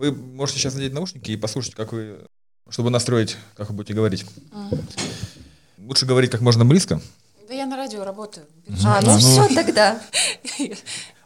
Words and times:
Вы 0.00 0.12
можете 0.12 0.58
сейчас 0.58 0.72
надеть 0.72 0.94
наушники 0.94 1.30
и 1.30 1.36
послушать, 1.36 1.74
как 1.74 1.92
вы, 1.92 2.24
чтобы 2.70 2.88
настроить, 2.88 3.36
как 3.54 3.68
вы 3.68 3.76
будете 3.76 3.92
говорить. 3.92 4.24
Лучше 5.76 6.06
говорить 6.06 6.30
как 6.30 6.40
можно 6.40 6.64
близко. 6.64 7.02
Да 7.46 7.54
я 7.54 7.66
на 7.66 7.76
радио 7.76 8.02
работаю. 8.02 8.46
А, 8.82 9.02
ну 9.02 9.10
А, 9.10 9.12
ну. 9.12 9.18
все 9.18 9.54
тогда. 9.54 10.00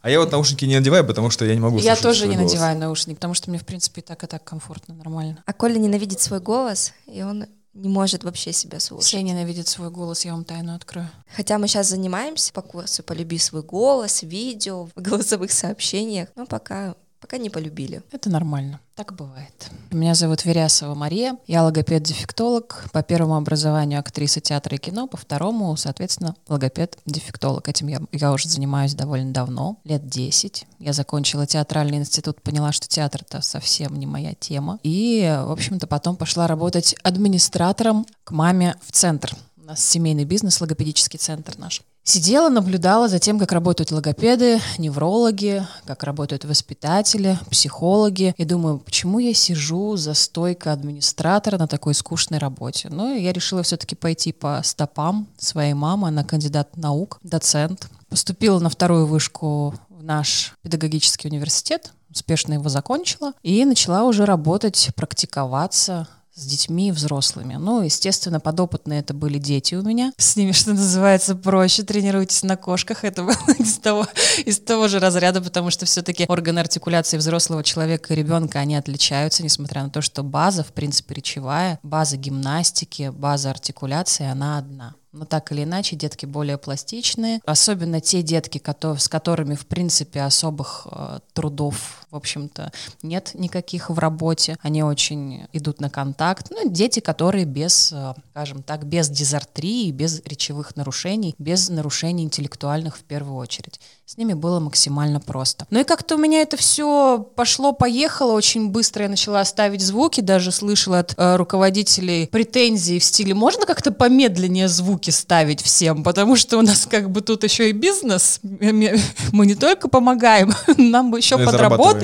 А 0.02 0.10
я 0.10 0.18
вот 0.18 0.32
наушники 0.32 0.64
не 0.64 0.74
надеваю, 0.76 1.06
потому 1.06 1.30
что 1.30 1.45
я 1.45 1.54
не 1.54 1.60
могу 1.60 1.79
Я 1.79 1.95
тоже 1.95 2.21
свой 2.22 2.30
не 2.30 2.37
голос. 2.37 2.50
надеваю 2.50 2.76
наушники, 2.79 3.14
потому 3.14 3.34
что 3.34 3.48
мне, 3.48 3.60
в 3.60 3.64
принципе, 3.64 4.00
и 4.00 4.04
так 4.04 4.24
и 4.24 4.26
так 4.26 4.42
комфортно, 4.42 4.93
нормально. 4.95 5.41
А 5.47 5.53
Коля 5.53 5.79
ненавидит 5.79 6.19
свой 6.21 6.41
голос, 6.41 6.93
и 7.06 7.22
он 7.22 7.47
не 7.75 7.88
может 7.88 8.25
вообще 8.25 8.53
себя 8.53 8.81
слушать. 8.81 9.06
Все 9.06 9.22
ненавидят 9.22 9.69
свой 9.69 9.91
голос, 9.91 10.25
я 10.25 10.33
вам 10.33 10.45
тайну 10.45 10.75
открою. 10.75 11.09
Хотя 11.37 11.59
мы 11.59 11.69
сейчас 11.69 11.88
занимаемся 11.91 12.53
по 12.53 12.61
курсу 12.61 13.04
«Полюби 13.04 13.38
свой 13.38 13.63
голос», 13.63 14.25
видео, 14.25 14.87
в 14.87 14.93
голосовых 14.97 15.53
сообщениях, 15.53 16.29
но 16.34 16.45
пока, 16.45 16.97
пока 17.25 17.38
не 17.38 17.48
полюбили. 17.48 18.02
Это 18.12 18.29
нормально. 18.29 18.80
Так 18.95 19.15
бывает. 19.16 19.70
Меня 19.91 20.15
зовут 20.15 20.45
Верясова 20.45 20.95
Мария. 20.95 21.38
Я 21.46 21.65
логопед-дефектолог. 21.65 22.91
По 22.92 23.02
первому 23.02 23.37
образованию 23.37 23.98
актриса 23.98 24.42
театра 24.42 24.77
и 24.77 24.78
кино, 24.78 25.06
по 25.06 25.16
второму, 25.16 25.74
соответственно, 25.79 26.37
логопед-дефектолог. 26.48 27.66
Этим 27.66 27.87
я, 27.87 28.02
я 28.12 28.30
уже 28.30 28.51
занимаюсь 28.51 28.92
довольно 28.92 29.32
давно, 29.32 29.79
лет 29.84 30.06
10. 30.06 30.66
Я 30.80 30.92
закончила 30.92 31.46
театральный 31.46 31.96
институт, 31.96 32.42
поняла, 32.42 32.73
что 32.73 32.88
театр— 32.88 33.23
это 33.27 33.41
совсем 33.41 33.98
не 33.98 34.04
моя 34.04 34.34
тема. 34.34 34.79
И, 34.82 35.23
в 35.46 35.51
общем-то, 35.51 35.87
потом 35.87 36.16
пошла 36.16 36.46
работать 36.46 36.95
администратором 37.02 38.04
к 38.24 38.32
маме 38.32 38.77
в 38.87 38.93
центр. 38.93 39.34
У 39.56 39.65
нас 39.65 39.82
семейный 39.82 40.27
бизнес, 40.27 40.60
логопедический 40.60 41.18
центр 41.18 41.56
наш. 41.56 41.80
Сидела, 42.06 42.50
наблюдала 42.50 43.08
за 43.08 43.18
тем, 43.18 43.38
как 43.38 43.50
работают 43.50 43.90
логопеды, 43.90 44.60
неврологи, 44.76 45.66
как 45.86 46.02
работают 46.02 46.45
воспитатели, 46.45 47.38
психологи. 47.50 48.34
И 48.36 48.45
думаю, 48.45 48.78
почему 48.78 49.20
я 49.20 49.32
сижу 49.32 49.96
за 49.96 50.12
стойкой 50.12 50.74
администратора 50.74 51.56
на 51.56 51.66
такой 51.66 51.95
скучной 51.95 52.38
работе? 52.38 52.90
Ну, 52.90 53.16
я 53.16 53.32
решила 53.32 53.62
все-таки 53.62 53.95
пойти 53.95 54.32
по 54.32 54.60
стопам 54.62 55.26
своей 55.38 55.73
мамы. 55.73 56.09
Она 56.09 56.24
кандидат 56.24 56.76
наук, 56.76 57.18
доцент. 57.23 57.88
Поступила 58.10 58.59
на 58.59 58.68
вторую 58.68 59.07
вышку 59.07 59.74
в 59.88 60.04
наш 60.04 60.52
педагогический 60.60 61.29
университет, 61.29 61.90
успешно 62.10 62.52
его 62.52 62.68
закончила 62.68 63.32
и 63.42 63.64
начала 63.64 64.05
уже 64.05 64.27
работать, 64.27 64.91
практиковаться 64.95 66.07
с 66.35 66.47
детьми 66.47 66.89
и 66.89 66.93
взрослыми. 66.93 67.55
Ну, 67.55 67.83
естественно, 67.83 68.41
подопытные 68.41 69.01
это 69.01 69.15
были 69.15 69.39
дети 69.39 69.75
у 69.75 69.83
меня. 69.83 70.13
С 70.19 70.37
ними, 70.37 70.53
что 70.53 70.71
называется, 70.71 71.37
проще. 71.37 71.83
Тренируйтесь 71.83 72.43
на 72.43 72.57
кошках. 72.57 73.05
Это 73.05 73.23
было 73.23 73.37
из 73.59 73.79
того, 73.79 74.07
из 74.45 74.59
того 74.59 74.89
же 74.89 74.99
разряда, 74.99 75.41
потому 75.41 75.71
что 75.71 75.87
все-таки 75.87 76.27
органы 76.29 76.59
артикуляции 76.59 77.19
взрослого 77.19 77.63
человека 77.63 78.13
и 78.13 78.17
ребенка, 78.17 78.59
они 78.59 78.75
отличаются, 78.77 79.43
несмотря 79.43 79.85
на 79.85 79.91
то, 79.91 80.01
что 80.01 80.23
база, 80.23 80.65
в 80.65 80.73
принципе, 80.73 81.15
речевая, 81.15 81.79
база 81.83 82.17
гимнастики, 82.17 83.11
база 83.15 83.51
артикуляции, 83.51 84.27
она 84.27 84.59
одна. 84.59 84.95
Но 85.15 85.25
так 85.27 85.53
или 85.53 85.63
иначе, 85.63 85.95
детки 85.95 86.27
более 86.27 86.59
пластичные. 86.59 87.41
Особенно 87.47 88.01
те 88.01 88.21
детки, 88.23 88.61
с 88.98 89.09
которыми, 89.09 89.55
в 89.55 89.67
принципе, 89.67 90.23
особых 90.23 90.89
э, 90.91 91.21
трудов, 91.33 92.04
в 92.15 92.17
общем-то, 92.17 92.70
нет 93.03 93.33
никаких 93.34 93.91
в 93.91 93.98
работе. 93.98 94.57
Они 94.62 94.84
очень 94.84 95.48
идут 95.53 95.81
на 95.81 95.91
контакт. 95.91 96.47
Ну, 96.51 96.70
дети, 96.70 97.01
которые 97.01 97.45
без, 97.45 97.91
э, 97.93 98.15
скажем 98.31 98.62
так, 98.62 98.87
без 98.87 99.09
дизартрии, 99.09 99.91
без 99.91 100.23
речевых 100.25 100.77
нарушений, 100.77 101.35
без 101.39 101.69
нарушений 101.69 102.23
интеллектуальных 102.23 102.97
в 102.97 103.03
первую 103.03 103.37
очередь. 103.37 103.81
С 104.07 104.17
ними 104.17 104.35
было 104.35 104.61
максимально 104.61 105.19
просто. 105.19 105.67
Ну 105.70 105.81
и 105.81 105.85
как-то 105.85 106.15
у 106.15 106.19
меня 106.19 106.42
это 106.42 106.57
все 106.57 107.19
пошло-поехало 107.35 108.33
очень 108.33 108.69
быстро. 108.69 109.05
Я 109.05 109.09
начала 109.09 109.45
ставить 109.45 109.81
звуки, 109.81 110.20
даже 110.20 110.53
слышала 110.53 111.01
от 111.01 111.15
э, 111.17 111.35
руководителей 111.35 112.29
претензии 112.29 113.01
в 113.01 113.05
стиле 113.05 113.35
«можно 113.35 113.67
как-то 113.67 113.91
помедленнее 113.91 114.69
звуки 114.69 115.11
ставить 115.11 115.62
всем?» 115.62 116.05
Потому 116.05 116.36
что 116.36 116.58
у 116.58 116.63
нас 116.63 116.86
как 116.89 117.11
бы 117.11 117.23
тут 117.23 117.42
еще 117.42 117.70
и 117.70 117.73
бизнес. 117.73 118.39
Мы 118.42 119.46
не 119.46 119.55
только 119.57 119.89
помогаем, 119.89 120.52
нам 120.77 121.11
бы 121.11 121.19
еще 121.19 121.36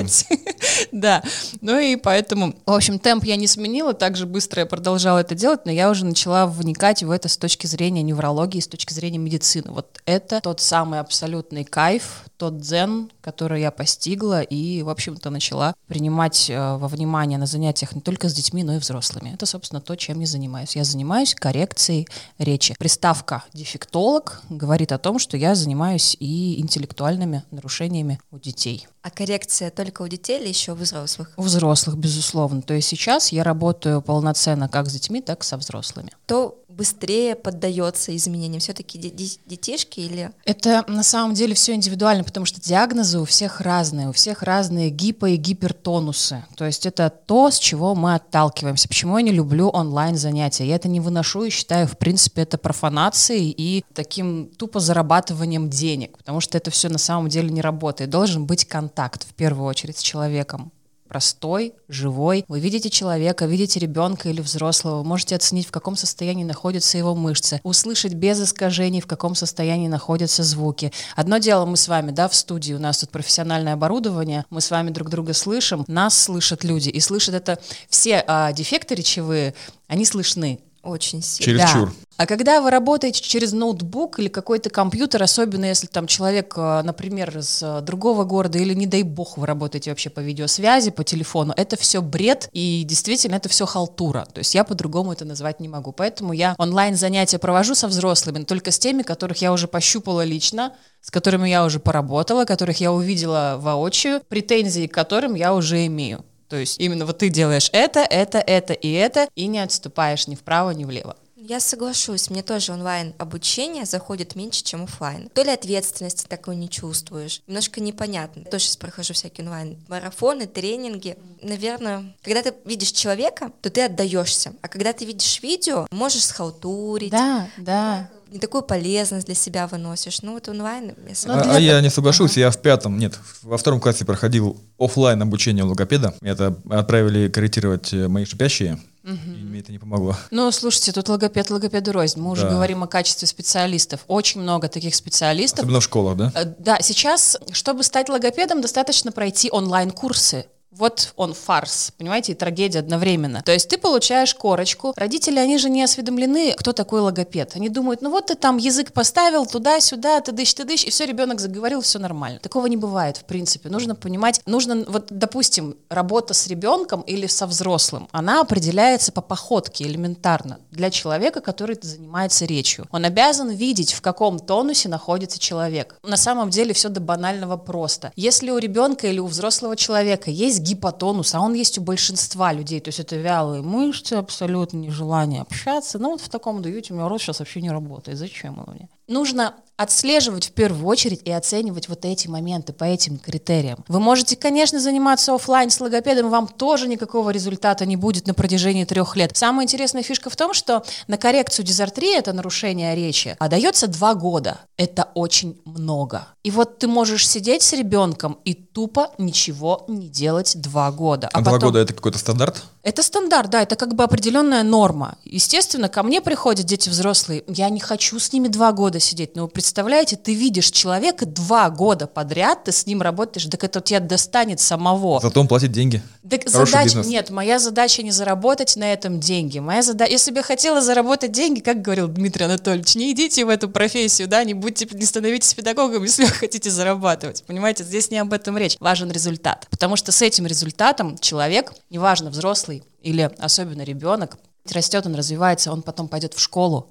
и 0.01 0.11
подработать. 0.11 0.25
Да. 0.91 1.23
Ну 1.61 1.79
и 1.79 1.95
поэтому, 1.95 2.53
в 2.65 2.71
общем, 2.71 2.99
темп 2.99 3.23
я 3.23 3.35
не 3.35 3.47
сменила, 3.47 3.93
так 3.93 4.17
же 4.17 4.25
быстро 4.25 4.61
я 4.61 4.65
продолжала 4.65 5.19
это 5.19 5.35
делать, 5.35 5.65
но 5.65 5.71
я 5.71 5.89
уже 5.89 6.05
начала 6.05 6.47
вникать 6.47 7.03
в 7.03 7.11
это 7.11 7.29
с 7.29 7.37
точки 7.37 7.67
зрения 7.67 8.01
неврологии, 8.01 8.59
с 8.59 8.67
точки 8.67 8.93
зрения 8.93 9.17
медицины. 9.17 9.71
Вот 9.71 10.01
это 10.05 10.41
тот 10.41 10.59
самый 10.59 10.99
абсолютный 10.99 11.63
кайф, 11.63 12.25
тот 12.37 12.57
дзен, 12.57 13.11
который 13.21 13.61
я 13.61 13.71
постигла 13.71 14.41
и, 14.41 14.81
в 14.83 14.89
общем-то, 14.89 15.29
начала 15.29 15.73
принимать 15.87 16.49
э, 16.49 16.75
во 16.77 16.87
внимание 16.87 17.37
на 17.37 17.45
занятиях 17.45 17.93
не 17.93 18.01
только 18.01 18.29
с 18.29 18.33
детьми, 18.33 18.63
но 18.63 18.75
и 18.75 18.79
взрослыми. 18.79 19.33
Это, 19.33 19.45
собственно, 19.45 19.81
то, 19.81 19.95
чем 19.95 20.19
я 20.19 20.25
занимаюсь. 20.25 20.75
Я 20.75 20.83
занимаюсь 20.83 21.35
коррекцией 21.35 22.07
речи. 22.37 22.75
Приставка 22.77 23.43
«дефектолог» 23.53 24.41
говорит 24.49 24.91
о 24.91 24.97
том, 24.97 25.19
что 25.19 25.37
я 25.37 25.55
занимаюсь 25.55 26.15
и 26.19 26.59
интеллектуальными 26.59 27.43
нарушениями 27.51 28.19
у 28.31 28.39
детей. 28.39 28.87
А 29.03 29.09
коррекция 29.09 29.71
только 29.71 30.03
у 30.03 30.07
детей 30.07 30.39
или 30.39 30.49
еще 30.49 30.73
у 30.73 30.75
взрослых? 30.75 31.31
У 31.35 31.41
взрослых, 31.41 31.97
безусловно. 31.97 32.61
То 32.61 32.75
есть 32.75 32.87
сейчас 32.87 33.31
я 33.31 33.43
работаю 33.43 34.01
полноценно 34.01 34.69
как 34.69 34.87
с 34.89 34.93
детьми, 34.93 35.21
так 35.21 35.41
и 35.41 35.45
со 35.45 35.57
взрослыми. 35.57 36.11
Кто 36.25 36.60
быстрее 36.71 37.35
поддается 37.35 38.15
изменениям? 38.15 38.59
Все-таки 38.59 38.97
детишки 38.97 39.99
или... 39.99 40.31
Это 40.45 40.83
на 40.87 41.03
самом 41.03 41.33
деле 41.33 41.53
все 41.53 41.73
индивидуально, 41.73 42.23
потому 42.23 42.45
что 42.45 42.61
диагнозы 42.61 43.19
у 43.19 43.25
всех 43.25 43.61
разные, 43.61 44.09
у 44.09 44.11
всех 44.11 44.43
разные 44.43 44.89
гипо- 44.89 45.31
и 45.31 45.35
гипертонусы. 45.35 46.45
То 46.55 46.65
есть 46.65 46.85
это 46.85 47.09
то, 47.09 47.49
с 47.49 47.59
чего 47.59 47.95
мы 47.95 48.15
отталкиваемся. 48.15 48.87
Почему 48.87 49.17
я 49.17 49.23
не 49.23 49.31
люблю 49.31 49.69
онлайн-занятия? 49.69 50.65
Я 50.65 50.75
это 50.75 50.87
не 50.87 50.99
выношу 50.99 51.43
и 51.43 51.49
считаю, 51.49 51.87
в 51.87 51.97
принципе, 51.97 52.43
это 52.43 52.57
профанацией 52.57 53.53
и 53.55 53.83
таким 53.93 54.49
тупо 54.57 54.79
зарабатыванием 54.79 55.69
денег, 55.69 56.17
потому 56.17 56.39
что 56.39 56.57
это 56.57 56.71
все 56.71 56.89
на 56.89 56.97
самом 56.97 57.29
деле 57.29 57.49
не 57.49 57.61
работает. 57.61 58.09
Должен 58.09 58.45
быть 58.45 58.65
контакт 58.65 59.27
в 59.27 59.33
первую 59.33 59.67
очередь 59.67 59.97
с 59.97 60.01
человеком 60.01 60.71
простой, 61.11 61.73
живой. 61.89 62.45
Вы 62.47 62.61
видите 62.61 62.89
человека, 62.89 63.45
видите 63.45 63.81
ребенка 63.81 64.29
или 64.29 64.39
взрослого, 64.39 64.99
вы 64.99 65.03
можете 65.03 65.35
оценить, 65.35 65.67
в 65.67 65.71
каком 65.71 65.97
состоянии 65.97 66.45
находятся 66.45 66.97
его 66.97 67.15
мышцы, 67.15 67.59
услышать 67.63 68.13
без 68.13 68.41
искажений, 68.41 69.01
в 69.01 69.07
каком 69.07 69.35
состоянии 69.35 69.89
находятся 69.89 70.43
звуки. 70.43 70.93
Одно 71.17 71.39
дело 71.39 71.65
мы 71.65 71.75
с 71.75 71.89
вами, 71.89 72.11
да, 72.11 72.29
в 72.29 72.33
студии, 72.33 72.73
у 72.73 72.79
нас 72.79 72.99
тут 72.99 73.09
профессиональное 73.09 73.73
оборудование, 73.73 74.45
мы 74.49 74.61
с 74.61 74.71
вами 74.71 74.89
друг 74.89 75.09
друга 75.09 75.33
слышим, 75.33 75.83
нас 75.87 76.17
слышат 76.17 76.63
люди, 76.63 76.87
и 76.87 77.01
слышат 77.01 77.35
это 77.35 77.59
все 77.89 78.23
а, 78.25 78.53
дефекты 78.53 78.95
речевые, 78.95 79.53
они 79.87 80.05
слышны. 80.05 80.61
Очень 80.83 81.21
сильно. 81.21 81.59
Чересчур. 81.59 81.89
Да. 81.89 81.93
А 82.17 82.25
когда 82.25 82.61
вы 82.61 82.71
работаете 82.71 83.21
через 83.21 83.51
ноутбук 83.51 84.19
или 84.19 84.27
какой-то 84.27 84.69
компьютер, 84.69 85.21
особенно 85.23 85.65
если 85.65 85.87
там 85.87 86.07
человек, 86.07 86.53
э, 86.57 86.81
например, 86.83 87.35
из 87.37 87.61
э, 87.61 87.81
другого 87.81 88.23
города, 88.23 88.57
или, 88.57 88.73
не 88.73 88.87
дай 88.87 89.03
бог, 89.03 89.37
вы 89.37 89.45
работаете 89.45 89.91
вообще 89.91 90.09
по 90.09 90.19
видеосвязи, 90.19 90.91
по 90.91 91.03
телефону, 91.03 91.53
это 91.55 91.77
все 91.77 92.01
бред, 92.01 92.49
и 92.51 92.83
действительно 92.83 93.35
это 93.35 93.49
все 93.49 93.65
халтура. 93.65 94.27
То 94.33 94.39
есть 94.39 94.55
я 94.55 94.63
по-другому 94.63 95.13
это 95.13 95.25
назвать 95.25 95.59
не 95.59 95.67
могу. 95.67 95.91
Поэтому 95.91 96.33
я 96.33 96.55
онлайн-занятия 96.57 97.37
провожу 97.37 97.75
со 97.75 97.87
взрослыми, 97.87 98.39
но 98.39 98.45
только 98.45 98.71
с 98.71 98.79
теми, 98.79 99.03
которых 99.03 99.37
я 99.41 99.51
уже 99.51 99.67
пощупала 99.67 100.23
лично, 100.23 100.73
с 101.01 101.11
которыми 101.11 101.49
я 101.49 101.63
уже 101.63 101.79
поработала, 101.79 102.45
которых 102.45 102.79
я 102.79 102.91
увидела 102.91 103.57
воочию, 103.59 104.21
претензии 104.29 104.87
к 104.87 104.93
которым 104.93 105.35
я 105.35 105.53
уже 105.53 105.85
имею. 105.85 106.23
То 106.51 106.57
есть 106.57 106.81
именно 106.81 107.05
вот 107.05 107.19
ты 107.19 107.29
делаешь 107.29 107.69
это, 107.71 108.01
это, 108.01 108.39
это 108.39 108.73
и 108.73 108.91
это, 108.91 109.29
и 109.35 109.47
не 109.47 109.59
отступаешь 109.59 110.27
ни 110.27 110.35
вправо, 110.35 110.71
ни 110.71 110.83
влево. 110.83 111.15
Я 111.43 111.59
соглашусь, 111.59 112.29
мне 112.29 112.43
тоже 112.43 112.71
онлайн 112.71 113.15
обучение 113.17 113.85
заходит 113.85 114.35
меньше, 114.35 114.63
чем 114.63 114.83
офлайн. 114.83 115.27
То 115.33 115.41
ли 115.41 115.49
ответственности 115.49 116.27
такой 116.27 116.55
не 116.55 116.69
чувствуешь, 116.69 117.41
немножко 117.47 117.81
непонятно. 117.81 118.41
Я 118.41 118.45
тоже 118.51 118.65
сейчас 118.65 118.77
прохожу 118.77 119.15
всякие 119.15 119.45
онлайн 119.45 119.75
марафоны, 119.87 120.45
тренинги. 120.45 121.17
Наверное, 121.41 122.15
когда 122.23 122.43
ты 122.43 122.53
видишь 122.65 122.91
человека, 122.91 123.51
то 123.61 123.71
ты 123.71 123.81
отдаешься, 123.85 124.53
а 124.61 124.67
когда 124.67 124.93
ты 124.93 125.05
видишь 125.05 125.41
видео, 125.41 125.87
можешь 125.89 126.25
схалтурить, 126.25 127.09
Да, 127.11 127.47
да. 127.57 128.07
не 128.31 128.37
такую 128.37 128.61
полезность 128.61 129.25
для 129.25 129.35
себя 129.35 129.65
выносишь. 129.65 130.21
Ну 130.21 130.33
вот 130.33 130.47
онлайн, 130.47 130.93
я 131.09 131.15
согласна. 131.15 131.53
А, 131.53 131.55
а 131.55 131.59
я 131.59 131.81
не 131.81 131.89
соглашусь, 131.89 132.37
я 132.37 132.51
в 132.51 132.61
пятом, 132.61 132.99
нет, 132.99 133.17
во 133.41 133.57
втором 133.57 133.79
классе 133.81 134.05
проходил 134.05 134.61
оффлайн 134.77 135.19
обучение 135.23 135.63
логопеда. 135.63 136.13
Это 136.21 136.55
отправили 136.69 137.29
корректировать 137.29 137.91
э, 137.93 138.07
мои 138.07 138.25
шипящие, 138.25 138.79
и 139.03 139.09
мне 139.09 139.59
это 139.61 139.71
не 139.71 139.79
помогло. 139.79 140.15
Ну, 140.31 140.51
слушайте, 140.51 140.91
тут 140.91 141.09
логопед, 141.09 141.49
логопеду 141.49 141.91
рознь. 141.91 142.19
Мы 142.21 142.31
уже 142.31 142.43
Да. 142.43 142.49
говорим 142.51 142.83
о 142.83 142.87
качестве 142.87 143.27
специалистов. 143.27 144.01
Очень 144.07 144.41
много 144.41 144.67
таких 144.67 144.93
специалистов. 144.95 145.59
Особенно 145.59 145.79
в 145.79 145.83
школах, 145.83 146.17
да? 146.17 146.31
Э, 146.35 146.45
Да, 146.59 146.79
сейчас, 146.81 147.37
чтобы 147.51 147.83
стать 147.83 148.09
логопедом, 148.09 148.61
достаточно 148.61 149.11
пройти 149.11 149.49
онлайн-курсы. 149.51 150.45
Вот 150.71 151.13
он 151.17 151.33
фарс, 151.33 151.91
понимаете, 151.97 152.31
и 152.31 152.35
трагедия 152.35 152.79
одновременно. 152.79 153.41
То 153.43 153.51
есть 153.51 153.67
ты 153.67 153.77
получаешь 153.77 154.33
корочку, 154.33 154.93
родители, 154.95 155.37
они 155.37 155.57
же 155.57 155.69
не 155.69 155.83
осведомлены, 155.83 156.53
кто 156.53 156.71
такой 156.71 157.01
логопед. 157.01 157.55
Они 157.55 157.67
думают, 157.67 158.01
ну 158.01 158.09
вот 158.09 158.27
ты 158.27 158.35
там 158.35 158.55
язык 158.55 158.93
поставил 158.93 159.45
туда-сюда, 159.45 160.21
ты 160.21 160.31
дышь, 160.31 160.53
ты 160.53 160.63
дышь, 160.63 160.85
и 160.85 160.89
все, 160.89 161.05
ребенок 161.05 161.41
заговорил, 161.41 161.81
все 161.81 161.99
нормально. 161.99 162.39
Такого 162.39 162.67
не 162.67 162.77
бывает, 162.77 163.17
в 163.17 163.25
принципе. 163.25 163.67
Нужно 163.67 163.95
понимать, 163.95 164.41
нужно, 164.45 164.85
вот, 164.87 165.07
допустим, 165.09 165.75
работа 165.89 166.33
с 166.33 166.47
ребенком 166.47 167.01
или 167.01 167.27
со 167.27 167.47
взрослым, 167.47 168.07
она 168.11 168.39
определяется 168.39 169.11
по 169.11 169.21
походке 169.21 169.83
элементарно 169.83 170.59
для 170.71 170.89
человека, 170.89 171.41
который 171.41 171.77
занимается 171.81 172.45
речью. 172.45 172.87
Он 172.91 173.03
обязан 173.03 173.49
видеть, 173.49 173.91
в 173.91 174.01
каком 174.01 174.39
тонусе 174.39 174.87
находится 174.87 175.37
человек. 175.37 175.97
На 176.01 176.17
самом 176.17 176.49
деле 176.49 176.73
все 176.73 176.87
до 176.87 177.01
банального 177.01 177.57
просто. 177.57 178.13
Если 178.15 178.51
у 178.51 178.57
ребенка 178.57 179.07
или 179.07 179.19
у 179.19 179.27
взрослого 179.27 179.75
человека 179.75 180.31
есть 180.31 180.60
гипотонус, 180.61 181.35
а 181.35 181.41
он 181.41 181.53
есть 181.53 181.77
у 181.77 181.81
большинства 181.81 182.53
людей, 182.53 182.79
то 182.79 182.89
есть 182.89 182.99
это 182.99 183.15
вялые 183.15 183.61
мышцы, 183.61 184.13
абсолютно 184.13 184.77
нежелание 184.77 185.41
общаться. 185.41 185.99
Ну 185.99 186.11
вот 186.11 186.21
в 186.21 186.29
таком 186.29 186.61
дуете 186.61 186.93
у 186.93 186.97
меня 186.97 187.07
рот 187.07 187.21
сейчас 187.21 187.39
вообще 187.39 187.61
не 187.61 187.71
работает. 187.71 188.17
Зачем 188.17 188.59
он 188.59 188.73
мне? 188.73 188.89
Нужно 189.07 189.55
отслеживать 189.81 190.49
в 190.49 190.51
первую 190.51 190.85
очередь 190.85 191.21
и 191.25 191.31
оценивать 191.31 191.89
вот 191.89 192.05
эти 192.05 192.27
моменты 192.27 192.71
по 192.71 192.83
этим 192.83 193.17
критериям. 193.17 193.83
Вы 193.87 193.99
можете, 193.99 194.35
конечно, 194.35 194.79
заниматься 194.79 195.33
офлайн 195.33 195.71
с 195.71 195.81
логопедом, 195.81 196.29
вам 196.29 196.47
тоже 196.47 196.87
никакого 196.87 197.31
результата 197.31 197.85
не 197.85 197.95
будет 197.95 198.27
на 198.27 198.35
протяжении 198.35 198.85
трех 198.85 199.15
лет. 199.15 199.35
Самая 199.35 199.65
интересная 199.65 200.03
фишка 200.03 200.29
в 200.29 200.35
том, 200.35 200.53
что 200.53 200.83
на 201.07 201.17
коррекцию 201.17 201.65
дизартрии, 201.65 202.15
это 202.15 202.31
нарушение 202.31 202.95
речи, 202.95 203.35
а 203.39 203.49
дается 203.49 203.87
два 203.87 204.13
года. 204.13 204.59
Это 204.77 205.09
очень 205.15 205.59
много. 205.65 206.27
И 206.43 206.51
вот 206.51 206.77
ты 206.77 206.87
можешь 206.87 207.27
сидеть 207.27 207.63
с 207.63 207.73
ребенком 207.73 208.37
и 208.45 208.53
тупо 208.53 209.11
ничего 209.17 209.85
не 209.87 210.09
делать 210.09 210.50
два 210.55 210.91
года. 210.91 211.27
А, 211.31 211.39
а 211.39 211.41
два 211.41 211.53
потом... 211.53 211.69
года 211.69 211.79
это 211.79 211.93
какой-то 211.93 212.17
стандарт? 212.17 212.63
Это 212.83 213.03
стандарт, 213.03 213.51
да, 213.51 213.61
это 213.61 213.75
как 213.75 213.93
бы 213.93 214.03
определенная 214.03 214.63
норма. 214.63 215.17
Естественно, 215.23 215.87
ко 215.87 216.01
мне 216.01 216.19
приходят 216.19 216.65
дети 216.65 216.89
взрослые, 216.89 217.43
я 217.47 217.69
не 217.69 217.79
хочу 217.79 218.17
с 218.17 218.33
ними 218.33 218.47
два 218.47 218.71
года 218.71 218.99
сидеть, 218.99 219.35
но 219.35 219.43
вы 219.43 219.49
представляете, 219.49 220.15
ты 220.15 220.33
видишь 220.33 220.71
человека 220.71 221.27
два 221.27 221.69
года 221.69 222.07
подряд, 222.07 222.63
ты 222.63 222.71
с 222.71 222.87
ним 222.87 223.01
работаешь, 223.01 223.45
так 223.45 223.63
это 223.63 223.81
тебя 223.81 223.99
достанет 223.99 224.59
самого. 224.59 225.19
Зато 225.19 225.39
он 225.39 225.47
платит 225.47 225.71
деньги. 225.71 226.01
Так 226.27 226.49
задача, 226.49 226.99
нет, 226.99 227.29
моя 227.29 227.59
задача 227.59 228.01
не 228.01 228.11
заработать 228.11 228.75
на 228.75 228.91
этом 228.91 229.19
деньги. 229.19 229.59
Моя 229.59 229.83
задача, 229.83 230.11
если 230.11 230.31
бы 230.31 230.37
я 230.37 230.43
хотела 230.43 230.81
заработать 230.81 231.31
деньги, 231.31 231.59
как 231.59 231.81
говорил 231.81 232.07
Дмитрий 232.07 232.45
Анатольевич, 232.45 232.95
не 232.95 233.11
идите 233.11 233.45
в 233.45 233.49
эту 233.49 233.69
профессию, 233.69 234.27
да, 234.27 234.43
не 234.43 234.55
будьте, 234.55 234.87
не 234.91 235.05
становитесь 235.05 235.53
педагогом, 235.53 236.03
если 236.03 236.25
вы 236.25 236.31
хотите 236.31 236.71
зарабатывать. 236.71 237.43
Понимаете, 237.45 237.83
здесь 237.83 238.09
не 238.09 238.17
об 238.17 238.33
этом 238.33 238.57
речь. 238.57 238.77
Важен 238.79 239.11
результат. 239.11 239.67
Потому 239.69 239.95
что 239.95 240.11
с 240.11 240.21
этим 240.23 240.47
результатом 240.47 241.17
человек, 241.19 241.73
неважно, 241.89 242.31
взрослый 242.31 242.70
или 243.01 243.21
особенно 243.39 243.81
ребенок, 243.83 244.37
растет, 244.69 245.05
он 245.05 245.15
развивается, 245.15 245.71
он 245.71 245.81
потом 245.81 246.07
пойдет 246.07 246.33
в 246.33 246.39
школу. 246.39 246.89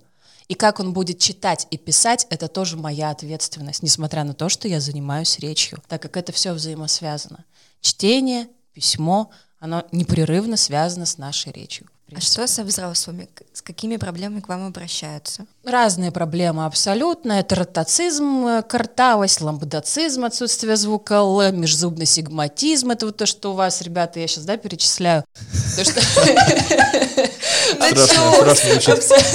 И 0.48 0.54
как 0.54 0.80
он 0.80 0.92
будет 0.92 1.20
читать 1.20 1.68
и 1.70 1.78
писать, 1.78 2.26
это 2.28 2.48
тоже 2.48 2.76
моя 2.76 3.10
ответственность, 3.10 3.84
несмотря 3.84 4.24
на 4.24 4.34
то, 4.34 4.48
что 4.48 4.66
я 4.66 4.80
занимаюсь 4.80 5.38
речью, 5.38 5.80
так 5.86 6.02
как 6.02 6.16
это 6.16 6.32
все 6.32 6.52
взаимосвязано. 6.52 7.44
Чтение, 7.80 8.48
письмо, 8.72 9.30
оно 9.60 9.84
непрерывно 9.92 10.56
связано 10.56 11.06
с 11.06 11.18
нашей 11.18 11.52
речью. 11.52 11.86
А 12.16 12.20
что 12.20 12.46
со 12.46 12.64
взрослыми? 12.64 13.28
С 13.52 13.62
какими 13.62 13.96
проблемами 13.96 14.40
к 14.40 14.48
вам 14.48 14.66
обращаются? 14.66 15.46
Разные 15.64 16.10
проблемы 16.10 16.64
абсолютно. 16.64 17.32
Это 17.32 17.54
ротацизм, 17.54 18.46
э, 18.46 18.62
картавость, 18.62 19.40
ламбдацизм, 19.40 20.24
отсутствие 20.24 20.76
звука 20.76 21.14
Л, 21.14 21.52
межзубный 21.52 22.06
сигматизм. 22.06 22.90
Это 22.90 23.06
вот 23.06 23.16
то, 23.16 23.26
что 23.26 23.52
у 23.52 23.54
вас, 23.54 23.82
ребята, 23.82 24.20
я 24.20 24.26
сейчас, 24.26 24.44
да, 24.44 24.56
перечисляю. 24.56 25.24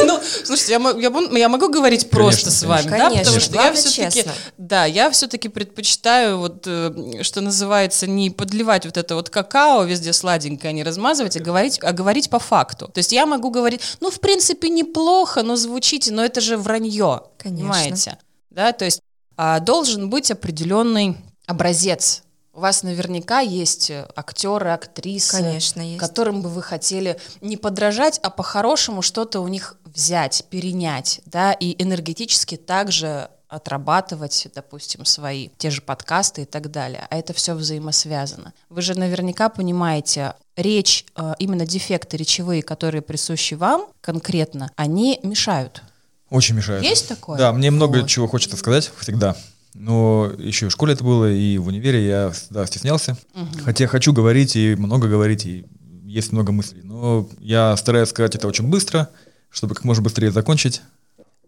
Ну, 0.06 0.20
слушайте, 0.44 0.74
я 0.74 1.50
могу 1.50 1.70
говорить 1.70 2.10
просто 2.10 2.52
с 2.52 2.64
вами, 2.64 2.90
да, 2.90 3.10
потому 3.10 3.40
что 3.40 3.56
я 3.56 3.74
все-таки, 3.74 4.26
да, 4.58 4.86
я 4.86 5.10
все-таки 5.10 5.50
предпочитаю 5.50 6.40
вот, 6.40 6.64
э, 6.66 7.22
что 7.22 7.42
называется, 7.42 8.08
не 8.08 8.30
подливать 8.30 8.86
вот 8.86 8.98
это 8.98 9.16
вот 9.16 9.30
какао 9.30 9.84
везде 9.84 10.14
сладенькое, 10.14 10.74
не 10.74 10.84
размазывать, 10.84 11.38
а 11.38 11.40
говорить, 11.40 11.80
а 11.82 11.92
говорить 11.92 12.30
по 12.30 12.40
факту. 12.40 12.65
То 12.74 12.98
есть 12.98 13.12
я 13.12 13.26
могу 13.26 13.52
говорить, 13.52 13.82
ну, 14.00 14.10
в 14.10 14.20
принципе, 14.20 14.70
неплохо, 14.70 15.44
но 15.44 15.56
звучите, 15.56 16.12
но 16.12 16.24
это 16.24 16.42
же 16.42 16.58
вранье, 16.58 17.24
Конечно. 17.38 17.74
понимаете? 17.74 18.18
Да, 18.50 18.72
то 18.72 18.86
есть 18.86 19.02
а, 19.38 19.60
должен 19.60 20.10
быть 20.10 20.32
определенный 20.32 21.18
образец. 21.46 22.24
У 22.54 22.62
вас 22.62 22.84
наверняка 22.84 23.42
есть 23.42 23.92
актеры, 24.16 24.70
актрисы, 24.70 25.32
Конечно, 25.42 25.82
есть. 25.82 26.00
которым 26.00 26.42
бы 26.42 26.48
вы 26.48 26.64
хотели 26.64 27.20
не 27.42 27.58
подражать, 27.58 28.18
а 28.24 28.30
по-хорошему 28.30 29.02
что-то 29.02 29.42
у 29.42 29.48
них 29.50 29.78
взять, 29.84 30.46
перенять, 30.50 31.20
да, 31.26 31.52
и 31.52 31.76
энергетически 31.84 32.56
также 32.56 33.30
отрабатывать, 33.48 34.48
допустим, 34.54 35.06
свои 35.06 35.50
те 35.58 35.70
же 35.70 35.82
подкасты 35.82 36.44
и 36.44 36.46
так 36.46 36.72
далее. 36.72 37.08
А 37.10 37.16
это 37.18 37.34
все 37.34 37.54
взаимосвязано. 37.54 38.54
Вы 38.70 38.82
же 38.82 38.98
наверняка 38.98 39.50
понимаете, 39.50 40.34
речь, 40.56 41.06
э, 41.16 41.34
именно 41.40 41.66
дефекты 41.66 42.18
речевые, 42.18 42.64
которые 42.64 43.02
присущи 43.02 43.54
вам 43.54 43.88
конкретно, 44.02 44.72
они 44.76 45.20
мешают. 45.24 45.82
Очень 46.30 46.56
мешают. 46.56 46.84
Есть 46.84 47.08
такое? 47.08 47.38
Да, 47.38 47.54
мне 47.54 47.72
много 47.72 48.00
вот. 48.00 48.10
чего 48.10 48.28
хочется 48.28 48.58
сказать 48.58 48.92
всегда. 49.00 49.36
Но 49.74 50.32
еще 50.38 50.70
в 50.70 50.72
школе 50.72 50.94
это 50.94 51.04
было, 51.04 51.30
и 51.30 51.58
в 51.58 51.68
универе 51.68 52.08
я 52.08 52.34
да, 52.50 52.66
стеснялся. 52.66 53.18
Угу. 53.34 53.64
Хотя 53.66 53.88
хочу 53.88 54.14
говорить 54.14 54.56
и 54.56 54.76
много 54.76 55.08
говорить, 55.10 55.46
и 55.46 55.66
есть 56.06 56.32
много 56.32 56.54
мыслей. 56.54 56.82
Но 56.84 57.28
я 57.40 57.76
стараюсь 57.76 58.10
сказать 58.10 58.36
это 58.36 58.48
очень 58.48 58.68
быстро, 58.68 59.10
чтобы 59.50 59.76
как 59.76 59.84
можно 59.84 60.02
быстрее 60.02 60.32
закончить. 60.32 60.82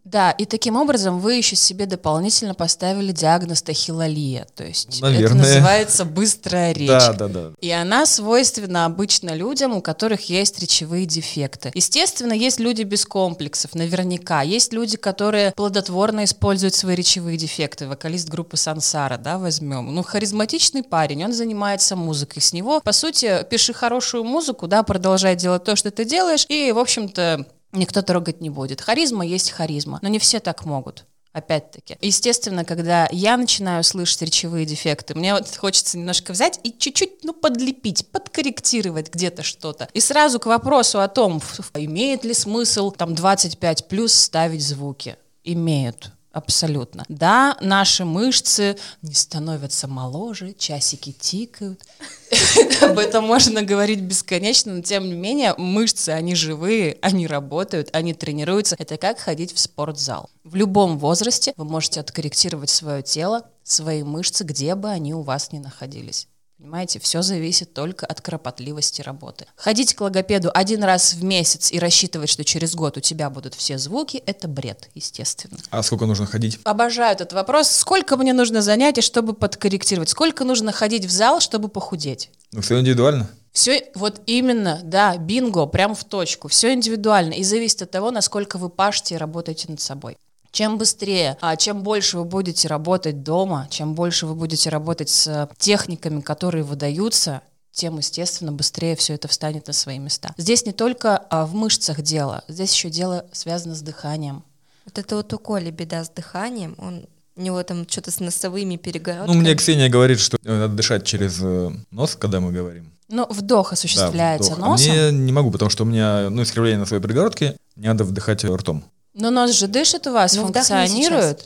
Да, 0.08 0.32
и 0.32 0.46
таким 0.46 0.78
образом 0.78 1.20
вы 1.20 1.34
еще 1.34 1.58
себе 1.58 1.86
дополнительно 1.86 2.54
поставили 2.54 3.12
диагноз 3.12 3.62
тахилолия, 3.62 4.48
то 4.56 4.64
есть 4.64 5.02
Наверное. 5.02 5.26
это 5.26 5.36
называется 5.36 6.06
быстрая 6.06 6.72
речь. 6.72 6.88
Да, 6.88 7.12
да, 7.12 7.28
да. 7.28 7.52
И 7.60 7.70
она 7.72 8.06
свойственна 8.06 8.86
обычно 8.86 9.32
людям, 9.36 9.76
у 9.76 9.82
которых 9.82 10.30
есть 10.30 10.62
речевые 10.62 11.06
дефекты. 11.06 11.72
Естественно, 11.76 12.32
есть 12.32 12.58
люди 12.62 12.84
без 12.84 13.06
комплексов, 13.06 13.76
наверняка. 13.76 14.44
Есть 14.44 14.72
люди, 14.72 14.96
которые 14.96 15.52
плодотворно 15.52 16.24
используют 16.24 16.74
свои 16.74 16.96
речевые 16.96 17.38
дефекты. 17.38 17.86
Вокалист 17.86 18.30
группы 18.30 18.56
Сансара, 18.56 19.18
да, 19.18 19.38
возьмем. 19.38 19.94
Ну, 19.94 20.04
харизматичный 20.04 20.84
парень, 20.84 21.26
он 21.26 21.34
занимается 21.34 21.98
музыкой. 21.98 22.42
С 22.42 22.54
него, 22.54 22.80
по 22.80 22.94
сути, 22.94 23.46
пиши 23.50 23.74
хорошую 23.74 24.24
музыку, 24.24 24.68
да, 24.68 24.84
продолжай 24.84 25.36
делать 25.36 25.66
то, 25.66 25.76
что 25.76 25.92
ты 25.92 26.06
делаешь, 26.06 26.46
и, 26.48 26.72
в 26.72 26.80
общем-то, 26.80 27.46
никто 27.78 28.02
трогать 28.02 28.42
не 28.42 28.50
будет. 28.50 28.82
Харизма 28.82 29.26
есть 29.26 29.52
харизма, 29.52 30.00
но 30.02 30.10
не 30.10 30.20
все 30.20 30.40
так 30.40 30.66
могут. 30.66 31.06
Опять-таки. 31.34 31.98
Естественно, 32.02 32.66
когда 32.66 33.08
я 33.12 33.38
начинаю 33.38 33.84
слышать 33.84 34.24
речевые 34.24 34.66
дефекты, 34.66 35.14
мне 35.14 35.34
вот 35.34 35.56
хочется 35.56 35.98
немножко 35.98 36.32
взять 36.32 36.60
и 36.64 36.74
чуть-чуть, 36.76 37.24
ну, 37.24 37.34
подлепить, 37.34 38.08
подкорректировать 38.08 39.14
где-то 39.14 39.44
что-то. 39.44 39.88
И 39.94 40.00
сразу 40.00 40.40
к 40.40 40.48
вопросу 40.48 41.00
о 41.00 41.08
том, 41.08 41.40
имеет 41.76 42.24
ли 42.24 42.34
смысл 42.34 42.90
там 42.90 43.14
25 43.14 43.88
плюс 43.88 44.14
ставить 44.14 44.64
звуки. 44.64 45.16
Имеют. 45.44 46.12
Абсолютно. 46.38 47.04
Да, 47.10 47.58
наши 47.62 48.06
мышцы 48.06 48.78
не 49.02 49.16
становятся 49.16 49.88
моложе, 49.88 50.54
часики 50.54 51.12
тикают. 51.12 51.82
Об 52.84 53.00
этом 53.00 53.26
можно 53.26 53.64
говорить 53.64 54.02
бесконечно, 54.02 54.76
но 54.76 54.82
тем 54.84 55.06
не 55.06 55.16
менее 55.16 55.56
мышцы, 55.58 56.10
они 56.10 56.36
живые, 56.36 57.00
они 57.02 57.26
работают, 57.26 57.90
они 57.92 58.14
тренируются. 58.14 58.76
Это 58.78 58.98
как 58.98 59.18
ходить 59.18 59.52
в 59.52 59.58
спортзал. 59.58 60.30
В 60.44 60.56
любом 60.56 61.00
возрасте 61.00 61.54
вы 61.58 61.66
можете 61.66 62.02
откорректировать 62.02 62.70
свое 62.70 63.02
тело, 63.02 63.50
свои 63.64 64.04
мышцы, 64.04 64.44
где 64.44 64.76
бы 64.76 64.90
они 64.90 65.16
у 65.16 65.22
вас 65.22 65.52
ни 65.52 65.58
находились. 65.58 66.28
Понимаете, 66.58 67.00
все 67.00 67.22
зависит 67.22 67.76
только 67.76 68.08
от 68.08 68.20
кропотливости 68.20 69.04
работы. 69.04 69.46
Ходить 69.56 69.94
к 69.94 70.02
логопеду 70.02 70.50
один 70.52 70.84
раз 70.84 71.14
в 71.14 71.24
месяц 71.24 71.72
и 71.72 71.78
рассчитывать, 71.78 72.30
что 72.30 72.44
через 72.44 72.74
год 72.74 72.98
у 72.98 73.00
тебя 73.00 73.30
будут 73.30 73.54
все 73.54 73.78
звуки, 73.78 74.24
это 74.26 74.48
бред, 74.48 74.90
естественно. 74.96 75.60
А 75.70 75.84
сколько 75.84 76.08
нужно 76.08 76.26
ходить? 76.26 76.60
Обожаю 76.64 77.14
этот 77.14 77.32
вопрос. 77.34 77.70
Сколько 77.70 78.18
мне 78.18 78.34
нужно 78.34 78.64
занятий, 78.64 79.02
чтобы 79.02 79.34
подкорректировать? 79.34 80.10
Сколько 80.10 80.46
нужно 80.46 80.72
ходить 80.72 81.06
в 81.06 81.12
зал, 81.12 81.42
чтобы 81.42 81.68
похудеть? 81.68 82.32
Ну, 82.52 82.62
все 82.62 82.80
индивидуально. 82.80 83.30
Все, 83.52 83.90
вот 83.94 84.22
именно, 84.26 84.82
да, 84.84 85.16
бинго, 85.16 85.68
прям 85.68 85.94
в 85.94 86.04
точку. 86.06 86.48
Все 86.48 86.74
индивидуально 86.74 87.34
и 87.34 87.44
зависит 87.44 87.84
от 87.84 87.92
того, 87.92 88.10
насколько 88.10 88.58
вы 88.58 88.70
пашете 88.70 89.16
и 89.16 89.18
работаете 89.18 89.68
над 89.70 89.80
собой. 89.80 90.18
Чем 90.52 90.78
быстрее, 90.78 91.38
а 91.42 91.56
чем 91.56 91.84
больше 91.84 92.18
вы 92.18 92.26
будете 92.26 92.68
работать 92.68 93.24
дома, 93.24 93.68
чем 93.70 93.94
больше 93.94 94.26
вы 94.26 94.36
будете 94.36 94.70
работать 94.70 95.10
с 95.10 95.50
техниками, 95.58 96.22
которые 96.22 96.64
выдаются, 96.64 97.42
тем, 97.72 97.98
естественно, 97.98 98.52
быстрее 98.52 98.96
все 98.96 99.14
это 99.14 99.28
встанет 99.28 99.68
на 99.68 99.74
свои 99.74 100.00
места. 100.00 100.34
Здесь 100.38 100.66
не 100.66 100.72
только 100.72 101.18
а, 101.18 101.46
в 101.46 101.54
мышцах 101.54 102.02
дело, 102.02 102.44
здесь 102.48 102.74
еще 102.74 102.90
дело 102.90 103.26
связано 103.32 103.76
с 103.76 103.82
дыханием. 103.82 104.44
Вот 104.86 104.98
это 104.98 105.16
вот 105.18 105.32
у 105.34 105.38
Коли 105.38 105.70
беда 105.70 106.04
с 106.04 106.10
дыханием, 106.10 106.76
он 106.80 107.06
У 107.36 107.42
него 107.42 107.62
там 107.62 107.88
что-то 107.88 108.10
с 108.10 108.20
носовыми 108.20 108.78
перегородками. 108.78 109.36
Ну, 109.36 109.40
мне 109.40 109.54
Ксения 109.54 109.90
говорит, 109.90 110.20
что 110.20 110.38
надо 110.42 110.70
дышать 110.70 111.06
через 111.06 111.38
э, 111.40 111.72
нос, 111.92 112.16
когда 112.16 112.40
мы 112.40 112.52
говорим. 112.52 112.92
Ну, 113.10 113.28
вдох 113.30 113.74
осуществляется 113.74 114.50
Да, 114.50 114.56
вдох. 114.56 114.66
А 114.66 114.70
носом. 114.72 114.92
мне 114.92 115.12
не 115.12 115.32
могу, 115.32 115.52
потому 115.52 115.70
что 115.70 115.84
у 115.84 115.86
меня 115.86 116.32
ну, 116.32 116.42
искривление 116.42 116.80
носовой 116.80 117.02
перегородки, 117.02 117.56
мне 117.76 117.90
надо 117.90 118.06
вдыхать 118.06 118.44
ртом. 118.44 118.84
Но 119.18 119.32
нос 119.32 119.52
же 119.52 119.68
дышит 119.68 120.08
у 120.08 120.14
вас, 120.14 120.36
Ну, 120.36 120.44
функционирует. 120.44 121.44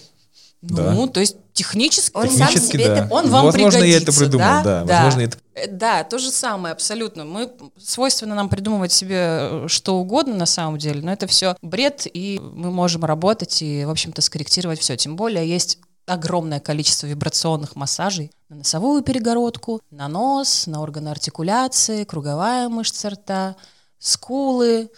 Да. 0.61 0.91
Ну, 0.91 1.07
то 1.07 1.19
есть 1.19 1.37
технически... 1.53 2.15
Он 2.15 2.29
сам 2.29 2.49
Технически, 2.49 2.71
себе 2.73 2.87
да. 2.87 2.97
это- 3.05 3.13
Он 3.13 3.29
вам 3.29 3.45
Возможно, 3.45 3.83
я 3.83 3.97
это 3.97 4.11
пригодится, 4.11 4.19
придумал, 4.19 4.45
да? 4.45 4.63
да. 4.63 4.83
Да. 4.83 4.95
Возможно, 5.05 5.21
это... 5.21 5.37
Да, 5.71 6.03
то 6.03 6.19
же 6.19 6.29
самое, 6.29 6.73
абсолютно. 6.73 7.25
Мы 7.25 7.51
свойственно 7.79 8.35
нам 8.35 8.47
придумывать 8.47 8.91
себе 8.91 9.15
э, 9.17 9.65
что 9.67 9.95
угодно 9.97 10.35
на 10.35 10.45
самом 10.45 10.77
деле, 10.77 11.01
но 11.01 11.11
это 11.11 11.25
все 11.25 11.55
бред, 11.63 12.05
и 12.13 12.39
мы 12.39 12.69
можем 12.71 13.03
работать 13.05 13.61
и, 13.63 13.85
в 13.85 13.89
общем-то, 13.89 14.21
скорректировать 14.21 14.79
все. 14.79 14.95
Тем 14.97 15.15
более 15.15 15.49
есть 15.49 15.79
огромное 16.05 16.59
количество 16.59 17.07
вибрационных 17.07 17.75
массажей 17.75 18.31
на 18.49 18.57
носовую 18.57 19.01
перегородку, 19.01 19.81
на 19.89 20.07
нос, 20.07 20.67
на 20.67 20.81
органы 20.81 21.09
артикуляции, 21.09 22.03
круговая 22.03 22.69
мышца 22.69 23.09
рта, 23.09 23.55
скулы, 23.97 24.89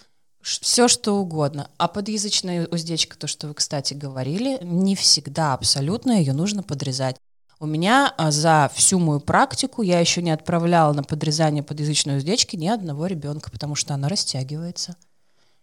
все 0.43 0.88
что 0.88 1.13
угодно. 1.13 1.69
А 1.77 1.88
подъязычная 1.88 2.67
уздечка, 2.67 3.17
то, 3.17 3.27
что 3.27 3.47
вы, 3.47 3.53
кстати, 3.53 3.93
говорили, 3.93 4.59
не 4.62 4.95
всегда 4.95 5.53
абсолютно 5.53 6.12
ее 6.12 6.33
нужно 6.33 6.63
подрезать. 6.63 7.15
У 7.59 7.65
меня 7.65 8.13
а, 8.17 8.29
за 8.29 8.69
всю 8.75 9.00
мою 9.00 9.21
практику 9.21 9.83
я 9.83 10.00
еще 10.00 10.21
не 10.21 10.31
отправляла 10.31 10.91
на 10.91 11.03
подрезание 11.03 11.63
подъязычной 11.63 12.17
уздечки 12.17 12.57
ни 12.57 12.67
одного 12.67 13.07
ребенка, 13.07 13.50
потому 13.51 13.75
что 13.75 13.93
она 13.93 14.09
растягивается. 14.09 14.97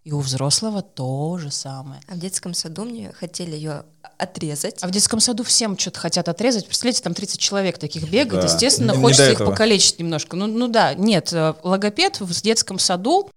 И 0.02 0.12
у 0.12 0.20
взрослого 0.20 0.80
то 0.80 1.36
же 1.36 1.50
самое. 1.50 2.00
А 2.08 2.14
в 2.14 2.18
детском 2.18 2.54
саду 2.54 2.84
мне 2.84 3.12
хотели 3.12 3.54
ее 3.54 3.84
отрезать. 4.16 4.82
А 4.82 4.88
в 4.88 4.90
детском 4.90 5.20
саду 5.20 5.44
всем 5.44 5.76
что-то 5.76 6.00
хотят 6.00 6.26
отрезать. 6.30 6.64
Представляете, 6.64 7.02
там 7.02 7.12
30 7.12 7.38
человек 7.38 7.76
таких 7.76 8.10
бегает. 8.10 8.46
Да. 8.46 8.50
Естественно, 8.50 8.92
Не- 8.92 8.96
не 8.96 9.02
хочется 9.02 9.26
до 9.26 9.32
их 9.32 9.38
покалечить 9.38 9.98
немножко. 9.98 10.36
Ну, 10.36 10.46
ну 10.46 10.68
да, 10.68 10.94
нет, 10.94 11.34
э, 11.34 11.52
логопед 11.62 12.18
в 12.18 12.40
детском 12.40 12.78
саду 12.78 13.30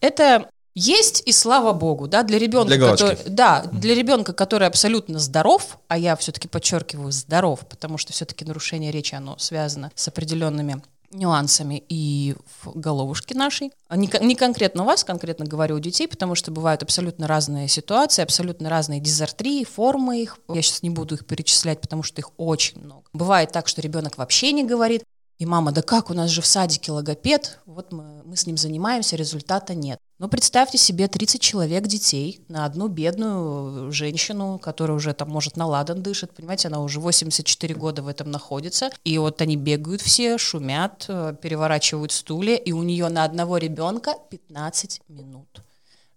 это 0.00 0.46
есть 0.74 1.22
и 1.26 1.32
слава 1.32 1.72
богу, 1.72 2.06
да, 2.06 2.22
для 2.22 2.38
ребенка, 2.38 2.68
Для 2.68 2.78
галочки. 2.78 3.06
который, 3.06 3.30
да, 3.30 3.64
для 3.72 3.94
ребенка, 3.94 4.32
который 4.32 4.68
абсолютно 4.68 5.18
здоров, 5.18 5.78
а 5.88 5.98
я 5.98 6.16
все-таки 6.16 6.48
подчеркиваю 6.48 7.12
здоров, 7.12 7.60
потому 7.68 7.98
что 7.98 8.12
все-таки 8.12 8.44
нарушение 8.44 8.90
речи 8.90 9.14
оно 9.14 9.36
связано 9.38 9.90
с 9.94 10.08
определенными 10.08 10.82
нюансами 11.12 11.82
и 11.88 12.36
в 12.62 12.78
головушке 12.78 13.34
нашей. 13.34 13.72
А 13.88 13.96
Не, 13.96 14.08
не 14.20 14.36
конкретно 14.36 14.84
у 14.84 14.86
вас, 14.86 15.02
конкретно 15.02 15.44
говорю 15.44 15.76
у 15.76 15.78
детей, 15.80 16.06
потому 16.06 16.34
что 16.34 16.52
бывают 16.52 16.82
абсолютно 16.82 17.26
разные 17.26 17.66
ситуации, 17.68 18.22
абсолютно 18.22 18.68
разные 18.70 19.00
дизартрии, 19.00 19.64
формы 19.64 20.22
их. 20.22 20.38
Я 20.48 20.62
сейчас 20.62 20.82
не 20.82 20.90
буду 20.90 21.16
их 21.16 21.26
перечислять, 21.26 21.80
потому 21.80 22.02
что 22.02 22.20
их 22.20 22.30
очень 22.36 22.80
много. 22.80 23.02
Бывает 23.12 23.50
так, 23.50 23.66
что 23.66 23.80
ребенок 23.80 24.18
вообще 24.18 24.52
не 24.52 24.64
говорит, 24.64 25.02
и 25.40 25.46
мама, 25.46 25.72
да 25.72 25.80
как, 25.80 26.10
у 26.10 26.14
нас 26.14 26.28
же 26.28 26.42
в 26.42 26.46
садике 26.46 26.92
логопед, 26.92 27.60
вот 27.64 27.92
мы, 27.92 28.22
мы 28.26 28.36
с 28.36 28.46
ним 28.46 28.58
занимаемся, 28.58 29.16
результата 29.16 29.74
нет. 29.74 29.98
Но 30.18 30.28
представьте 30.28 30.76
себе 30.76 31.08
30 31.08 31.40
человек 31.40 31.86
детей 31.86 32.44
на 32.48 32.66
одну 32.66 32.88
бедную 32.88 33.90
женщину, 33.90 34.58
которая 34.58 34.98
уже 34.98 35.14
там, 35.14 35.30
может, 35.30 35.56
на 35.56 35.64
ладан 35.64 36.02
дышит, 36.02 36.34
понимаете, 36.34 36.68
она 36.68 36.82
уже 36.82 37.00
84 37.00 37.74
года 37.74 38.02
в 38.02 38.08
этом 38.08 38.30
находится, 38.30 38.90
и 39.02 39.16
вот 39.16 39.40
они 39.40 39.56
бегают 39.56 40.02
все, 40.02 40.36
шумят, 40.36 41.06
э, 41.08 41.34
переворачивают 41.40 42.12
стулья, 42.12 42.56
и 42.56 42.72
у 42.72 42.82
нее 42.82 43.08
на 43.08 43.24
одного 43.24 43.56
ребенка 43.56 44.16
15 44.28 45.00
минут. 45.08 45.62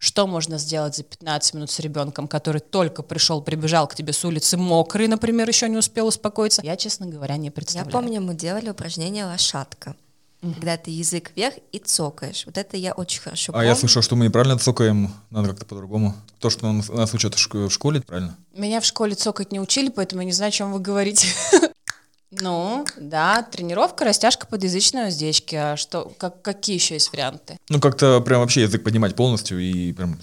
Что 0.04 0.28
можно 0.28 0.58
сделать 0.58 0.98
за 0.98 1.04
15 1.04 1.54
минут 1.54 1.72
с 1.72 1.80
ребенком, 1.80 2.28
который 2.28 2.60
только 2.60 3.04
пришел, 3.04 3.42
прибежал 3.42 3.88
к 3.88 3.96
тебе 3.96 4.12
с 4.12 4.26
улицы 4.26 4.58
мокрый, 4.58 5.08
например, 5.08 5.48
еще 5.48 5.70
не 5.70 5.78
успел 5.78 6.08
успокоиться? 6.08 6.62
Я, 6.62 6.76
честно 6.76 7.06
говоря, 7.06 7.38
не 7.38 7.46
Я 7.46 7.52
представляю. 7.54 7.90
помню, 7.90 8.20
мы 8.20 8.34
делали 8.34 8.70
упражнение 8.70 9.24
лошадка. 9.24 9.96
Когда 10.42 10.76
ты 10.76 10.92
язык 10.92 11.32
вверх 11.38 11.54
и 11.72 11.80
цокаешь. 11.80 12.46
Вот 12.46 12.58
это 12.58 12.76
я 12.76 12.92
очень 12.92 13.22
хорошо 13.22 13.54
А 13.54 13.54
помню. 13.54 13.68
я 13.70 13.76
слышал, 13.78 14.02
что 14.02 14.18
мы 14.18 14.26
неправильно 14.26 14.58
цокаем, 14.60 15.10
надо 15.30 15.48
как-то 15.48 15.64
по-другому. 15.66 16.16
То, 16.40 16.50
что 16.50 16.70
нас, 16.70 16.90
нас 16.90 17.14
учат 17.14 17.36
в 17.36 17.70
школе, 17.70 18.02
правильно? 18.02 18.36
Меня 18.54 18.82
в 18.82 18.86
школе 18.86 19.16
цокать 19.16 19.54
не 19.54 19.62
учили, 19.62 19.88
поэтому 19.90 20.22
я 20.24 20.26
не 20.26 20.34
знаю, 20.34 20.50
о 20.50 20.52
чем 20.52 20.74
вы 20.74 20.80
говорите. 20.82 21.28
Ну, 22.42 22.86
да, 22.98 23.44
тренировка, 23.44 24.06
растяжка 24.06 24.48
подъязычной 24.48 25.10
уздечки. 25.10 25.56
А 25.56 25.78
что, 25.78 26.12
как, 26.18 26.42
какие 26.42 26.76
еще 26.76 26.96
есть 26.96 27.12
варианты? 27.12 27.58
Ну, 27.70 27.80
как-то 27.80 28.22
прям 28.22 28.42
вообще 28.42 28.62
язык 28.64 28.84
поднимать 28.84 29.16
полностью 29.16 29.60
и 29.60 29.94
прям... 29.94 30.20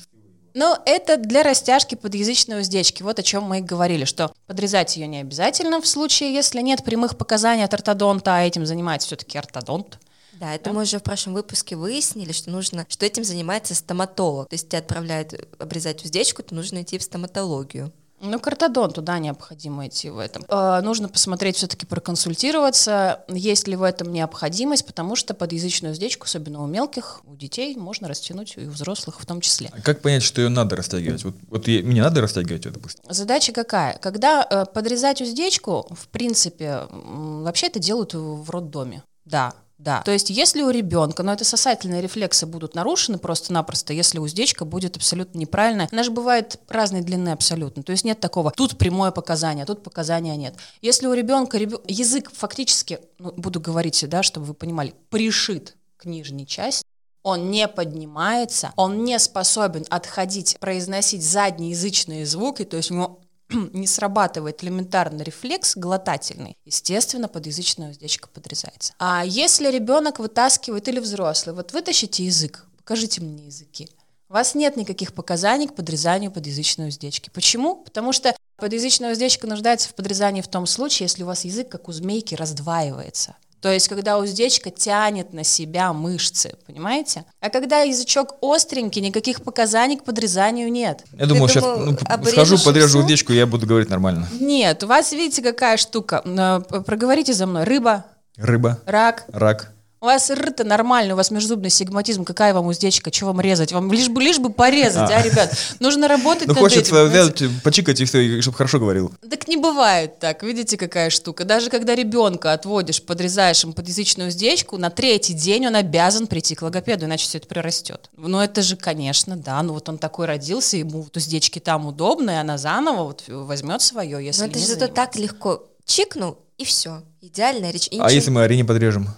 Ну, 0.53 0.77
это 0.85 1.17
для 1.17 1.43
растяжки 1.43 1.95
подъязычной 1.95 2.61
уздечки. 2.61 3.03
Вот 3.03 3.19
о 3.19 3.23
чем 3.23 3.45
мы 3.45 3.59
и 3.59 3.63
говорили, 3.63 4.05
что 4.05 4.33
подрезать 4.47 4.97
ее 4.97 5.07
не 5.07 5.19
обязательно 5.21 5.81
в 5.81 5.87
случае, 5.87 6.35
если 6.35 6.61
нет 6.61 6.83
прямых 6.83 7.17
показаний 7.17 7.65
от 7.65 7.73
ортодонта, 7.73 8.37
а 8.37 8.43
этим 8.43 8.67
занимается 8.67 9.07
все-таки 9.07 9.39
ортодонт. 9.39 9.99
Да, 10.41 10.55
это 10.55 10.73
мы 10.73 10.83
уже 10.83 10.99
в 10.99 11.03
прошлом 11.03 11.35
выпуске 11.35 11.77
выяснили, 11.77 12.33
что 12.33 12.51
нужно, 12.51 12.87
что 12.89 13.05
этим 13.05 13.25
занимается 13.25 13.75
стоматолог. 13.75 14.49
То 14.49 14.55
есть 14.55 14.69
тебя 14.69 14.79
отправляют 14.79 15.35
обрезать 15.59 16.03
уздечку, 16.03 16.43
то 16.43 16.55
нужно 16.55 16.83
идти 16.83 16.99
в 16.99 17.03
стоматологию. 17.03 17.93
Ну, 18.21 18.39
к 18.39 18.47
ортодонту, 18.47 19.03
да, 19.03 19.19
необходимо 19.19 19.87
идти 19.89 20.11
в 20.11 20.19
этом. 20.19 20.45
Э, 20.49 20.81
нужно 20.83 21.09
посмотреть, 21.09 21.57
все-таки 21.57 21.87
проконсультироваться, 21.87 23.25
есть 23.29 23.67
ли 23.67 23.77
в 23.77 23.83
этом 23.83 24.13
необходимость, 24.13 24.87
потому 24.87 25.17
что 25.17 25.35
подъязычную 25.35 25.93
уздечку, 25.93 26.25
особенно 26.25 26.63
у 26.63 26.67
мелких, 26.67 27.23
у 27.25 27.35
детей, 27.37 27.77
можно 27.77 28.09
растянуть, 28.09 28.55
и 28.57 28.67
у 28.67 28.71
взрослых 28.71 29.21
в 29.21 29.27
том 29.27 29.41
числе. 29.41 29.71
А 29.73 29.81
как 29.81 30.03
понять, 30.03 30.23
что 30.23 30.41
ее 30.43 30.49
надо 30.49 30.77
растягивать? 30.77 31.25
Вот, 31.25 31.35
вот 31.49 31.69
е- 31.69 31.83
мне 31.83 32.03
надо 32.03 32.21
растягивать 32.21 32.65
ее, 32.65 32.73
допустим. 32.73 33.03
Задача 33.09 33.53
какая? 33.53 33.97
Когда 33.99 34.47
э, 34.49 34.67
подрезать 34.67 35.21
уздечку, 35.23 35.87
в 35.91 36.09
принципе, 36.09 36.81
вообще 36.91 37.67
это 37.69 37.79
делают 37.79 38.15
в 38.15 38.51
роддоме. 38.51 39.03
Да, 39.25 39.55
да. 39.81 40.03
То 40.03 40.11
есть, 40.11 40.31
если 40.31 40.63
у 40.63 40.71
ребенка, 40.71 41.23
но 41.23 41.33
это 41.33 41.45
сосательные 41.45 42.03
рефлексы 42.03 42.47
будут 42.47 42.75
нарушены 42.75 43.19
просто-напросто, 43.19 43.93
если 43.93 44.19
уздечка 44.19 44.65
будет 44.65 44.97
абсолютно 44.97 45.39
неправильная. 45.39 45.89
Она 45.91 46.03
же 46.03 46.11
бывает 46.11 46.61
разной 46.69 47.01
длины 47.01 47.31
абсолютно. 47.31 47.83
То 47.83 47.93
есть 47.93 48.05
нет 48.05 48.21
такого, 48.21 48.51
тут 48.51 48.77
прямое 48.79 49.11
показание, 49.11 49.65
а 49.65 49.67
тут 49.67 49.83
показания 49.83 50.37
нет. 50.37 50.55
Если 50.83 51.07
у 51.07 51.15
ребенка 51.15 51.57
ребё- 51.59 51.83
язык 51.89 52.31
фактически, 52.33 53.01
ну, 53.19 53.33
буду 53.33 53.61
говорить, 53.61 54.05
да, 54.09 54.23
чтобы 54.23 54.47
вы 54.47 54.55
понимали, 54.55 54.95
пришит 55.09 55.77
к 55.97 56.05
нижней 56.05 56.47
части, 56.47 56.85
он 57.23 57.51
не 57.51 57.69
поднимается, 57.69 58.73
он 58.77 59.05
не 59.05 59.19
способен 59.19 59.85
отходить, 59.91 60.57
произносить 60.61 61.23
задние 61.23 61.71
язычные 61.71 62.25
звуки, 62.27 62.65
то 62.65 62.77
есть 62.77 62.91
у 62.91 62.95
него 62.95 63.21
не 63.73 63.87
срабатывает 63.87 64.63
элементарный 64.63 65.25
рефлекс 65.25 65.77
глотательный, 65.77 66.57
естественно, 66.65 67.29
подъязычная 67.29 67.91
уздечка 67.91 68.29
подрезается. 68.29 68.95
А 68.99 69.25
если 69.25 69.71
ребенок 69.71 70.19
вытаскивает 70.19 70.89
или 70.89 71.01
взрослый, 71.01 71.55
вот 71.55 71.73
вытащите 71.73 72.25
язык, 72.25 72.67
покажите 72.79 73.21
мне 73.21 73.47
языки. 73.47 73.89
У 74.29 74.35
вас 74.35 74.55
нет 74.55 74.77
никаких 74.77 75.13
показаний 75.13 75.67
к 75.67 75.75
подрезанию 75.75 76.31
подъязычной 76.31 76.89
уздечки. 76.89 77.31
Почему? 77.31 77.77
Потому 77.77 78.13
что 78.13 78.35
подъязычная 78.59 79.11
уздечка 79.11 79.49
нуждается 79.49 79.89
в 79.89 79.95
подрезании 79.95 80.41
в 80.41 80.49
том 80.49 80.67
случае, 80.67 81.07
если 81.07 81.25
у 81.25 81.27
вас 81.27 81.45
язык, 81.45 81.69
как 81.69 81.89
у 81.89 81.93
змейки, 81.93 82.37
раздваивается. 82.37 83.37
То 83.61 83.71
есть, 83.71 83.89
когда 83.89 84.19
уздечка 84.19 84.71
тянет 84.71 85.33
на 85.33 85.45
себя 85.45 85.93
мышцы, 85.93 86.55
понимаете? 86.67 87.25
А 87.41 87.51
когда 87.51 87.81
язычок 87.81 88.37
остренький, 88.41 89.03
никаких 89.03 89.43
показаний 89.43 89.97
к 89.99 90.05
подрезанию 90.05 90.71
нет. 90.73 91.05
Я 91.13 91.27
думал, 91.27 91.49
сейчас 91.49 91.65
ну, 91.65 91.97
схожу, 92.25 92.59
подрежу 92.59 92.89
всё? 92.89 92.99
уздечку, 93.01 93.33
я 93.33 93.47
буду 93.47 93.67
говорить 93.67 93.91
нормально. 93.91 94.29
Нет, 94.41 94.83
у 94.83 94.87
вас, 94.87 95.13
видите, 95.13 95.43
какая 95.43 95.77
штука. 95.77 96.23
Э, 96.25 96.61
Проговорите 96.83 97.35
за 97.35 97.47
мной. 97.47 97.65
Рыба, 97.65 98.05
Рыба, 98.37 98.79
рак. 98.87 99.25
рак. 99.33 99.73
У 100.03 100.07
вас 100.07 100.31
ры-то 100.31 100.65
нормально, 100.65 101.13
у 101.13 101.17
вас 101.19 101.31
межзубный 101.31 101.69
сигматизм. 101.69 102.25
Какая 102.25 102.55
вам 102.55 102.67
уздечка? 102.69 103.11
Чего 103.11 103.33
вам 103.33 103.41
резать? 103.43 103.71
Вам 103.73 103.93
лишь 103.93 104.09
бы, 104.09 104.23
лишь 104.23 104.39
бы 104.39 104.49
порезать, 104.51 105.11
а, 105.11 105.19
А. 105.19 105.23
ребят? 105.23 105.55
Нужно 105.79 106.09
работать 106.09 106.47
Ну, 106.49 106.55
над 106.55 106.59
хочется 106.63 107.07
этим. 107.07 107.11
взять, 107.11 107.63
почикать 107.63 108.01
и 108.01 108.07
все, 108.07 108.41
чтобы 108.41 108.57
хорошо 108.57 108.79
говорил. 108.79 109.13
Так 109.29 109.47
не 109.47 109.59
бывает 109.59 110.19
так. 110.19 110.43
Видите, 110.43 110.79
какая 110.79 111.11
штука? 111.11 111.45
Даже 111.45 111.69
когда 111.69 111.95
ребенка 111.95 112.55
отводишь, 112.55 113.03
подрезаешь 113.03 113.63
ему 113.63 113.75
подъязычную 113.75 114.29
уздечку, 114.29 114.79
на 114.79 114.89
третий 114.89 115.35
день 115.35 115.67
он 115.67 115.77
обязан 115.77 116.27
прийти 116.29 116.55
к 116.55 116.63
логопеду, 116.63 117.05
иначе 117.05 117.27
все 117.27 117.37
это 117.37 117.47
прирастет. 117.47 118.09
Ну 118.17 118.41
это 118.41 118.63
же, 118.63 118.77
конечно, 118.77 119.37
да. 119.37 119.63
Ну 119.63 119.75
вот 119.75 119.87
он 119.91 119.99
такой 119.99 120.25
родился, 120.25 120.79
ему 120.79 121.03
вот 121.03 121.15
уздечки 121.15 121.59
там 121.59 121.85
удобно, 121.85 122.31
и 122.31 122.35
она 122.37 122.57
заново 122.57 123.03
вот 123.05 123.25
возьмет 123.29 123.83
свое, 123.83 124.25
если 124.25 124.41
Но 124.41 124.47
это 124.49 124.59
не 124.59 124.65
же 124.65 124.73
зато 124.73 124.87
так 124.87 125.15
легко. 125.17 125.67
Чикнул, 125.85 126.39
и 126.57 126.65
все. 126.65 127.03
Идеальная 127.21 127.71
речь. 127.71 127.89
И 127.89 127.97
А 127.99 128.05
ничего- 128.05 128.09
если 128.11 128.31
мы 128.31 128.43
Арине 128.45 128.65
подрежем? 128.65 129.09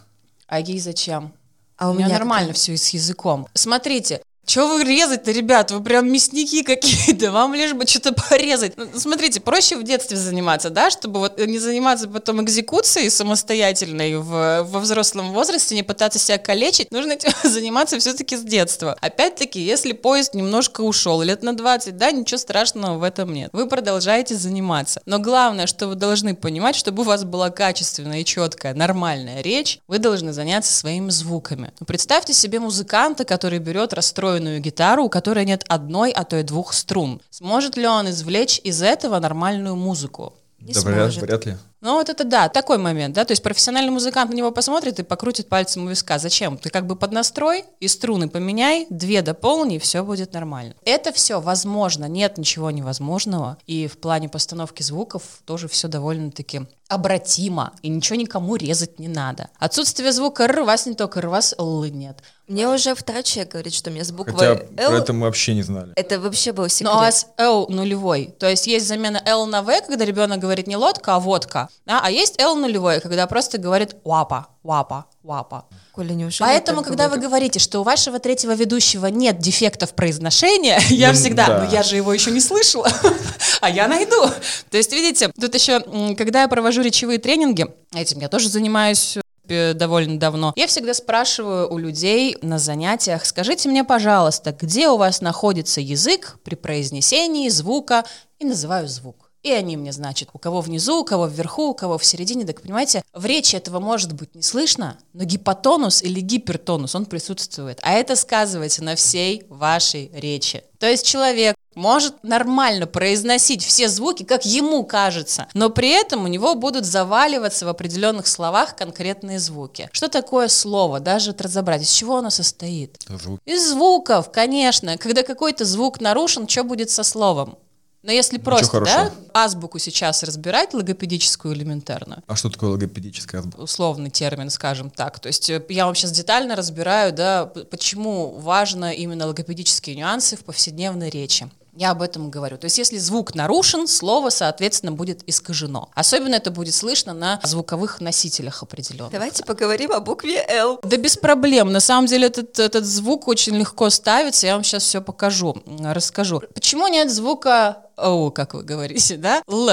А 0.52 0.60
ей 0.60 0.78
зачем? 0.80 1.32
А 1.78 1.88
у, 1.88 1.92
у 1.92 1.94
меня 1.94 2.08
нормально 2.08 2.48
какая? 2.48 2.58
все 2.58 2.76
с 2.76 2.90
языком. 2.90 3.48
Смотрите, 3.54 4.20
Чего 4.44 4.74
вы 4.74 4.84
резать-то, 4.84 5.30
ребят? 5.30 5.70
Вы 5.70 5.82
прям 5.82 6.10
мясники 6.10 6.62
какие-то, 6.64 7.30
вам 7.30 7.54
лишь 7.54 7.72
бы 7.74 7.86
что-то 7.86 8.12
порезать. 8.12 8.76
Ну, 8.76 8.86
смотрите, 8.96 9.40
проще 9.40 9.76
в 9.76 9.84
детстве 9.84 10.16
заниматься, 10.16 10.68
да, 10.68 10.90
чтобы 10.90 11.20
вот 11.20 11.38
не 11.38 11.58
заниматься 11.58 12.08
потом 12.08 12.42
экзекуцией 12.42 13.08
самостоятельной 13.08 14.16
в, 14.16 14.64
во 14.64 14.80
взрослом 14.80 15.32
возрасте, 15.32 15.76
не 15.76 15.84
пытаться 15.84 16.18
себя 16.18 16.38
калечить, 16.38 16.90
нужно 16.90 17.12
этим 17.12 17.30
заниматься 17.48 17.98
все-таки 18.00 18.36
с 18.36 18.42
детства. 18.42 18.96
Опять-таки, 19.00 19.60
если 19.60 19.92
поезд 19.92 20.34
немножко 20.34 20.80
ушел 20.80 21.22
лет 21.22 21.42
на 21.42 21.56
20, 21.56 21.96
да, 21.96 22.10
ничего 22.10 22.38
страшного 22.38 22.98
в 22.98 23.04
этом 23.04 23.32
нет. 23.32 23.50
Вы 23.52 23.68
продолжаете 23.68 24.34
заниматься. 24.34 25.00
Но 25.06 25.20
главное, 25.20 25.68
что 25.68 25.86
вы 25.86 25.94
должны 25.94 26.34
понимать, 26.34 26.74
чтобы 26.74 27.02
у 27.02 27.06
вас 27.06 27.22
была 27.22 27.50
качественная 27.50 28.20
и 28.20 28.24
четкая, 28.24 28.74
нормальная 28.74 29.40
речь, 29.40 29.78
вы 29.86 29.98
должны 29.98 30.32
заняться 30.32 30.72
своими 30.72 31.10
звуками. 31.10 31.72
Ну, 31.78 31.86
представьте 31.86 32.32
себе 32.32 32.58
музыканта, 32.58 33.24
который 33.24 33.60
берет 33.60 33.92
расстроенную 34.32 34.60
гитару, 34.60 35.04
у 35.04 35.08
которой 35.08 35.44
нет 35.44 35.64
одной, 35.68 36.10
а 36.12 36.24
то 36.24 36.36
и 36.38 36.42
двух 36.42 36.72
струн. 36.72 37.20
Сможет 37.30 37.76
ли 37.76 37.86
он 37.86 38.08
извлечь 38.10 38.60
из 38.64 38.82
этого 38.82 39.18
нормальную 39.18 39.76
музыку? 39.76 40.34
Не 40.60 40.74
да, 40.74 40.80
сможет. 40.80 41.22
вряд 41.22 41.46
ли. 41.46 41.56
Ну, 41.82 41.94
вот 41.94 42.08
это 42.08 42.22
да, 42.22 42.48
такой 42.48 42.78
момент, 42.78 43.14
да, 43.14 43.24
то 43.24 43.32
есть 43.32 43.42
профессиональный 43.42 43.90
музыкант 43.90 44.30
на 44.30 44.36
него 44.36 44.52
посмотрит 44.52 45.00
и 45.00 45.02
покрутит 45.02 45.48
пальцем 45.48 45.84
у 45.84 45.88
виска. 45.88 46.20
Зачем? 46.20 46.56
Ты 46.56 46.70
как 46.70 46.86
бы 46.86 46.94
под 46.94 47.10
настрой 47.10 47.64
и 47.80 47.88
струны 47.88 48.28
поменяй, 48.28 48.86
две 48.88 49.20
дополни, 49.20 49.76
и 49.76 49.78
все 49.80 50.04
будет 50.04 50.32
нормально. 50.32 50.74
Это 50.84 51.12
все 51.12 51.40
возможно, 51.40 52.04
нет 52.04 52.38
ничего 52.38 52.70
невозможного, 52.70 53.58
и 53.66 53.88
в 53.88 53.98
плане 53.98 54.28
постановки 54.28 54.84
звуков 54.84 55.22
тоже 55.44 55.66
все 55.66 55.88
довольно-таки 55.88 56.62
обратимо, 56.92 57.72
и 57.80 57.88
ничего 57.88 58.16
никому 58.16 58.56
резать 58.56 58.98
не 58.98 59.08
надо. 59.08 59.48
Отсутствие 59.58 60.12
звука 60.12 60.44
«р» 60.44 60.62
вас 60.62 60.84
не 60.86 60.94
только 60.94 61.20
«р», 61.20 61.28
вас 61.28 61.54
«л» 61.58 61.84
нет. 61.84 62.18
Мне 62.48 62.68
уже 62.68 62.94
второй 62.94 63.22
человек 63.22 63.52
говорит, 63.52 63.72
что 63.72 63.88
у 63.88 63.94
меня 63.94 64.04
с 64.04 64.12
буквой 64.12 64.34
Хотя 64.34 64.50
«Л» 64.76 64.90
про 64.90 64.98
это 64.98 65.12
мы 65.14 65.22
вообще 65.22 65.54
не 65.54 65.62
знали. 65.62 65.92
это 65.96 66.20
вообще 66.20 66.52
был 66.52 66.68
секрет. 66.68 66.92
Но 66.92 66.98
у 66.98 67.00
вас 67.00 67.28
L 67.38 67.66
нулевой. 67.70 68.34
То 68.38 68.46
есть 68.46 68.66
есть 68.66 68.86
замена 68.86 69.22
L 69.24 69.46
на 69.46 69.62
V, 69.62 69.80
когда 69.86 70.04
ребенок 70.04 70.38
говорит 70.38 70.66
не 70.66 70.76
лодка, 70.76 71.14
а 71.14 71.20
водка. 71.20 71.70
Да? 71.86 72.00
А 72.02 72.10
есть 72.10 72.40
L 72.40 72.54
нулевой, 72.54 73.00
когда 73.00 73.26
просто 73.26 73.58
говорит 73.58 73.96
вапа, 74.04 74.48
вапа, 74.62 75.06
вапа. 75.22 75.66
Коля, 75.92 76.12
неужели 76.12 76.46
Поэтому, 76.46 76.82
когда 76.82 77.08
вы 77.08 77.18
говорите, 77.18 77.58
что 77.58 77.80
у 77.80 77.82
вашего 77.82 78.18
третьего 78.18 78.54
ведущего 78.54 79.06
нет 79.06 79.38
дефектов 79.38 79.94
произношения, 79.94 80.80
я 80.88 81.12
всегда, 81.12 81.48
да. 81.48 81.64
ну 81.64 81.70
я 81.70 81.82
же 81.82 81.96
его 81.96 82.12
еще 82.12 82.30
не 82.30 82.40
слышала, 82.40 82.88
а 83.60 83.68
я 83.68 83.88
найду. 83.88 84.26
То 84.70 84.76
есть, 84.76 84.92
видите, 84.92 85.30
тут 85.38 85.54
еще, 85.54 85.80
когда 86.16 86.42
я 86.42 86.48
провожу 86.48 86.82
речевые 86.82 87.18
тренинги, 87.18 87.66
этим 87.94 88.20
я 88.20 88.28
тоже 88.28 88.48
занимаюсь 88.48 89.18
э, 89.48 89.74
довольно 89.74 90.20
давно. 90.20 90.52
Я 90.54 90.68
всегда 90.68 90.94
спрашиваю 90.94 91.72
у 91.72 91.78
людей 91.78 92.38
на 92.42 92.58
занятиях, 92.58 93.26
скажите 93.26 93.68
мне, 93.68 93.82
пожалуйста, 93.82 94.52
где 94.52 94.88
у 94.88 94.96
вас 94.96 95.20
находится 95.20 95.80
язык 95.80 96.38
при 96.44 96.54
произнесении 96.54 97.48
звука, 97.48 98.04
и 98.38 98.44
называю 98.44 98.88
звук. 98.88 99.31
И 99.42 99.50
они 99.50 99.76
мне, 99.76 99.92
значит, 99.92 100.28
у 100.32 100.38
кого 100.38 100.60
внизу, 100.60 101.00
у 101.00 101.04
кого 101.04 101.26
вверху, 101.26 101.68
у 101.68 101.74
кого 101.74 101.98
в 101.98 102.04
середине. 102.04 102.44
Так 102.44 102.62
понимаете, 102.62 103.02
в 103.12 103.26
речи 103.26 103.56
этого 103.56 103.80
может 103.80 104.12
быть 104.12 104.34
не 104.34 104.42
слышно, 104.42 104.98
но 105.12 105.24
гипотонус 105.24 106.02
или 106.02 106.20
гипертонус, 106.20 106.94
он 106.94 107.06
присутствует. 107.06 107.80
А 107.82 107.92
это 107.92 108.14
сказывается 108.14 108.84
на 108.84 108.94
всей 108.94 109.44
вашей 109.48 110.10
речи. 110.14 110.62
То 110.78 110.88
есть 110.88 111.06
человек 111.06 111.56
может 111.74 112.22
нормально 112.22 112.86
произносить 112.86 113.64
все 113.64 113.88
звуки, 113.88 114.24
как 114.24 114.44
ему 114.44 114.84
кажется, 114.84 115.48
но 115.54 115.70
при 115.70 115.88
этом 115.88 116.24
у 116.24 116.28
него 116.28 116.54
будут 116.54 116.84
заваливаться 116.84 117.66
в 117.66 117.68
определенных 117.68 118.26
словах 118.26 118.76
конкретные 118.76 119.38
звуки. 119.38 119.88
Что 119.92 120.08
такое 120.08 120.48
слово? 120.48 121.00
Даже 121.00 121.34
разобрать, 121.36 121.82
из 121.82 121.90
чего 121.90 122.16
оно 122.16 122.30
состоит? 122.30 122.98
Звук. 123.08 123.40
Из 123.44 123.70
звуков, 123.70 124.30
конечно. 124.30 124.98
Когда 124.98 125.22
какой-то 125.22 125.64
звук 125.64 126.00
нарушен, 126.00 126.48
что 126.48 126.64
будет 126.64 126.90
со 126.90 127.02
словом? 127.02 127.56
Но 128.02 128.10
если 128.10 128.38
просто, 128.38 128.80
да, 128.80 129.12
азбуку 129.32 129.78
сейчас 129.78 130.24
разбирать, 130.24 130.74
логопедическую 130.74 131.54
элементарную, 131.54 132.22
А 132.26 132.34
что 132.34 132.50
такое 132.50 132.70
логопедическая 132.70 133.40
азбука? 133.40 133.60
условный 133.62 134.10
термин, 134.10 134.50
скажем 134.50 134.90
так. 134.90 135.20
То 135.20 135.28
есть 135.28 135.48
э, 135.50 135.64
я 135.68 135.86
вам 135.86 135.94
сейчас 135.94 136.10
детально 136.10 136.56
разбираю, 136.56 137.12
да, 137.12 137.46
почему 137.46 138.30
важно 138.38 138.92
именно 138.92 139.26
логопедические 139.26 139.94
нюансы 139.94 140.36
в 140.36 140.44
повседневной 140.44 141.10
речи. 141.10 141.48
Я 141.74 141.92
об 141.92 142.02
этом 142.02 142.30
говорю. 142.30 142.58
То 142.58 142.66
есть 142.66 142.76
если 142.76 142.98
звук 142.98 143.34
нарушен, 143.34 143.88
слово, 143.88 144.28
соответственно, 144.28 144.92
будет 144.92 145.26
искажено. 145.26 145.88
Особенно 145.94 146.34
это 146.34 146.50
будет 146.50 146.74
слышно 146.74 147.14
на 147.14 147.40
звуковых 147.44 148.00
носителях 148.00 148.62
определенных. 148.62 149.10
Давайте 149.12 149.42
поговорим 149.44 149.92
о 149.92 150.00
букве 150.00 150.44
«Л». 150.48 150.78
Да 150.82 150.96
без 150.98 151.16
проблем. 151.16 151.72
На 151.72 151.80
самом 151.80 152.06
деле 152.06 152.26
этот, 152.26 152.58
этот 152.58 152.84
звук 152.84 153.26
очень 153.26 153.56
легко 153.56 153.88
ставится. 153.88 154.46
Я 154.46 154.54
вам 154.54 154.64
сейчас 154.64 154.82
все 154.82 155.00
покажу, 155.00 155.56
расскажу. 155.82 156.42
Почему 156.52 156.88
нет 156.88 157.10
звука 157.10 157.86
«о», 157.96 158.30
как 158.30 158.52
вы 158.52 158.64
говорите, 158.64 159.16
да? 159.16 159.42
«Л». 159.48 159.70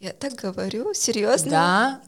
Я 0.00 0.12
так 0.12 0.34
говорю, 0.34 0.92
серьезно? 0.92 1.50